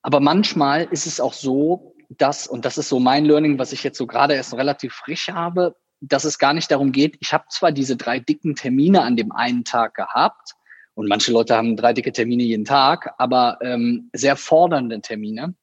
Aber 0.03 0.21
manchmal 0.21 0.85
ist 0.89 1.05
es 1.05 1.19
auch 1.19 1.33
so, 1.33 1.93
dass, 2.07 2.47
und 2.47 2.63
das 2.63 2.77
ist 2.77 2.87
so 2.87 3.01
mein 3.01 3.25
Learning, 3.25 3.59
was 3.59 3.73
ich 3.73 3.83
jetzt 3.83 3.97
so 3.97 4.07
gerade 4.07 4.35
erst 4.35 4.53
relativ 4.53 4.93
frisch 4.93 5.27
habe, 5.27 5.75
dass 5.99 6.23
es 6.23 6.39
gar 6.39 6.53
nicht 6.53 6.71
darum 6.71 6.93
geht, 6.93 7.17
ich 7.19 7.33
habe 7.33 7.43
zwar 7.49 7.73
diese 7.73 7.97
drei 7.97 8.19
dicken 8.19 8.55
Termine 8.55 9.01
an 9.01 9.17
dem 9.17 9.33
einen 9.33 9.65
Tag 9.65 9.95
gehabt, 9.95 10.53
und 10.97 11.07
manche 11.07 11.31
Leute 11.31 11.55
haben 11.55 11.77
drei 11.77 11.93
dicke 11.93 12.11
Termine 12.11 12.41
jeden 12.41 12.65
Tag, 12.65 13.13
aber 13.19 13.59
ähm, 13.61 14.09
sehr 14.13 14.35
fordernde 14.35 14.99
Termine. 14.99 15.53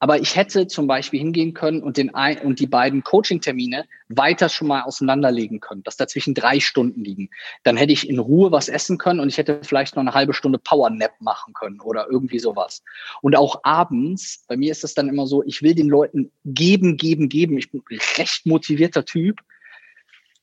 Aber 0.00 0.18
ich 0.18 0.34
hätte 0.34 0.66
zum 0.66 0.88
Beispiel 0.88 1.20
hingehen 1.20 1.54
können 1.54 1.84
und, 1.84 1.96
den 1.96 2.16
ein, 2.16 2.38
und 2.40 2.58
die 2.58 2.66
beiden 2.66 3.04
Coaching-Termine 3.04 3.84
weiter 4.08 4.48
schon 4.48 4.66
mal 4.66 4.82
auseinanderlegen 4.82 5.60
können, 5.60 5.84
dass 5.84 5.96
dazwischen 5.96 6.34
drei 6.34 6.58
Stunden 6.58 7.04
liegen. 7.04 7.30
Dann 7.62 7.76
hätte 7.76 7.92
ich 7.92 8.08
in 8.10 8.18
Ruhe 8.18 8.50
was 8.50 8.68
essen 8.68 8.98
können 8.98 9.20
und 9.20 9.28
ich 9.28 9.38
hätte 9.38 9.60
vielleicht 9.62 9.94
noch 9.94 10.02
eine 10.02 10.14
halbe 10.14 10.34
Stunde 10.34 10.58
Power-Nap 10.58 11.12
machen 11.20 11.54
können 11.54 11.80
oder 11.80 12.08
irgendwie 12.10 12.40
sowas. 12.40 12.82
Und 13.22 13.36
auch 13.36 13.60
abends, 13.62 14.44
bei 14.48 14.56
mir 14.56 14.72
ist 14.72 14.82
es 14.82 14.94
dann 14.94 15.08
immer 15.08 15.28
so, 15.28 15.44
ich 15.44 15.62
will 15.62 15.76
den 15.76 15.88
Leuten 15.88 16.32
geben, 16.44 16.96
geben, 16.96 17.28
geben. 17.28 17.56
Ich 17.56 17.70
bin 17.70 17.84
ein 17.88 17.98
recht 18.18 18.46
motivierter 18.46 19.04
Typ. 19.04 19.38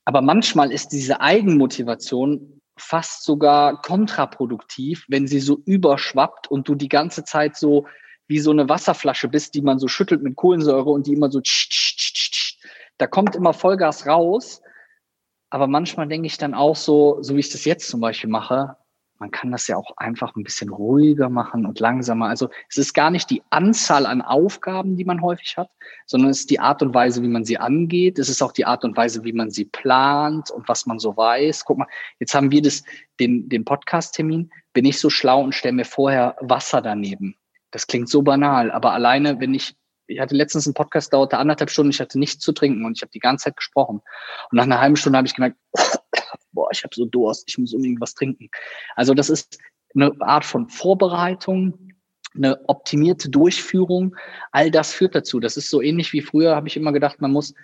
Aber 0.06 0.22
manchmal 0.22 0.72
ist 0.72 0.88
diese 0.88 1.20
Eigenmotivation 1.20 2.62
fast 2.76 3.24
sogar 3.24 3.80
kontraproduktiv, 3.80 5.04
wenn 5.08 5.26
sie 5.26 5.40
so 5.40 5.60
überschwappt 5.64 6.50
und 6.50 6.68
du 6.68 6.74
die 6.74 6.88
ganze 6.88 7.24
Zeit 7.24 7.56
so 7.56 7.86
wie 8.26 8.38
so 8.40 8.50
eine 8.50 8.68
Wasserflasche 8.68 9.28
bist, 9.28 9.54
die 9.54 9.62
man 9.62 9.78
so 9.78 9.88
schüttelt 9.88 10.22
mit 10.22 10.36
Kohlensäure 10.36 10.90
und 10.90 11.06
die 11.06 11.12
immer 11.12 11.30
so 11.30 11.40
tsch, 11.40 11.68
tsch, 11.68 11.96
tsch, 11.96 12.30
tsch, 12.30 12.58
da 12.98 13.06
kommt 13.06 13.36
immer 13.36 13.52
Vollgas 13.52 14.06
raus. 14.06 14.62
Aber 15.50 15.66
manchmal 15.66 16.08
denke 16.08 16.26
ich 16.26 16.38
dann 16.38 16.54
auch 16.54 16.74
so, 16.74 17.18
so 17.20 17.36
wie 17.36 17.40
ich 17.40 17.50
das 17.50 17.64
jetzt 17.64 17.88
zum 17.88 18.00
Beispiel 18.00 18.30
mache, 18.30 18.76
man 19.18 19.30
kann 19.30 19.52
das 19.52 19.68
ja 19.68 19.76
auch 19.76 19.96
einfach 19.96 20.34
ein 20.36 20.42
bisschen 20.42 20.70
ruhiger 20.70 21.28
machen 21.28 21.66
und 21.66 21.80
langsamer. 21.80 22.26
Also 22.26 22.50
es 22.68 22.78
ist 22.78 22.94
gar 22.94 23.10
nicht 23.10 23.30
die 23.30 23.42
Anzahl 23.50 24.06
an 24.06 24.22
Aufgaben, 24.22 24.96
die 24.96 25.04
man 25.04 25.22
häufig 25.22 25.56
hat, 25.56 25.70
sondern 26.06 26.30
es 26.30 26.40
ist 26.40 26.50
die 26.50 26.60
Art 26.60 26.82
und 26.82 26.94
Weise, 26.94 27.22
wie 27.22 27.28
man 27.28 27.44
sie 27.44 27.58
angeht. 27.58 28.18
Es 28.18 28.28
ist 28.28 28.42
auch 28.42 28.52
die 28.52 28.66
Art 28.66 28.84
und 28.84 28.96
Weise, 28.96 29.24
wie 29.24 29.32
man 29.32 29.50
sie 29.50 29.66
plant 29.66 30.50
und 30.50 30.68
was 30.68 30.86
man 30.86 30.98
so 30.98 31.16
weiß. 31.16 31.64
Guck 31.64 31.78
mal, 31.78 31.88
jetzt 32.18 32.34
haben 32.34 32.50
wir 32.50 32.62
das, 32.62 32.82
den, 33.20 33.48
den 33.48 33.64
Podcast-Termin. 33.64 34.50
Bin 34.72 34.84
ich 34.84 34.98
so 34.98 35.10
schlau 35.10 35.42
und 35.42 35.54
stelle 35.54 35.74
mir 35.74 35.84
vorher 35.84 36.36
Wasser 36.40 36.82
daneben. 36.82 37.36
Das 37.70 37.86
klingt 37.86 38.08
so 38.08 38.22
banal, 38.22 38.70
aber 38.70 38.92
alleine, 38.92 39.40
wenn 39.40 39.54
ich 39.54 39.76
ich 40.06 40.20
hatte 40.20 40.34
letztens 40.34 40.66
einen 40.66 40.74
Podcast, 40.74 41.14
dauerte 41.14 41.38
anderthalb 41.38 41.70
Stunden, 41.70 41.90
ich 41.90 42.00
hatte 42.00 42.18
nichts 42.18 42.44
zu 42.44 42.52
trinken 42.52 42.84
und 42.84 42.98
ich 42.98 43.02
habe 43.02 43.10
die 43.12 43.20
ganze 43.20 43.44
Zeit 43.44 43.56
gesprochen. 43.56 44.02
Und 44.50 44.56
nach 44.56 44.64
einer 44.64 44.78
halben 44.78 44.96
Stunde 44.96 45.16
habe 45.16 45.26
ich 45.26 45.34
gemerkt, 45.34 45.56
boah, 45.72 45.93
ich 46.78 46.84
habe 46.84 46.94
so 46.94 47.04
Durst, 47.04 47.44
ich 47.46 47.58
muss 47.58 47.74
unbedingt 47.74 48.00
was 48.00 48.14
trinken. 48.14 48.48
Also 48.96 49.14
das 49.14 49.30
ist 49.30 49.58
eine 49.94 50.12
Art 50.20 50.44
von 50.44 50.68
Vorbereitung, 50.68 51.92
eine 52.34 52.68
optimierte 52.68 53.28
Durchführung. 53.30 54.16
All 54.50 54.70
das 54.70 54.92
führt 54.92 55.14
dazu. 55.14 55.40
Das 55.40 55.56
ist 55.56 55.70
so 55.70 55.80
ähnlich 55.80 56.12
wie 56.12 56.20
früher, 56.20 56.56
habe 56.56 56.68
ich 56.68 56.76
immer 56.76 56.92
gedacht, 56.92 57.20
man 57.20 57.32
muss 57.32 57.54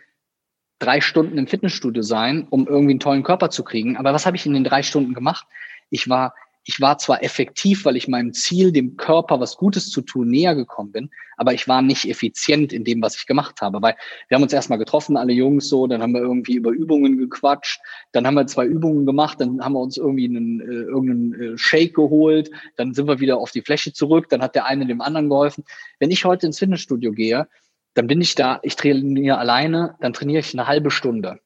drei 0.79 1.01
Stunden 1.01 1.39
im 1.39 1.47
Fitnessstudio 1.47 2.03
sein, 2.03 2.47
um 2.51 2.67
irgendwie 2.67 2.93
einen 2.93 3.01
tollen 3.01 3.23
Körper 3.23 3.51
zu 3.51 3.65
kriegen. 3.65 3.97
Aber 3.97 4.13
was 4.13 4.27
habe 4.27 4.37
ich 4.37 4.47
in 4.47 4.55
den 4.55 4.65
drei 4.65 4.83
Stunden 4.83 5.15
gemacht? 5.15 5.47
Ich 5.91 6.09
war 6.09 6.35
ich 6.71 6.81
war 6.81 6.99
zwar 6.99 7.25
effektiv, 7.25 7.85
weil 7.85 7.97
ich 7.97 8.07
meinem 8.07 8.33
Ziel, 8.33 8.71
dem 8.71 8.97
Körper 8.97 9.41
was 9.41 9.57
Gutes 9.57 9.91
zu 9.91 10.03
tun, 10.03 10.29
näher 10.29 10.55
gekommen 10.55 10.93
bin, 10.93 11.11
aber 11.37 11.53
ich 11.53 11.67
war 11.67 11.83
nicht 11.83 12.05
effizient 12.05 12.73
in 12.73 12.85
dem, 12.85 13.03
was 13.03 13.17
ich 13.17 13.27
gemacht 13.27 13.61
habe. 13.61 13.83
Weil 13.83 13.97
wir 14.29 14.37
haben 14.37 14.45
uns 14.45 14.53
erstmal 14.53 14.79
getroffen, 14.79 15.17
alle 15.17 15.33
Jungs 15.33 15.69
so, 15.69 15.89
dann 15.89 16.01
haben 16.01 16.13
wir 16.13 16.21
irgendwie 16.21 16.55
über 16.55 16.71
Übungen 16.71 17.19
gequatscht, 17.19 17.81
dann 18.13 18.25
haben 18.25 18.37
wir 18.37 18.47
zwei 18.47 18.67
Übungen 18.67 19.05
gemacht, 19.05 19.41
dann 19.41 19.61
haben 19.61 19.73
wir 19.73 19.81
uns 19.81 19.97
irgendwie 19.97 20.27
einen, 20.27 20.61
äh, 20.61 20.65
irgendeinen 20.65 21.55
äh, 21.55 21.59
Shake 21.59 21.95
geholt, 21.95 22.53
dann 22.77 22.95
sind 22.95 23.09
wir 23.09 23.19
wieder 23.19 23.39
auf 23.39 23.51
die 23.51 23.63
Fläche 23.63 23.93
zurück, 23.93 24.29
dann 24.29 24.41
hat 24.41 24.55
der 24.55 24.67
eine 24.67 24.87
dem 24.87 25.01
anderen 25.01 25.29
geholfen. 25.29 25.65
Wenn 25.99 26.13
ich 26.13 26.25
heute 26.25 26.47
ins 26.47 26.61
Fitnessstudio 26.61 27.11
gehe, 27.11 27.49
dann 27.95 28.07
bin 28.07 28.21
ich 28.21 28.37
da, 28.37 28.61
ich 28.63 28.77
trainiere 28.77 29.39
alleine, 29.39 29.97
dann 30.01 30.13
trainiere 30.13 30.39
ich 30.39 30.55
eine 30.55 30.69
halbe 30.69 30.93
Stunde. 30.93 31.41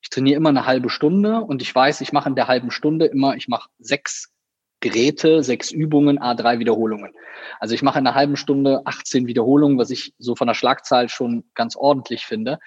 Ich 0.00 0.08
trainiere 0.08 0.38
immer 0.38 0.48
eine 0.48 0.64
halbe 0.64 0.88
Stunde 0.88 1.42
und 1.42 1.60
ich 1.60 1.74
weiß, 1.74 2.00
ich 2.00 2.14
mache 2.14 2.30
in 2.30 2.34
der 2.34 2.48
halben 2.48 2.70
Stunde 2.70 3.04
immer, 3.04 3.36
ich 3.36 3.46
mache 3.46 3.68
sechs 3.78 4.32
Geräte, 4.80 5.42
sechs 5.42 5.70
Übungen, 5.70 6.18
A3 6.18 6.58
Wiederholungen. 6.58 7.12
Also 7.58 7.74
ich 7.74 7.82
mache 7.82 7.98
in 7.98 8.06
einer 8.06 8.16
halben 8.16 8.36
Stunde 8.36 8.82
18 8.84 9.26
Wiederholungen, 9.26 9.78
was 9.78 9.90
ich 9.90 10.14
so 10.18 10.34
von 10.34 10.46
der 10.46 10.54
Schlagzahl 10.54 11.08
schon 11.08 11.44
ganz 11.54 11.76
ordentlich 11.76 12.24
finde 12.24 12.58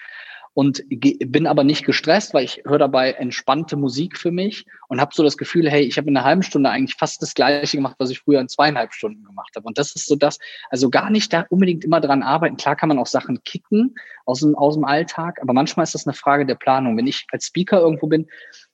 und 0.54 0.84
bin 0.88 1.48
aber 1.48 1.64
nicht 1.64 1.86
gestresst, 1.86 2.34
weil 2.34 2.46
ich 2.46 2.62
höre 2.66 2.78
dabei 2.78 3.14
entspannte 3.14 3.76
Musik 3.76 4.18
für 4.18 4.32
mich 4.32 4.66
und 4.88 5.02
habe 5.02 5.14
so 5.14 5.24
das 5.24 5.38
Gefühl, 5.38 5.70
hey, 5.70 5.82
ich 5.82 5.98
habe 5.98 6.08
in 6.10 6.16
einer 6.16 6.26
halben 6.26 6.44
Stunde 6.44 6.70
eigentlich 6.70 6.96
fast 6.96 7.22
das 7.24 7.34
Gleiche 7.34 7.78
gemacht, 7.78 7.96
was 7.98 8.12
ich 8.12 8.20
früher 8.20 8.40
in 8.40 8.48
zweieinhalb 8.48 8.94
Stunden 8.94 9.24
gemacht 9.24 9.52
habe. 9.56 9.66
Und 9.66 9.80
das 9.80 9.96
ist 9.96 10.06
so 10.06 10.16
das, 10.16 10.38
also 10.70 10.92
gar 10.92 11.10
nicht 11.10 11.34
da 11.34 11.46
unbedingt 11.50 11.84
immer 11.84 12.02
dran 12.02 12.22
arbeiten. 12.22 12.58
Klar 12.58 12.76
kann 12.76 12.90
man 12.90 13.00
auch 13.00 13.08
Sachen 13.08 13.44
kicken 13.44 13.96
aus 14.26 14.42
dem, 14.42 14.56
aus 14.56 14.76
dem 14.76 14.86
Alltag, 14.86 15.40
aber 15.42 15.54
manchmal 15.54 15.86
ist 15.86 15.96
das 15.96 16.06
eine 16.06 16.14
Frage 16.14 16.46
der 16.46 16.56
Planung. 16.56 16.98
Wenn 16.98 17.08
ich 17.08 17.26
als 17.32 17.48
Speaker 17.48 17.80
irgendwo 17.80 18.06
bin, 18.06 18.28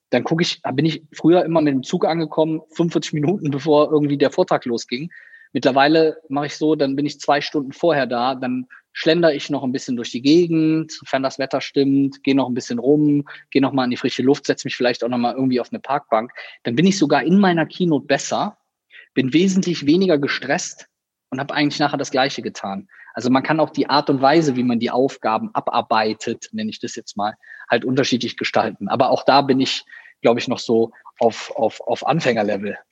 dann 0.10 0.24
gucke 0.24 0.44
ich, 0.44 0.62
bin 0.74 0.86
ich 0.86 1.04
früher 1.14 1.46
immer 1.46 1.62
mit 1.62 1.74
dem 1.74 1.84
Zug 1.84 2.06
angekommen, 2.06 2.62
45 2.72 3.14
Minuten 3.14 3.52
bevor 3.52 3.92
irgendwie 3.92 4.18
der 4.18 4.32
Vortrag 4.32 4.66
losging. 4.66 5.12
Mittlerweile 5.52 6.18
mache 6.30 6.48
ich 6.48 6.56
so, 6.56 6.76
dann 6.76 6.96
bin 6.96 7.06
ich 7.06 7.20
zwei 7.20 7.42
Stunden 7.42 7.72
vorher 7.72 8.06
da, 8.06 8.36
dann 8.36 8.68
schlender 8.92 9.34
ich 9.34 9.50
noch 9.50 9.64
ein 9.64 9.72
bisschen 9.72 9.96
durch 9.96 10.12
die 10.12 10.22
Gegend, 10.22 10.92
sofern 10.92 11.24
das 11.24 11.40
Wetter 11.40 11.62
stimmt, 11.62 12.24
gehe 12.24 12.36
noch 12.36 12.48
ein 12.48 12.54
bisschen 12.54 12.80
rum, 12.80 13.28
gehe 13.50 13.62
noch 13.62 13.74
mal 13.74 13.86
in 13.86 13.92
die 13.92 13.98
frische 13.98 14.24
Luft, 14.24 14.46
setze 14.46 14.68
mich 14.68 14.76
vielleicht 14.76 15.04
auch 15.04 15.10
noch 15.10 15.18
mal 15.18 15.34
irgendwie 15.34 15.60
auf 15.60 15.72
eine 15.72 15.80
Parkbank. 15.80 16.32
Dann 16.64 16.76
bin 16.76 16.86
ich 16.86 16.98
sogar 16.98 17.24
in 17.24 17.40
meiner 17.40 17.66
Keynote 17.66 18.06
besser, 18.06 18.58
bin 19.14 19.34
wesentlich 19.34 19.86
weniger 19.86 20.18
gestresst 20.18 20.88
und 21.30 21.40
habe 21.40 21.54
eigentlich 21.54 21.80
nachher 21.80 21.98
das 21.98 22.12
Gleiche 22.12 22.42
getan. 22.42 22.88
Also 23.14 23.30
man 23.30 23.44
kann 23.44 23.60
auch 23.60 23.70
die 23.70 23.90
Art 23.90 24.10
und 24.10 24.22
Weise, 24.22 24.56
wie 24.56 24.64
man 24.64 24.80
die 24.80 24.92
Aufgaben 24.92 25.50
abarbeitet, 25.54 26.50
nenne 26.52 26.70
ich 26.70 26.80
das 26.80 26.96
jetzt 26.96 27.18
mal, 27.18 27.36
halt 27.70 27.86
unterschiedlich 27.86 28.38
gestalten. 28.38 28.88
Aber 28.88 29.10
auch 29.10 29.24
da 29.24 29.42
bin 29.42 29.60
ich, 29.60 29.86
glaube 30.22 30.40
ich, 30.40 30.48
noch 30.48 30.60
so 30.60 30.92
auf, 31.20 31.52
auf, 31.56 31.82
auf 31.82 32.06
Anfängerlevel. 32.06 32.78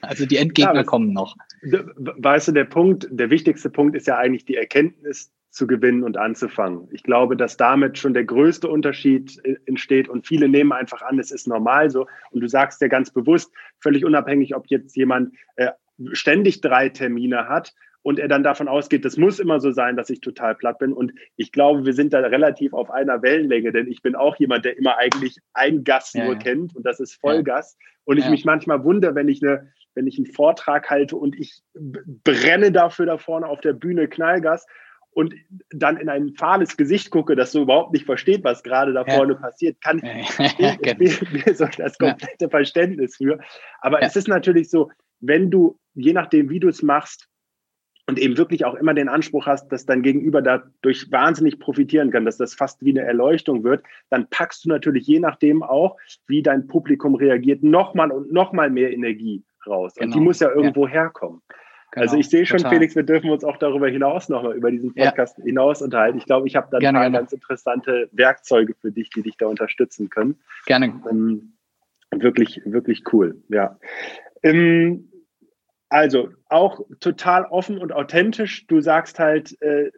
Also 0.00 0.24
die 0.24 0.38
Endgegner 0.38 0.76
ja, 0.76 0.82
kommen 0.82 1.12
noch. 1.12 1.36
Weißt 1.60 2.48
du, 2.48 2.52
der 2.52 2.64
Punkt, 2.64 3.06
der 3.10 3.28
wichtigste 3.28 3.68
Punkt 3.68 3.94
ist 3.94 4.06
ja 4.06 4.16
eigentlich 4.16 4.46
die 4.46 4.56
Erkenntnis 4.56 5.30
zu 5.54 5.66
gewinnen 5.66 6.02
und 6.02 6.16
anzufangen. 6.16 6.88
Ich 6.90 7.04
glaube, 7.04 7.36
dass 7.36 7.56
damit 7.56 7.96
schon 7.96 8.12
der 8.12 8.24
größte 8.24 8.68
Unterschied 8.68 9.40
äh, 9.44 9.56
entsteht 9.66 10.08
und 10.08 10.26
viele 10.26 10.48
nehmen 10.48 10.72
einfach 10.72 11.02
an, 11.02 11.18
es 11.18 11.30
ist 11.30 11.46
normal 11.46 11.90
so. 11.90 12.06
Und 12.32 12.40
du 12.40 12.48
sagst 12.48 12.80
ja 12.80 12.88
ganz 12.88 13.10
bewusst, 13.12 13.52
völlig 13.78 14.04
unabhängig, 14.04 14.56
ob 14.56 14.66
jetzt 14.66 14.96
jemand 14.96 15.34
äh, 15.56 15.68
ständig 16.12 16.60
drei 16.60 16.88
Termine 16.88 17.48
hat 17.48 17.72
und 18.04 18.18
er 18.18 18.28
dann 18.28 18.42
davon 18.42 18.68
ausgeht, 18.68 19.04
das 19.04 19.16
muss 19.16 19.40
immer 19.40 19.60
so 19.60 19.70
sein, 19.70 19.96
dass 19.96 20.10
ich 20.10 20.20
total 20.20 20.54
platt 20.54 20.78
bin. 20.78 20.92
Und 20.92 21.12
ich 21.36 21.52
glaube, 21.52 21.86
wir 21.86 21.94
sind 21.94 22.12
da 22.12 22.20
relativ 22.20 22.74
auf 22.74 22.90
einer 22.90 23.22
Wellenlänge, 23.22 23.72
denn 23.72 23.90
ich 23.90 24.02
bin 24.02 24.14
auch 24.14 24.36
jemand, 24.36 24.66
der 24.66 24.76
immer 24.76 24.98
eigentlich 24.98 25.38
ein 25.54 25.84
Gas 25.84 26.12
ja, 26.12 26.24
nur 26.24 26.34
ja. 26.34 26.38
kennt 26.38 26.76
und 26.76 26.84
das 26.84 27.00
ist 27.00 27.14
Vollgas. 27.14 27.76
Ja. 27.80 27.86
Und 28.04 28.18
ich 28.18 28.28
mich 28.28 28.44
manchmal 28.44 28.84
wundere, 28.84 29.14
wenn 29.14 29.28
ich 29.28 29.42
eine, 29.42 29.72
wenn 29.94 30.06
ich 30.06 30.18
einen 30.18 30.26
Vortrag 30.26 30.90
halte 30.90 31.16
und 31.16 31.34
ich 31.40 31.62
brenne 31.72 32.70
dafür 32.70 33.06
da 33.06 33.16
vorne 33.16 33.46
auf 33.46 33.62
der 33.62 33.72
Bühne 33.72 34.06
Knallgas 34.06 34.66
und 35.14 35.34
dann 35.70 35.96
in 35.96 36.10
ein 36.10 36.34
fahles 36.34 36.76
Gesicht 36.76 37.10
gucke, 37.10 37.36
das 37.36 37.52
so 37.52 37.62
überhaupt 37.62 37.92
nicht 37.92 38.04
versteht, 38.04 38.44
was 38.44 38.62
gerade 38.62 38.92
da 38.92 39.06
vorne 39.06 39.36
passiert, 39.36 39.80
kann 39.80 40.02
ich, 40.20 40.38
ich 41.00 41.32
mir 41.32 41.54
so 41.54 41.66
das 41.78 41.96
komplette 41.96 42.50
Verständnis 42.50 43.16
für. 43.16 43.38
Aber 43.80 44.02
es 44.02 44.16
ist 44.16 44.28
natürlich 44.28 44.68
so, 44.68 44.90
wenn 45.20 45.50
du, 45.50 45.78
je 45.94 46.12
nachdem, 46.12 46.50
wie 46.50 46.60
du 46.60 46.68
es 46.68 46.82
machst, 46.82 47.28
und 48.06 48.18
eben 48.18 48.36
wirklich 48.36 48.64
auch 48.64 48.74
immer 48.74 48.94
den 48.94 49.08
Anspruch 49.08 49.46
hast, 49.46 49.68
dass 49.68 49.86
dein 49.86 50.02
Gegenüber 50.02 50.42
dadurch 50.42 51.10
wahnsinnig 51.10 51.58
profitieren 51.58 52.10
kann, 52.10 52.24
dass 52.24 52.36
das 52.36 52.54
fast 52.54 52.84
wie 52.84 52.90
eine 52.90 53.06
Erleuchtung 53.06 53.64
wird, 53.64 53.82
dann 54.10 54.28
packst 54.28 54.64
du 54.64 54.68
natürlich 54.68 55.06
je 55.06 55.20
nachdem 55.20 55.62
auch, 55.62 55.96
wie 56.26 56.42
dein 56.42 56.66
Publikum 56.66 57.14
reagiert, 57.14 57.62
nochmal 57.62 58.10
und 58.10 58.32
nochmal 58.32 58.70
mehr 58.70 58.92
Energie 58.92 59.42
raus. 59.66 59.94
Genau. 59.94 60.04
Und 60.04 60.10
die 60.10 60.18
genau. 60.18 60.24
muss 60.24 60.40
ja 60.40 60.50
irgendwo 60.50 60.86
ja. 60.86 60.92
herkommen. 60.92 61.40
Genau. 61.92 62.02
Also 62.02 62.16
ich 62.16 62.28
sehe 62.28 62.44
schon, 62.44 62.58
Total. 62.58 62.72
Felix, 62.74 62.96
wir 62.96 63.04
dürfen 63.04 63.30
uns 63.30 63.44
auch 63.44 63.56
darüber 63.56 63.88
hinaus 63.88 64.28
nochmal 64.28 64.56
über 64.56 64.70
diesen 64.70 64.94
Podcast 64.94 65.38
ja. 65.38 65.44
hinaus 65.44 65.80
unterhalten. 65.80 66.18
Ich 66.18 66.26
glaube, 66.26 66.46
ich 66.46 66.56
habe 66.56 66.68
da 66.70 66.78
ein 66.78 66.94
paar 66.94 67.10
ganz 67.10 67.32
interessante 67.32 68.08
Werkzeuge 68.12 68.74
für 68.74 68.90
dich, 68.90 69.10
die 69.10 69.22
dich 69.22 69.36
da 69.36 69.46
unterstützen 69.46 70.10
können. 70.10 70.36
Gerne. 70.66 71.00
Ähm, 71.08 71.54
wirklich, 72.10 72.60
wirklich 72.64 73.04
cool. 73.12 73.42
Ja. 73.48 73.78
Ähm, 74.44 75.10
also 75.88 76.28
auch 76.48 76.80
total 77.00 77.46
offen 77.46 77.78
und 77.78 77.92
authentisch. 77.92 78.66
Du 78.66 78.80
sagst 78.80 79.18
halt, 79.18 79.60
äh, 79.62 79.90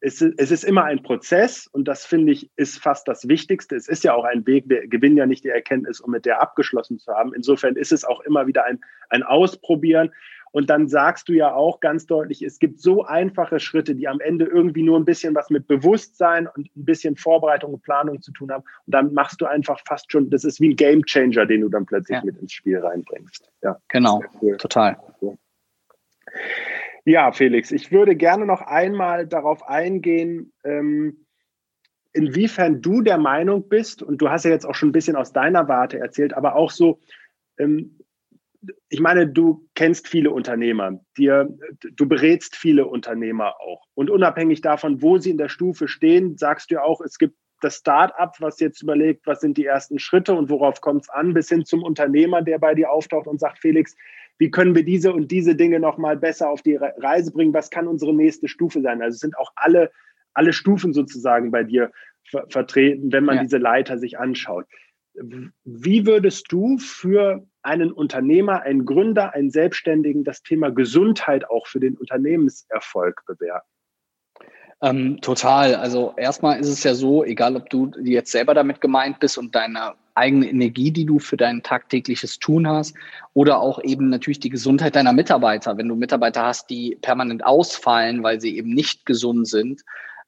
es, 0.00 0.20
es, 0.20 0.50
ist 0.50 0.64
immer 0.64 0.84
ein 0.84 1.02
Prozess 1.02 1.66
und 1.66 1.88
das 1.88 2.04
finde 2.04 2.32
ich 2.32 2.50
ist 2.56 2.78
fast 2.78 3.08
das 3.08 3.26
Wichtigste. 3.26 3.74
Es 3.74 3.88
ist 3.88 4.04
ja 4.04 4.14
auch 4.14 4.24
ein 4.24 4.46
Weg, 4.46 4.64
wir 4.68 4.86
gewinnen 4.86 5.16
ja 5.16 5.24
nicht 5.24 5.44
die 5.44 5.48
Erkenntnis, 5.48 6.00
um 6.00 6.10
mit 6.10 6.26
der 6.26 6.42
abgeschlossen 6.42 6.98
zu 6.98 7.12
haben. 7.14 7.32
Insofern 7.32 7.76
ist 7.76 7.90
es 7.92 8.04
auch 8.04 8.20
immer 8.20 8.46
wieder 8.46 8.64
ein, 8.64 8.80
ein 9.08 9.22
Ausprobieren. 9.22 10.12
Und 10.54 10.70
dann 10.70 10.86
sagst 10.86 11.28
du 11.28 11.32
ja 11.32 11.52
auch 11.52 11.80
ganz 11.80 12.06
deutlich, 12.06 12.40
es 12.40 12.60
gibt 12.60 12.78
so 12.78 13.04
einfache 13.04 13.58
Schritte, 13.58 13.96
die 13.96 14.06
am 14.06 14.20
Ende 14.20 14.44
irgendwie 14.44 14.84
nur 14.84 14.96
ein 14.96 15.04
bisschen 15.04 15.34
was 15.34 15.50
mit 15.50 15.66
Bewusstsein 15.66 16.46
und 16.46 16.70
ein 16.76 16.84
bisschen 16.84 17.16
Vorbereitung 17.16 17.74
und 17.74 17.82
Planung 17.82 18.22
zu 18.22 18.30
tun 18.30 18.52
haben. 18.52 18.62
Und 18.86 18.94
dann 18.94 19.12
machst 19.14 19.40
du 19.40 19.46
einfach 19.46 19.80
fast 19.84 20.12
schon, 20.12 20.30
das 20.30 20.44
ist 20.44 20.60
wie 20.60 20.68
ein 20.68 20.76
Game 20.76 21.04
Changer, 21.04 21.44
den 21.44 21.62
du 21.62 21.68
dann 21.68 21.84
plötzlich 21.86 22.18
ja. 22.18 22.24
mit 22.24 22.38
ins 22.38 22.52
Spiel 22.52 22.78
reinbringst. 22.78 23.50
Ja, 23.62 23.80
genau, 23.88 24.22
cool. 24.40 24.56
total. 24.58 24.96
Cool. 25.20 25.36
Ja, 27.04 27.32
Felix, 27.32 27.72
ich 27.72 27.90
würde 27.90 28.14
gerne 28.14 28.46
noch 28.46 28.62
einmal 28.62 29.26
darauf 29.26 29.66
eingehen, 29.66 30.52
ähm, 30.62 31.26
inwiefern 32.12 32.80
du 32.80 33.02
der 33.02 33.18
Meinung 33.18 33.68
bist, 33.68 34.04
und 34.04 34.18
du 34.18 34.30
hast 34.30 34.44
ja 34.44 34.52
jetzt 34.52 34.66
auch 34.66 34.76
schon 34.76 34.90
ein 34.90 34.92
bisschen 34.92 35.16
aus 35.16 35.32
deiner 35.32 35.66
Warte 35.66 35.98
erzählt, 35.98 36.32
aber 36.32 36.54
auch 36.54 36.70
so, 36.70 37.00
ähm, 37.58 37.98
ich 38.88 39.00
meine, 39.00 39.26
du 39.26 39.68
kennst 39.74 40.08
viele 40.08 40.30
Unternehmer, 40.30 41.00
dir, 41.16 41.48
du 41.92 42.08
berätst 42.08 42.56
viele 42.56 42.86
Unternehmer 42.86 43.54
auch. 43.60 43.86
Und 43.94 44.10
unabhängig 44.10 44.60
davon, 44.60 45.02
wo 45.02 45.18
sie 45.18 45.30
in 45.30 45.38
der 45.38 45.48
Stufe 45.48 45.88
stehen, 45.88 46.36
sagst 46.36 46.70
du 46.70 46.76
ja 46.76 46.82
auch, 46.82 47.00
es 47.00 47.18
gibt 47.18 47.36
das 47.60 47.76
Start-up, 47.76 48.36
was 48.40 48.60
jetzt 48.60 48.82
überlegt, 48.82 49.26
was 49.26 49.40
sind 49.40 49.56
die 49.56 49.64
ersten 49.64 49.98
Schritte 49.98 50.34
und 50.34 50.50
worauf 50.50 50.80
kommt 50.80 51.02
es 51.02 51.08
an, 51.08 51.34
bis 51.34 51.48
hin 51.48 51.64
zum 51.64 51.82
Unternehmer, 51.82 52.42
der 52.42 52.58
bei 52.58 52.74
dir 52.74 52.90
auftaucht 52.90 53.26
und 53.26 53.40
sagt, 53.40 53.58
Felix, 53.58 53.96
wie 54.38 54.50
können 54.50 54.74
wir 54.74 54.84
diese 54.84 55.12
und 55.12 55.30
diese 55.30 55.54
Dinge 55.54 55.80
nochmal 55.80 56.16
besser 56.16 56.50
auf 56.50 56.62
die 56.62 56.76
Reise 56.76 57.32
bringen, 57.32 57.54
was 57.54 57.70
kann 57.70 57.86
unsere 57.86 58.14
nächste 58.14 58.48
Stufe 58.48 58.82
sein. 58.82 59.00
Also 59.00 59.14
es 59.14 59.20
sind 59.20 59.38
auch 59.38 59.52
alle, 59.56 59.90
alle 60.34 60.52
Stufen 60.52 60.92
sozusagen 60.92 61.50
bei 61.50 61.64
dir 61.64 61.90
ver 62.28 62.46
vertreten, 62.48 63.12
wenn 63.12 63.24
man 63.24 63.36
ja. 63.36 63.42
diese 63.42 63.58
Leiter 63.58 63.98
sich 63.98 64.18
anschaut. 64.18 64.66
Wie 65.64 66.06
würdest 66.06 66.50
du 66.50 66.78
für 66.78 67.46
einen 67.64 67.92
Unternehmer, 67.92 68.62
einen 68.62 68.84
Gründer, 68.84 69.34
einen 69.34 69.50
Selbstständigen 69.50 70.24
das 70.24 70.42
Thema 70.42 70.70
Gesundheit 70.70 71.48
auch 71.48 71.66
für 71.66 71.80
den 71.80 71.96
Unternehmenserfolg 71.96 73.22
bewerten? 73.26 73.66
Ähm, 74.82 75.20
total. 75.20 75.76
Also 75.76 76.12
erstmal 76.16 76.60
ist 76.60 76.68
es 76.68 76.84
ja 76.84 76.94
so, 76.94 77.24
egal 77.24 77.56
ob 77.56 77.70
du 77.70 77.90
jetzt 78.02 78.32
selber 78.32 78.54
damit 78.54 78.80
gemeint 78.80 79.18
bist 79.20 79.38
und 79.38 79.54
deine 79.54 79.94
eigene 80.14 80.48
Energie, 80.48 80.90
die 80.90 81.06
du 81.06 81.18
für 81.18 81.36
dein 81.36 81.62
tagtägliches 81.62 82.38
Tun 82.38 82.68
hast, 82.68 82.94
oder 83.32 83.60
auch 83.60 83.82
eben 83.82 84.10
natürlich 84.10 84.40
die 84.40 84.50
Gesundheit 84.50 84.94
deiner 84.94 85.12
Mitarbeiter. 85.12 85.76
Wenn 85.76 85.88
du 85.88 85.96
Mitarbeiter 85.96 86.44
hast, 86.44 86.70
die 86.70 86.98
permanent 87.00 87.44
ausfallen, 87.44 88.22
weil 88.22 88.40
sie 88.40 88.56
eben 88.56 88.70
nicht 88.74 89.06
gesund 89.06 89.48
sind, 89.48 89.82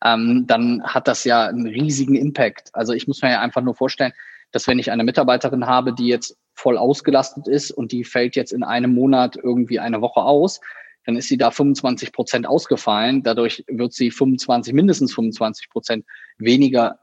ähm, 0.04 0.44
dann 0.46 0.82
hat 0.82 1.06
das 1.08 1.24
ja 1.24 1.46
einen 1.46 1.66
riesigen 1.66 2.14
Impact. 2.14 2.70
Also 2.72 2.92
ich 2.92 3.06
muss 3.06 3.22
mir 3.22 3.30
ja 3.30 3.40
einfach 3.40 3.62
nur 3.62 3.74
vorstellen, 3.74 4.12
dass 4.52 4.66
wenn 4.66 4.78
ich 4.78 4.90
eine 4.90 5.04
Mitarbeiterin 5.04 5.66
habe, 5.66 5.92
die 5.92 6.06
jetzt 6.06 6.36
voll 6.54 6.78
ausgelastet 6.78 7.48
ist 7.48 7.70
und 7.70 7.92
die 7.92 8.04
fällt 8.04 8.36
jetzt 8.36 8.52
in 8.52 8.62
einem 8.62 8.94
Monat 8.94 9.36
irgendwie 9.36 9.78
eine 9.78 10.00
Woche 10.00 10.22
aus, 10.22 10.60
dann 11.04 11.16
ist 11.16 11.28
sie 11.28 11.38
da 11.38 11.50
25 11.50 12.12
Prozent 12.12 12.46
ausgefallen. 12.46 13.22
Dadurch 13.22 13.64
wird 13.68 13.92
sie 13.92 14.10
25, 14.10 14.74
mindestens 14.74 15.14
25 15.14 15.70
Prozent 15.70 16.04
weniger 16.38 16.98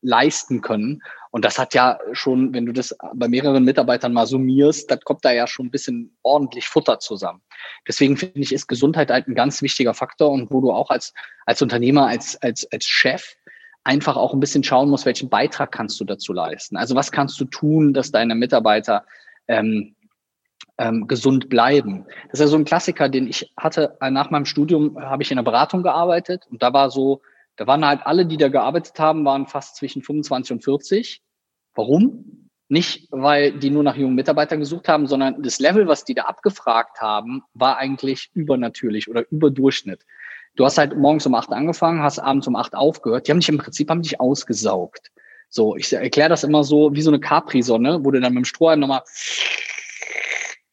leisten 0.00 0.60
können. 0.60 1.02
Und 1.30 1.44
das 1.44 1.58
hat 1.58 1.74
ja 1.74 1.98
schon, 2.12 2.54
wenn 2.54 2.66
du 2.66 2.72
das 2.72 2.96
bei 3.14 3.28
mehreren 3.28 3.64
Mitarbeitern 3.64 4.12
mal 4.12 4.26
summierst, 4.26 4.90
dann 4.90 5.00
kommt 5.00 5.24
da 5.24 5.32
ja 5.32 5.46
schon 5.46 5.66
ein 5.66 5.70
bisschen 5.70 6.16
ordentlich 6.22 6.68
Futter 6.68 7.00
zusammen. 7.00 7.42
Deswegen 7.86 8.16
finde 8.16 8.40
ich, 8.40 8.52
ist 8.52 8.66
Gesundheit 8.66 9.10
halt 9.10 9.28
ein 9.28 9.34
ganz 9.34 9.60
wichtiger 9.60 9.94
Faktor 9.94 10.30
und 10.30 10.50
wo 10.50 10.60
du 10.60 10.70
auch 10.70 10.90
als, 10.90 11.12
als 11.44 11.60
Unternehmer, 11.60 12.06
als, 12.06 12.40
als, 12.42 12.70
als 12.72 12.86
Chef 12.86 13.34
einfach 13.84 14.16
auch 14.16 14.34
ein 14.34 14.40
bisschen 14.40 14.64
schauen 14.64 14.90
musst, 14.90 15.06
welchen 15.06 15.28
Beitrag 15.28 15.72
kannst 15.72 15.98
du 16.00 16.04
dazu 16.04 16.32
leisten. 16.32 16.76
Also 16.76 16.94
was 16.94 17.12
kannst 17.12 17.40
du 17.40 17.44
tun, 17.44 17.94
dass 17.94 18.10
deine 18.10 18.34
Mitarbeiter 18.34 19.04
ähm, 19.46 19.94
ähm, 20.78 21.08
gesund 21.08 21.48
bleiben. 21.48 22.06
Das 22.30 22.34
ist 22.34 22.40
ja 22.40 22.46
so 22.46 22.56
ein 22.56 22.64
Klassiker, 22.64 23.08
den 23.08 23.28
ich 23.28 23.52
hatte. 23.56 23.96
Nach 24.00 24.30
meinem 24.30 24.44
Studium 24.44 24.98
habe 25.00 25.22
ich 25.22 25.30
in 25.30 25.36
der 25.36 25.42
Beratung 25.42 25.82
gearbeitet 25.82 26.46
und 26.50 26.62
da 26.62 26.72
war 26.72 26.90
so, 26.90 27.20
da 27.56 27.66
waren 27.66 27.84
halt 27.84 28.06
alle, 28.06 28.24
die 28.26 28.36
da 28.36 28.48
gearbeitet 28.48 28.98
haben, 28.98 29.24
waren 29.24 29.46
fast 29.46 29.76
zwischen 29.76 30.02
25 30.02 30.52
und 30.52 30.64
40. 30.64 31.22
Warum? 31.74 32.48
Nicht, 32.70 33.08
weil 33.10 33.58
die 33.58 33.70
nur 33.70 33.82
nach 33.82 33.96
jungen 33.96 34.14
Mitarbeitern 34.14 34.60
gesucht 34.60 34.88
haben, 34.88 35.06
sondern 35.06 35.42
das 35.42 35.58
Level, 35.58 35.88
was 35.88 36.04
die 36.04 36.14
da 36.14 36.24
abgefragt 36.24 37.00
haben, 37.00 37.42
war 37.54 37.78
eigentlich 37.78 38.30
übernatürlich 38.34 39.08
oder 39.08 39.24
überdurchschnitt. 39.30 40.04
Du 40.58 40.64
hast 40.64 40.76
halt 40.76 40.96
morgens 40.96 41.24
um 41.24 41.36
acht 41.36 41.52
angefangen, 41.52 42.02
hast 42.02 42.18
abends 42.18 42.48
um 42.48 42.56
acht 42.56 42.74
aufgehört. 42.74 43.28
Die 43.28 43.30
haben 43.30 43.38
dich 43.38 43.48
im 43.48 43.58
Prinzip 43.58 43.88
haben 43.90 44.02
dich 44.02 44.20
ausgesaugt. 44.20 45.12
So, 45.48 45.76
ich 45.76 45.92
erkläre 45.92 46.28
das 46.28 46.42
immer 46.42 46.64
so 46.64 46.92
wie 46.94 47.00
so 47.00 47.10
eine 47.12 47.20
Capri-Sonne, 47.20 48.04
wo 48.04 48.10
du 48.10 48.20
dann 48.20 48.34
mit 48.34 48.42
dem 48.42 48.44
Strohhalm 48.44 48.80
nochmal 48.80 49.02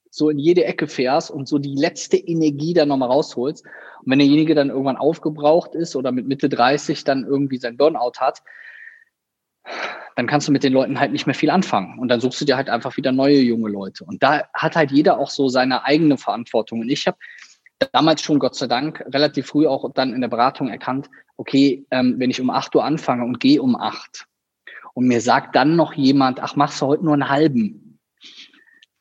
so 0.09 0.31
in 0.31 0.39
jede 0.39 0.65
Ecke 0.65 0.87
fährst 0.87 1.29
und 1.29 1.47
so 1.47 1.59
die 1.59 1.75
letzte 1.75 2.17
Energie 2.17 2.73
dann 2.73 2.87
nochmal 2.87 3.09
rausholst. 3.09 3.63
Und 3.63 4.11
wenn 4.11 4.17
derjenige 4.17 4.55
dann 4.55 4.69
irgendwann 4.69 4.97
aufgebraucht 4.97 5.75
ist 5.75 5.95
oder 5.95 6.11
mit 6.11 6.27
Mitte 6.27 6.49
30 6.49 7.03
dann 7.03 7.23
irgendwie 7.23 7.59
sein 7.59 7.77
Burnout 7.77 8.13
hat, 8.17 8.41
dann 10.15 10.25
kannst 10.25 10.47
du 10.47 10.51
mit 10.51 10.63
den 10.63 10.73
Leuten 10.73 10.99
halt 10.99 11.11
nicht 11.11 11.27
mehr 11.27 11.35
viel 11.35 11.51
anfangen. 11.51 11.99
Und 11.99 12.07
dann 12.07 12.21
suchst 12.21 12.41
du 12.41 12.45
dir 12.45 12.57
halt 12.57 12.69
einfach 12.69 12.97
wieder 12.97 13.11
neue 13.11 13.37
junge 13.37 13.69
Leute. 13.69 14.03
Und 14.03 14.23
da 14.23 14.45
hat 14.51 14.75
halt 14.75 14.89
jeder 14.89 15.19
auch 15.19 15.29
so 15.29 15.47
seine 15.47 15.85
eigene 15.85 16.17
Verantwortung. 16.17 16.79
Und 16.79 16.89
ich 16.89 17.05
habe 17.05 17.17
damals 17.91 18.21
schon, 18.21 18.39
Gott 18.39 18.55
sei 18.55 18.67
Dank, 18.67 19.03
relativ 19.07 19.47
früh 19.47 19.67
auch 19.67 19.91
dann 19.93 20.13
in 20.13 20.21
der 20.21 20.27
Beratung 20.27 20.69
erkannt, 20.69 21.09
okay, 21.37 21.85
ähm, 21.91 22.15
wenn 22.17 22.29
ich 22.29 22.41
um 22.41 22.49
8 22.49 22.75
Uhr 22.75 22.83
anfange 22.83 23.25
und 23.25 23.39
gehe 23.39 23.61
um 23.61 23.75
8 23.75 24.25
und 24.93 25.07
mir 25.07 25.21
sagt 25.21 25.55
dann 25.55 25.75
noch 25.75 25.93
jemand, 25.93 26.41
ach, 26.41 26.55
machst 26.55 26.81
du 26.81 26.87
heute 26.87 27.03
nur 27.03 27.13
einen 27.13 27.29
halben, 27.29 27.99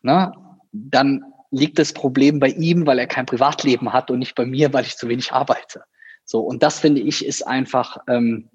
ne? 0.02 0.32
dann 0.72 1.24
liegt 1.50 1.78
das 1.78 1.92
Problem 1.92 2.40
bei 2.40 2.48
ihm, 2.48 2.86
weil 2.86 2.98
er 2.98 3.06
kein 3.06 3.26
Privatleben 3.26 3.92
hat 3.92 4.10
und 4.10 4.18
nicht 4.18 4.34
bei 4.34 4.44
mir, 4.44 4.72
weil 4.72 4.84
ich 4.84 4.96
zu 4.96 5.08
wenig 5.08 5.32
arbeite. 5.32 5.84
So, 6.24 6.40
und 6.40 6.62
das 6.62 6.80
finde 6.80 7.00
ich 7.00 7.24
ist 7.24 7.46
einfach, 7.46 7.98
ähm, 8.08 8.50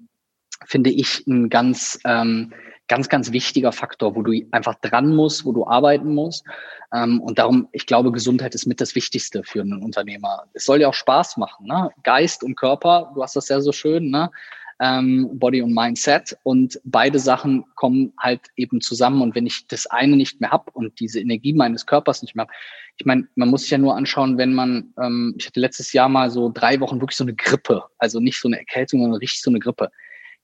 finde 0.66 0.90
ich, 0.90 1.26
ein 1.26 1.48
ganz, 1.48 1.98
ähm, 2.04 2.52
ganz, 2.90 3.08
ganz 3.08 3.30
wichtiger 3.30 3.70
Faktor, 3.70 4.16
wo 4.16 4.22
du 4.22 4.32
einfach 4.50 4.74
dran 4.74 5.14
musst, 5.14 5.44
wo 5.44 5.52
du 5.52 5.64
arbeiten 5.66 6.12
musst. 6.12 6.44
Ähm, 6.92 7.20
und 7.20 7.38
darum, 7.38 7.68
ich 7.70 7.86
glaube, 7.86 8.10
Gesundheit 8.10 8.54
ist 8.54 8.66
mit 8.66 8.80
das 8.80 8.96
Wichtigste 8.96 9.44
für 9.44 9.60
einen 9.60 9.82
Unternehmer. 9.82 10.44
Es 10.54 10.64
soll 10.64 10.80
ja 10.80 10.88
auch 10.88 10.94
Spaß 10.94 11.36
machen, 11.36 11.66
ne? 11.66 11.90
Geist 12.02 12.42
und 12.42 12.56
Körper, 12.56 13.12
du 13.14 13.22
hast 13.22 13.36
das 13.36 13.48
ja 13.48 13.60
so 13.60 13.70
schön, 13.70 14.10
ne? 14.10 14.30
ähm, 14.80 15.28
Body 15.38 15.62
und 15.62 15.74
Mindset. 15.74 16.36
Und 16.42 16.80
beide 16.84 17.18
Sachen 17.18 17.64
kommen 17.76 18.12
halt 18.18 18.40
eben 18.56 18.80
zusammen. 18.80 19.22
Und 19.22 19.34
wenn 19.34 19.46
ich 19.46 19.66
das 19.68 19.86
eine 19.86 20.16
nicht 20.16 20.40
mehr 20.40 20.50
habe 20.50 20.70
und 20.72 20.98
diese 20.98 21.20
Energie 21.20 21.52
meines 21.52 21.86
Körpers 21.86 22.22
nicht 22.22 22.34
mehr 22.34 22.46
habe, 22.46 22.52
ich 22.96 23.06
meine, 23.06 23.28
man 23.34 23.48
muss 23.48 23.62
sich 23.62 23.70
ja 23.70 23.78
nur 23.78 23.96
anschauen, 23.96 24.36
wenn 24.36 24.52
man, 24.52 24.92
ähm, 25.00 25.34
ich 25.38 25.46
hatte 25.46 25.60
letztes 25.60 25.92
Jahr 25.92 26.08
mal 26.08 26.30
so 26.30 26.50
drei 26.52 26.80
Wochen 26.80 27.00
wirklich 27.00 27.16
so 27.16 27.24
eine 27.24 27.34
Grippe, 27.34 27.84
also 27.98 28.20
nicht 28.20 28.40
so 28.40 28.48
eine 28.48 28.58
Erkältung, 28.58 29.00
sondern 29.00 29.20
richtig 29.20 29.42
so 29.42 29.50
eine 29.50 29.60
Grippe. 29.60 29.90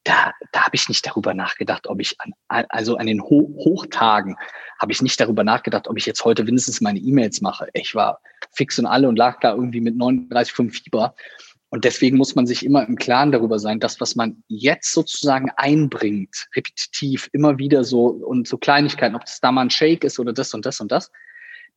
Da, 0.07 0.33
da 0.53 0.65
habe 0.67 0.77
ich 0.77 0.89
nicht 0.89 1.05
darüber 1.05 1.35
nachgedacht, 1.35 1.89
ob 1.89 2.01
ich 2.01 2.17
an, 2.21 2.33
also 2.69 2.97
an 2.97 3.07
den 3.07 3.21
Ho 3.21 3.53
Hochtagen 3.59 4.37
habe 4.79 4.93
ich 4.93 5.03
nicht 5.03 5.19
darüber 5.19 5.43
nachgedacht, 5.43 5.89
ob 5.89 5.99
ich 5.99 6.07
jetzt 6.07 6.25
heute 6.25 6.45
mindestens 6.45 6.81
meine 6.81 7.01
E-Mails 7.01 7.41
mache. 7.41 7.69
Ich 7.73 7.95
war 7.95 8.21
fix 8.53 8.79
und 8.79 8.87
alle 8.87 9.09
und 9.09 9.17
lag 9.17 9.41
da 9.41 9.53
irgendwie 9.55 9.81
mit 9.81 9.97
39,5 9.97 10.83
Fieber 10.83 11.15
und 11.71 11.85
deswegen 11.85 12.17
muss 12.17 12.37
man 12.37 12.47
sich 12.47 12.65
immer 12.65 12.87
im 12.87 12.97
Klaren 12.97 13.33
darüber 13.33 13.59
sein, 13.59 13.81
dass 13.81 14.01
was 14.01 14.15
man 14.15 14.43
jetzt 14.47 14.93
sozusagen 14.93 15.51
einbringt, 15.57 16.47
repetitiv, 16.55 17.29
immer 17.33 17.59
wieder 17.59 17.83
so 17.83 18.07
und 18.07 18.47
so 18.47 18.57
Kleinigkeiten, 18.57 19.17
ob 19.17 19.25
das 19.25 19.41
da 19.41 19.51
mal 19.51 19.63
ein 19.63 19.71
Shake 19.71 20.05
ist 20.05 20.19
oder 20.19 20.33
das 20.33 20.55
und 20.55 20.65
das 20.65 20.81
und 20.81 20.93
das, 20.93 21.11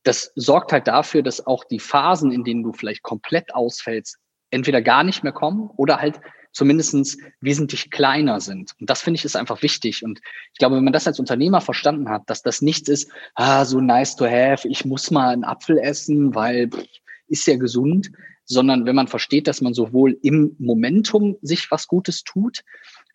das 0.04 0.32
sorgt 0.36 0.72
halt 0.72 0.86
dafür, 0.86 1.22
dass 1.22 1.46
auch 1.46 1.64
die 1.64 1.80
Phasen, 1.80 2.30
in 2.30 2.44
denen 2.44 2.62
du 2.62 2.72
vielleicht 2.72 3.02
komplett 3.02 3.52
ausfällst, 3.54 4.18
entweder 4.50 4.80
gar 4.80 5.02
nicht 5.04 5.24
mehr 5.24 5.32
kommen 5.32 5.70
oder 5.76 6.00
halt 6.00 6.20
zumindestens 6.52 7.18
wesentlich 7.40 7.90
kleiner 7.90 8.40
sind. 8.40 8.72
Und 8.80 8.90
das 8.90 9.02
finde 9.02 9.18
ich 9.18 9.24
ist 9.24 9.36
einfach 9.36 9.62
wichtig. 9.62 10.04
Und 10.04 10.20
ich 10.52 10.58
glaube, 10.58 10.76
wenn 10.76 10.84
man 10.84 10.92
das 10.92 11.06
als 11.06 11.20
Unternehmer 11.20 11.60
verstanden 11.60 12.08
hat, 12.08 12.28
dass 12.28 12.42
das 12.42 12.62
nichts 12.62 12.88
ist, 12.88 13.10
ah, 13.34 13.64
so 13.64 13.80
nice 13.80 14.16
to 14.16 14.26
have, 14.26 14.66
ich 14.68 14.84
muss 14.84 15.10
mal 15.10 15.28
einen 15.28 15.44
Apfel 15.44 15.78
essen, 15.78 16.34
weil 16.34 16.68
pff, 16.68 16.84
ist 17.28 17.46
ja 17.46 17.56
gesund, 17.56 18.10
sondern 18.44 18.84
wenn 18.84 18.96
man 18.96 19.06
versteht, 19.06 19.46
dass 19.46 19.60
man 19.60 19.74
sowohl 19.74 20.18
im 20.22 20.56
Momentum 20.58 21.36
sich 21.40 21.70
was 21.70 21.86
Gutes 21.86 22.24
tut 22.24 22.64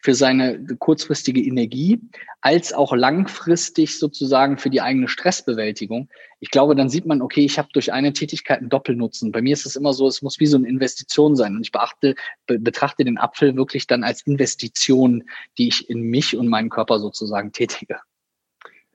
für 0.06 0.14
seine 0.14 0.64
kurzfristige 0.78 1.41
Energie, 1.41 1.99
als 2.39 2.74
auch 2.74 2.95
langfristig 2.95 3.97
sozusagen 3.97 4.60
für 4.60 4.70
die 4.70 4.80
eigene 4.80 5.08
Stressbewältigung. 5.08 6.10
Ich 6.39 6.51
glaube, 6.51 6.76
dann 6.76 6.89
sieht 6.89 7.08
man, 7.08 7.24
okay, 7.24 7.43
ich 7.43 7.58
habe 7.58 7.70
durch 7.74 7.91
eine 7.91 8.14
Tätigkeit 8.14 8.60
einen 8.60 8.70
Doppelnutzen. 8.70 9.32
Bei 9.32 9.41
mir 9.41 9.53
ist 9.53 9.66
es 9.66 9.76
immer 9.76 9.93
so, 9.93 10.08
es 10.08 10.22
muss 10.22 10.39
wie 10.39 10.45
so 10.45 10.58
eine 10.58 10.68
Investition 10.68 11.36
sein. 11.36 11.56
Und 11.56 11.64
ich 11.64 11.72
beachte, 11.72 12.14
be 12.45 12.60
betrachte 12.60 13.03
den 13.03 13.18
Apfel 13.18 13.56
wirklich 13.56 13.88
dann 13.88 14.03
als 14.03 14.22
Investition, 14.28 15.24
die 15.58 15.70
ich 15.70 15.89
in 15.89 16.01
mich 16.01 16.38
und 16.38 16.49
meinen 16.49 16.70
Körper 16.70 16.99
sozusagen 16.99 17.51
tätige. 17.51 17.97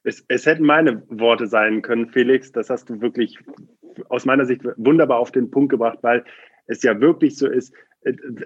Es, 0.05 0.25
es 0.29 0.47
hätten 0.47 0.65
meine 0.65 1.03
Worte 1.09 1.49
sein 1.49 1.83
können, 1.83 2.09
Felix. 2.09 2.53
Das 2.53 2.71
hast 2.71 2.89
du 2.89 3.01
wirklich 3.01 3.37
aus 4.11 4.27
meiner 4.27 4.45
Sicht 4.45 4.63
wunderbar 4.77 5.19
auf 5.19 5.33
den 5.33 5.51
Punkt 5.51 5.71
gebracht, 5.71 5.99
weil 6.03 6.25
es 6.69 6.85
ja 6.85 7.01
wirklich 7.01 7.37
so 7.37 7.49
ist, 7.49 7.75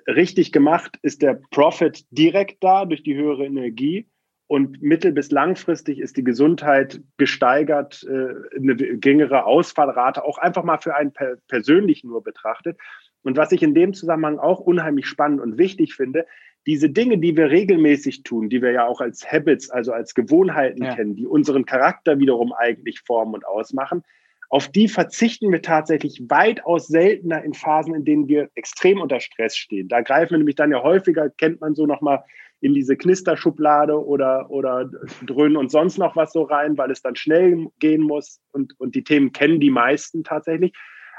richtig 0.08 0.52
gemacht 0.52 0.98
ist 1.02 1.22
der 1.22 1.40
Profit 1.50 2.04
direkt 2.10 2.62
da 2.62 2.84
durch 2.84 3.02
die 3.02 3.14
höhere 3.14 3.44
Energie 3.44 4.08
und 4.46 4.82
mittel- 4.82 5.12
bis 5.12 5.30
langfristig 5.30 5.98
ist 5.98 6.16
die 6.16 6.24
Gesundheit 6.24 7.00
gesteigert, 7.16 8.04
äh, 8.08 8.56
eine 8.56 8.76
geringere 8.76 9.46
Ausfallrate, 9.46 10.24
auch 10.24 10.38
einfach 10.38 10.64
mal 10.64 10.78
für 10.78 10.94
einen 10.94 11.12
persönlich 11.48 12.04
nur 12.04 12.22
betrachtet. 12.22 12.78
Und 13.22 13.36
was 13.36 13.52
ich 13.52 13.62
in 13.62 13.74
dem 13.74 13.94
Zusammenhang 13.94 14.38
auch 14.38 14.60
unheimlich 14.60 15.06
spannend 15.06 15.40
und 15.40 15.56
wichtig 15.56 15.94
finde, 15.94 16.26
diese 16.66 16.90
Dinge, 16.90 17.18
die 17.18 17.36
wir 17.36 17.50
regelmäßig 17.50 18.22
tun, 18.22 18.48
die 18.48 18.60
wir 18.60 18.72
ja 18.72 18.86
auch 18.86 19.00
als 19.00 19.30
Habits, 19.30 19.70
also 19.70 19.92
als 19.92 20.14
Gewohnheiten 20.14 20.82
ja. 20.82 20.94
kennen, 20.94 21.14
die 21.14 21.26
unseren 21.26 21.64
Charakter 21.64 22.18
wiederum 22.18 22.52
eigentlich 22.52 23.00
formen 23.00 23.34
und 23.34 23.46
ausmachen, 23.46 24.02
auf 24.48 24.68
die 24.68 24.88
verzichten 24.88 25.50
wir 25.50 25.62
tatsächlich 25.62 26.22
weitaus 26.28 26.86
seltener 26.86 27.42
in 27.42 27.54
Phasen, 27.54 27.94
in 27.94 28.04
denen 28.04 28.28
wir 28.28 28.50
extrem 28.54 29.00
unter 29.00 29.20
Stress 29.20 29.56
stehen. 29.56 29.88
Da 29.88 30.00
greifen 30.00 30.32
wir 30.32 30.38
nämlich 30.38 30.56
dann 30.56 30.70
ja 30.70 30.82
häufiger, 30.82 31.30
kennt 31.30 31.60
man 31.60 31.74
so 31.74 31.86
nochmal 31.86 32.24
in 32.60 32.72
diese 32.72 32.96
Knisterschublade 32.96 34.02
oder, 34.02 34.50
oder 34.50 34.88
Dröhnen 35.26 35.56
und 35.56 35.70
sonst 35.70 35.98
noch 35.98 36.16
was 36.16 36.32
so 36.32 36.42
rein, 36.42 36.78
weil 36.78 36.90
es 36.90 37.02
dann 37.02 37.14
schnell 37.14 37.66
gehen 37.78 38.00
muss 38.00 38.40
und, 38.52 38.78
und 38.78 38.94
die 38.94 39.04
Themen 39.04 39.32
kennen 39.32 39.60
die 39.60 39.70
meisten 39.70 40.24
tatsächlich. 40.24 40.72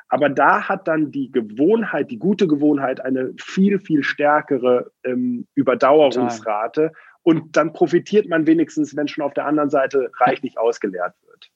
Aber 0.10 0.30
da 0.30 0.68
hat 0.68 0.88
dann 0.88 1.12
die 1.12 1.32
Gewohnheit, 1.32 2.12
die 2.12 2.20
gute 2.20 2.48
Gewohnheit, 2.48 3.00
eine 3.00 3.34
viel, 3.40 3.80
viel 3.80 4.04
stärkere 4.04 4.92
ähm, 5.04 5.48
Überdauerungsrate. 5.56 6.88
Total. 6.88 7.02
Und 7.24 7.58
dann 7.58 7.74
profitiert 7.74 8.28
man 8.28 8.46
wenigstens, 8.46 8.96
wenn 8.96 9.08
schon 9.08 9.24
auf 9.24 9.34
der 9.34 9.46
anderen 9.46 9.72
Seite 9.72 10.12
reichlich 10.20 10.60
ausgeleert 10.60 11.16
wird. 11.26 11.50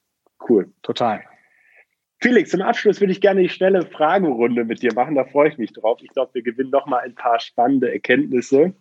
Cool. 0.48 0.72
Total. 0.82 1.22
Felix, 2.22 2.50
zum 2.50 2.60
Abschluss 2.60 3.00
würde 3.00 3.12
ich 3.12 3.22
gerne 3.22 3.40
die 3.40 3.48
schnelle 3.48 3.86
Fragerunde 3.86 4.64
mit 4.64 4.82
dir 4.82 4.92
machen. 4.92 5.14
Da 5.14 5.24
freue 5.24 5.48
ich 5.48 5.58
mich 5.58 5.72
drauf. 5.72 6.00
Ich 6.02 6.10
glaube, 6.10 6.34
wir 6.34 6.42
gewinnen 6.42 6.70
noch 6.70 6.86
mal 6.86 6.98
ein 6.98 7.14
paar 7.14 7.40
spannende 7.40 7.90
Erkenntnisse 7.90 8.74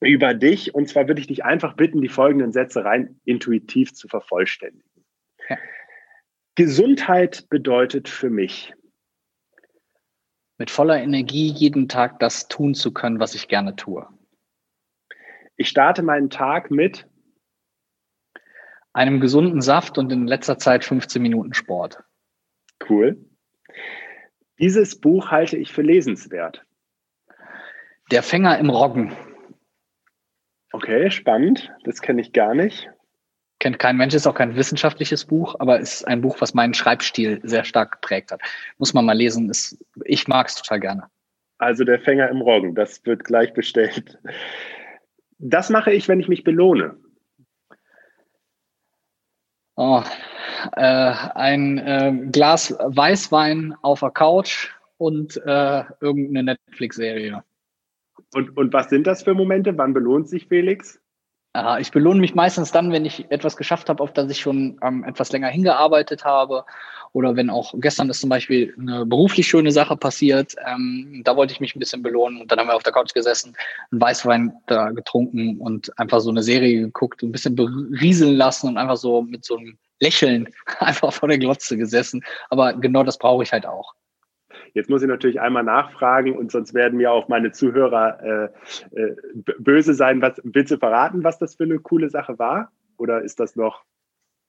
über 0.00 0.34
dich. 0.34 0.72
Und 0.74 0.88
zwar 0.88 1.08
würde 1.08 1.20
ich 1.20 1.26
dich 1.26 1.44
einfach 1.44 1.74
bitten, 1.74 2.00
die 2.00 2.08
folgenden 2.08 2.52
Sätze 2.52 2.84
rein 2.84 3.20
intuitiv 3.24 3.92
zu 3.92 4.06
vervollständigen. 4.06 5.04
Ja. 5.48 5.58
Gesundheit 6.54 7.48
bedeutet 7.48 8.08
für 8.08 8.30
mich. 8.30 8.72
Mit 10.56 10.70
voller 10.70 11.02
Energie 11.02 11.48
jeden 11.48 11.88
Tag 11.88 12.20
das 12.20 12.46
tun 12.46 12.74
zu 12.74 12.92
können, 12.92 13.18
was 13.18 13.34
ich 13.34 13.48
gerne 13.48 13.74
tue. 13.76 14.06
Ich 15.56 15.68
starte 15.68 16.02
meinen 16.02 16.30
Tag 16.30 16.70
mit 16.70 17.08
einem 18.92 19.20
gesunden 19.20 19.60
Saft 19.60 19.98
und 19.98 20.12
in 20.12 20.26
letzter 20.26 20.58
Zeit 20.58 20.84
15 20.84 21.20
Minuten 21.20 21.54
Sport. 21.54 22.04
Cool. 22.90 23.24
Dieses 24.58 25.00
Buch 25.00 25.30
halte 25.30 25.56
ich 25.56 25.72
für 25.72 25.82
lesenswert. 25.82 26.64
Der 28.10 28.24
Fänger 28.24 28.58
im 28.58 28.68
Roggen. 28.68 29.16
Okay, 30.72 31.10
spannend. 31.10 31.72
Das 31.84 32.02
kenne 32.02 32.20
ich 32.20 32.32
gar 32.32 32.54
nicht. 32.54 32.90
Kennt 33.60 33.78
kein 33.78 33.96
Mensch, 33.96 34.14
ist 34.14 34.26
auch 34.26 34.34
kein 34.34 34.56
wissenschaftliches 34.56 35.26
Buch, 35.26 35.54
aber 35.58 35.78
ist 35.78 36.04
ein 36.08 36.20
Buch, 36.20 36.40
was 36.40 36.54
meinen 36.54 36.74
Schreibstil 36.74 37.40
sehr 37.42 37.64
stark 37.64 37.92
geprägt 37.92 38.32
hat. 38.32 38.40
Muss 38.78 38.92
man 38.92 39.04
mal 39.04 39.16
lesen. 39.16 39.50
Ist, 39.50 39.78
ich 40.04 40.26
mag 40.26 40.48
es 40.48 40.56
total 40.56 40.80
gerne. 40.80 41.04
Also 41.58 41.84
der 41.84 42.00
Fänger 42.00 42.28
im 42.30 42.40
Roggen, 42.40 42.74
das 42.74 43.04
wird 43.06 43.22
gleich 43.22 43.52
bestellt. 43.52 44.18
Das 45.38 45.70
mache 45.70 45.92
ich, 45.92 46.08
wenn 46.08 46.20
ich 46.20 46.28
mich 46.28 46.42
belohne. 46.42 46.96
Oh, 49.76 50.02
äh, 50.76 51.14
ein 51.34 51.78
äh, 51.78 52.28
Glas 52.30 52.74
Weißwein 52.78 53.74
auf 53.82 54.00
der 54.00 54.10
Couch 54.10 54.70
und 54.98 55.36
äh, 55.44 55.84
irgendeine 56.00 56.58
Netflix-Serie. 56.68 57.42
Und, 58.34 58.56
und 58.56 58.72
was 58.72 58.90
sind 58.90 59.06
das 59.06 59.22
für 59.22 59.34
Momente? 59.34 59.76
Wann 59.76 59.94
belohnt 59.94 60.28
sich 60.28 60.46
Felix? 60.46 61.00
Ich 61.80 61.90
belohne 61.90 62.20
mich 62.20 62.36
meistens 62.36 62.70
dann, 62.70 62.92
wenn 62.92 63.04
ich 63.04 63.28
etwas 63.32 63.56
geschafft 63.56 63.88
habe, 63.88 64.00
auf 64.04 64.12
das 64.12 64.30
ich 64.30 64.38
schon 64.38 64.78
ähm, 64.84 65.02
etwas 65.02 65.32
länger 65.32 65.48
hingearbeitet 65.48 66.24
habe 66.24 66.64
oder 67.12 67.34
wenn 67.34 67.50
auch 67.50 67.74
gestern 67.78 68.08
ist 68.08 68.20
zum 68.20 68.30
Beispiel 68.30 68.72
eine 68.78 69.04
beruflich 69.04 69.48
schöne 69.48 69.72
Sache 69.72 69.96
passiert, 69.96 70.54
ähm, 70.64 71.22
da 71.24 71.36
wollte 71.36 71.52
ich 71.52 71.58
mich 71.58 71.74
ein 71.74 71.80
bisschen 71.80 72.02
belohnen 72.02 72.40
und 72.40 72.52
dann 72.52 72.60
haben 72.60 72.68
wir 72.68 72.76
auf 72.76 72.84
der 72.84 72.92
Couch 72.92 73.12
gesessen, 73.14 73.56
einen 73.90 74.00
Weißwein 74.00 74.52
da 74.66 74.90
getrunken 74.90 75.58
und 75.58 75.98
einfach 75.98 76.20
so 76.20 76.30
eine 76.30 76.44
Serie 76.44 76.82
geguckt, 76.82 77.22
ein 77.24 77.32
bisschen 77.32 77.56
berieseln 77.56 78.36
lassen 78.36 78.68
und 78.68 78.78
einfach 78.78 78.96
so 78.96 79.22
mit 79.22 79.44
so 79.44 79.56
einem 79.56 79.76
Lächeln 80.00 80.48
einfach 80.78 81.12
vor 81.12 81.28
der 81.28 81.38
Glotze 81.38 81.76
gesessen. 81.76 82.24
Aber 82.48 82.74
genau 82.74 83.04
das 83.04 83.18
brauche 83.18 83.42
ich 83.42 83.52
halt 83.52 83.66
auch. 83.66 83.94
Jetzt 84.72 84.88
muss 84.88 85.02
ich 85.02 85.08
natürlich 85.08 85.40
einmal 85.40 85.64
nachfragen 85.64 86.36
und 86.36 86.52
sonst 86.52 86.74
werden 86.74 86.96
mir 86.96 87.12
auch 87.12 87.28
meine 87.28 87.52
Zuhörer 87.52 88.52
äh, 88.94 89.00
äh, 89.00 89.16
böse 89.58 89.94
sein. 89.94 90.22
Was, 90.22 90.40
willst 90.44 90.70
du 90.70 90.78
verraten, 90.78 91.24
was 91.24 91.38
das 91.38 91.56
für 91.56 91.64
eine 91.64 91.78
coole 91.78 92.08
Sache 92.08 92.38
war? 92.38 92.70
Oder 92.96 93.22
ist 93.22 93.40
das 93.40 93.56
noch 93.56 93.84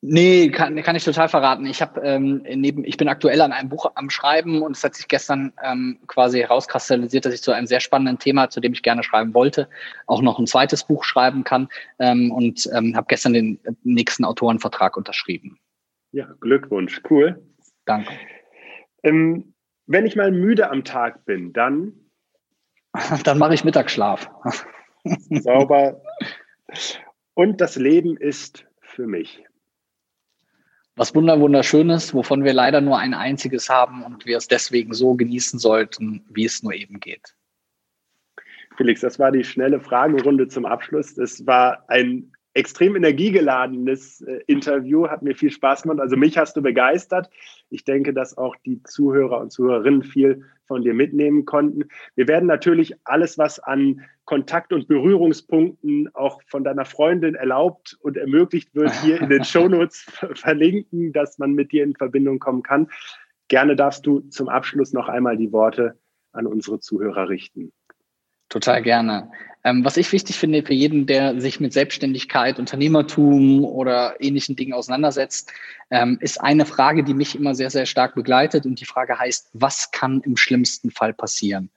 Nee, 0.03 0.49
kann, 0.49 0.81
kann 0.81 0.95
ich 0.95 1.03
total 1.03 1.29
verraten. 1.29 1.67
Ich 1.67 1.79
habe 1.79 2.01
ähm, 2.01 2.41
neben, 2.43 2.83
ich 2.83 2.97
bin 2.97 3.07
aktuell 3.07 3.39
an 3.39 3.51
einem 3.51 3.69
Buch 3.69 3.91
am 3.93 4.09
Schreiben 4.09 4.63
und 4.63 4.75
es 4.75 4.83
hat 4.83 4.95
sich 4.95 5.07
gestern 5.07 5.53
ähm, 5.63 5.99
quasi 6.07 6.39
herauskristallisiert, 6.39 7.23
dass 7.23 7.35
ich 7.35 7.43
zu 7.43 7.51
einem 7.51 7.67
sehr 7.67 7.79
spannenden 7.79 8.17
Thema, 8.17 8.49
zu 8.49 8.59
dem 8.61 8.73
ich 8.73 8.81
gerne 8.81 9.03
schreiben 9.03 9.35
wollte, 9.35 9.69
auch 10.07 10.23
noch 10.23 10.39
ein 10.39 10.47
zweites 10.47 10.85
Buch 10.85 11.03
schreiben 11.03 11.43
kann 11.43 11.69
ähm, 11.99 12.31
und 12.31 12.67
ähm, 12.73 12.95
habe 12.95 13.05
gestern 13.09 13.33
den 13.33 13.59
nächsten 13.83 14.25
Autorenvertrag 14.25 14.97
unterschrieben. 14.97 15.59
Ja, 16.13 16.33
Glückwunsch, 16.39 16.99
cool. 17.11 17.39
Danke. 17.85 18.11
Ähm, 19.03 19.53
wenn 19.85 20.07
ich 20.07 20.15
mal 20.15 20.31
müde 20.31 20.71
am 20.71 20.83
Tag 20.83 21.25
bin, 21.25 21.53
dann? 21.53 21.93
dann 23.23 23.37
mache 23.37 23.53
ich 23.53 23.63
Mittagsschlaf. 23.63 24.31
Sauber. 25.29 26.01
Und 27.35 27.61
das 27.61 27.75
Leben 27.75 28.17
ist 28.17 28.65
für 28.81 29.05
mich 29.05 29.43
was 30.95 31.15
wunderschönes, 31.15 32.13
wovon 32.13 32.43
wir 32.43 32.53
leider 32.53 32.81
nur 32.81 32.97
ein 32.97 33.13
einziges 33.13 33.69
haben 33.69 34.03
und 34.03 34.25
wir 34.25 34.37
es 34.37 34.47
deswegen 34.47 34.93
so 34.93 35.15
genießen 35.15 35.59
sollten, 35.59 36.25
wie 36.29 36.45
es 36.45 36.63
nur 36.63 36.73
eben 36.73 36.99
geht. 36.99 37.35
Felix, 38.77 39.01
das 39.01 39.19
war 39.19 39.31
die 39.31 39.43
schnelle 39.43 39.79
Fragerunde 39.79 40.47
zum 40.47 40.65
Abschluss. 40.65 41.17
Es 41.17 41.45
war 41.45 41.85
ein 41.89 42.31
extrem 42.53 42.95
energiegeladenes 42.95 44.21
äh, 44.21 44.41
Interview, 44.47 45.07
hat 45.07 45.21
mir 45.21 45.35
viel 45.35 45.51
Spaß 45.51 45.83
gemacht. 45.83 45.99
Also 45.99 46.17
mich 46.17 46.37
hast 46.37 46.55
du 46.57 46.61
begeistert. 46.61 47.29
Ich 47.69 47.85
denke, 47.85 48.13
dass 48.13 48.37
auch 48.37 48.55
die 48.65 48.83
Zuhörer 48.83 49.39
und 49.39 49.51
Zuhörerinnen 49.51 50.03
viel 50.03 50.43
von 50.65 50.83
dir 50.83 50.93
mitnehmen 50.93 51.45
konnten. 51.45 51.89
Wir 52.15 52.27
werden 52.27 52.47
natürlich 52.47 52.95
alles, 53.03 53.37
was 53.37 53.59
an 53.59 54.01
Kontakt- 54.25 54.73
und 54.73 54.87
Berührungspunkten 54.87 56.09
auch 56.13 56.41
von 56.47 56.63
deiner 56.63 56.85
Freundin 56.85 57.35
erlaubt 57.35 57.97
und 58.01 58.17
ermöglicht 58.17 58.73
wird, 58.75 58.93
hier 59.01 59.21
in 59.21 59.29
den 59.29 59.43
Shownotes 59.45 60.05
verlinken, 60.35 61.13
dass 61.13 61.37
man 61.39 61.53
mit 61.53 61.71
dir 61.71 61.83
in 61.83 61.95
Verbindung 61.95 62.39
kommen 62.39 62.63
kann. 62.63 62.87
Gerne 63.47 63.75
darfst 63.75 64.05
du 64.05 64.21
zum 64.29 64.47
Abschluss 64.47 64.93
noch 64.93 65.09
einmal 65.09 65.35
die 65.35 65.51
Worte 65.51 65.97
an 66.31 66.47
unsere 66.47 66.79
Zuhörer 66.79 67.27
richten. 67.27 67.73
Total 68.47 68.81
gerne. 68.81 69.31
Ähm, 69.63 69.85
was 69.85 69.97
ich 69.97 70.11
wichtig 70.11 70.37
finde 70.37 70.63
für 70.63 70.73
jeden, 70.73 71.05
der 71.05 71.39
sich 71.39 71.59
mit 71.59 71.71
Selbstständigkeit, 71.71 72.57
Unternehmertum 72.57 73.63
oder 73.63 74.15
ähnlichen 74.19 74.55
Dingen 74.55 74.73
auseinandersetzt, 74.73 75.51
ähm, 75.91 76.17
ist 76.19 76.41
eine 76.41 76.65
Frage, 76.65 77.03
die 77.03 77.13
mich 77.13 77.35
immer 77.35 77.53
sehr, 77.53 77.69
sehr 77.69 77.85
stark 77.85 78.15
begleitet. 78.15 78.65
Und 78.65 78.79
die 78.79 78.85
Frage 78.85 79.19
heißt, 79.19 79.49
was 79.53 79.91
kann 79.91 80.21
im 80.21 80.35
schlimmsten 80.35 80.89
Fall 80.89 81.13
passieren? 81.13 81.69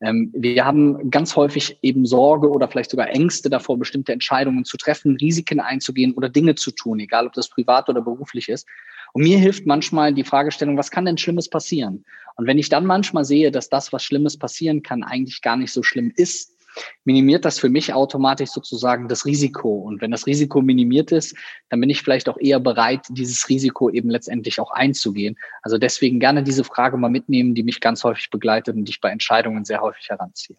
Ähm, 0.00 0.30
wir 0.34 0.64
haben 0.64 1.10
ganz 1.10 1.36
häufig 1.36 1.78
eben 1.82 2.06
Sorge 2.06 2.50
oder 2.50 2.68
vielleicht 2.68 2.90
sogar 2.90 3.08
Ängste 3.08 3.50
davor, 3.50 3.78
bestimmte 3.78 4.12
Entscheidungen 4.12 4.64
zu 4.64 4.76
treffen, 4.76 5.16
Risiken 5.16 5.60
einzugehen 5.60 6.14
oder 6.14 6.28
Dinge 6.28 6.54
zu 6.54 6.70
tun, 6.70 7.00
egal 7.00 7.26
ob 7.26 7.32
das 7.34 7.48
privat 7.48 7.88
oder 7.88 8.00
beruflich 8.00 8.48
ist. 8.48 8.66
Und 9.12 9.22
mir 9.22 9.38
hilft 9.38 9.66
manchmal 9.66 10.12
die 10.12 10.24
Fragestellung, 10.24 10.76
was 10.76 10.90
kann 10.90 11.06
denn 11.06 11.16
Schlimmes 11.16 11.48
passieren? 11.48 12.04
Und 12.36 12.46
wenn 12.46 12.58
ich 12.58 12.68
dann 12.68 12.84
manchmal 12.84 13.24
sehe, 13.24 13.50
dass 13.50 13.70
das, 13.70 13.92
was 13.92 14.04
Schlimmes 14.04 14.38
passieren 14.38 14.82
kann, 14.82 15.02
eigentlich 15.02 15.40
gar 15.40 15.56
nicht 15.56 15.72
so 15.72 15.82
schlimm 15.82 16.12
ist, 16.14 16.55
minimiert 17.04 17.44
das 17.44 17.58
für 17.58 17.68
mich 17.68 17.92
automatisch 17.92 18.50
sozusagen 18.50 19.08
das 19.08 19.24
Risiko. 19.26 19.78
Und 19.78 20.00
wenn 20.00 20.10
das 20.10 20.26
Risiko 20.26 20.62
minimiert 20.62 21.12
ist, 21.12 21.36
dann 21.68 21.80
bin 21.80 21.90
ich 21.90 22.02
vielleicht 22.02 22.28
auch 22.28 22.38
eher 22.38 22.60
bereit, 22.60 23.02
dieses 23.10 23.48
Risiko 23.48 23.90
eben 23.90 24.10
letztendlich 24.10 24.60
auch 24.60 24.70
einzugehen. 24.70 25.36
Also 25.62 25.78
deswegen 25.78 26.20
gerne 26.20 26.42
diese 26.42 26.64
Frage 26.64 26.96
mal 26.96 27.10
mitnehmen, 27.10 27.54
die 27.54 27.62
mich 27.62 27.80
ganz 27.80 28.04
häufig 28.04 28.30
begleitet 28.30 28.76
und 28.76 28.84
die 28.84 28.90
ich 28.90 29.00
bei 29.00 29.10
Entscheidungen 29.10 29.64
sehr 29.64 29.80
häufig 29.80 30.08
heranziehe. 30.08 30.58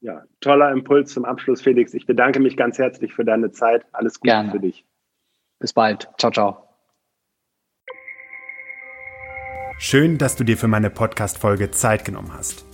Ja, 0.00 0.22
toller 0.40 0.70
Impuls 0.70 1.12
zum 1.14 1.24
Abschluss, 1.24 1.62
Felix. 1.62 1.94
Ich 1.94 2.04
bedanke 2.04 2.38
mich 2.38 2.58
ganz 2.58 2.78
herzlich 2.78 3.14
für 3.14 3.24
deine 3.24 3.52
Zeit. 3.52 3.86
Alles 3.92 4.20
Gute 4.20 4.32
gerne. 4.32 4.50
für 4.52 4.60
dich. 4.60 4.84
Bis 5.58 5.72
bald. 5.72 6.10
Ciao, 6.18 6.30
ciao. 6.30 6.68
Schön, 9.78 10.18
dass 10.18 10.36
du 10.36 10.44
dir 10.44 10.56
für 10.56 10.68
meine 10.68 10.90
Podcast-Folge 10.90 11.70
Zeit 11.70 12.04
genommen 12.04 12.32
hast. 12.32 12.73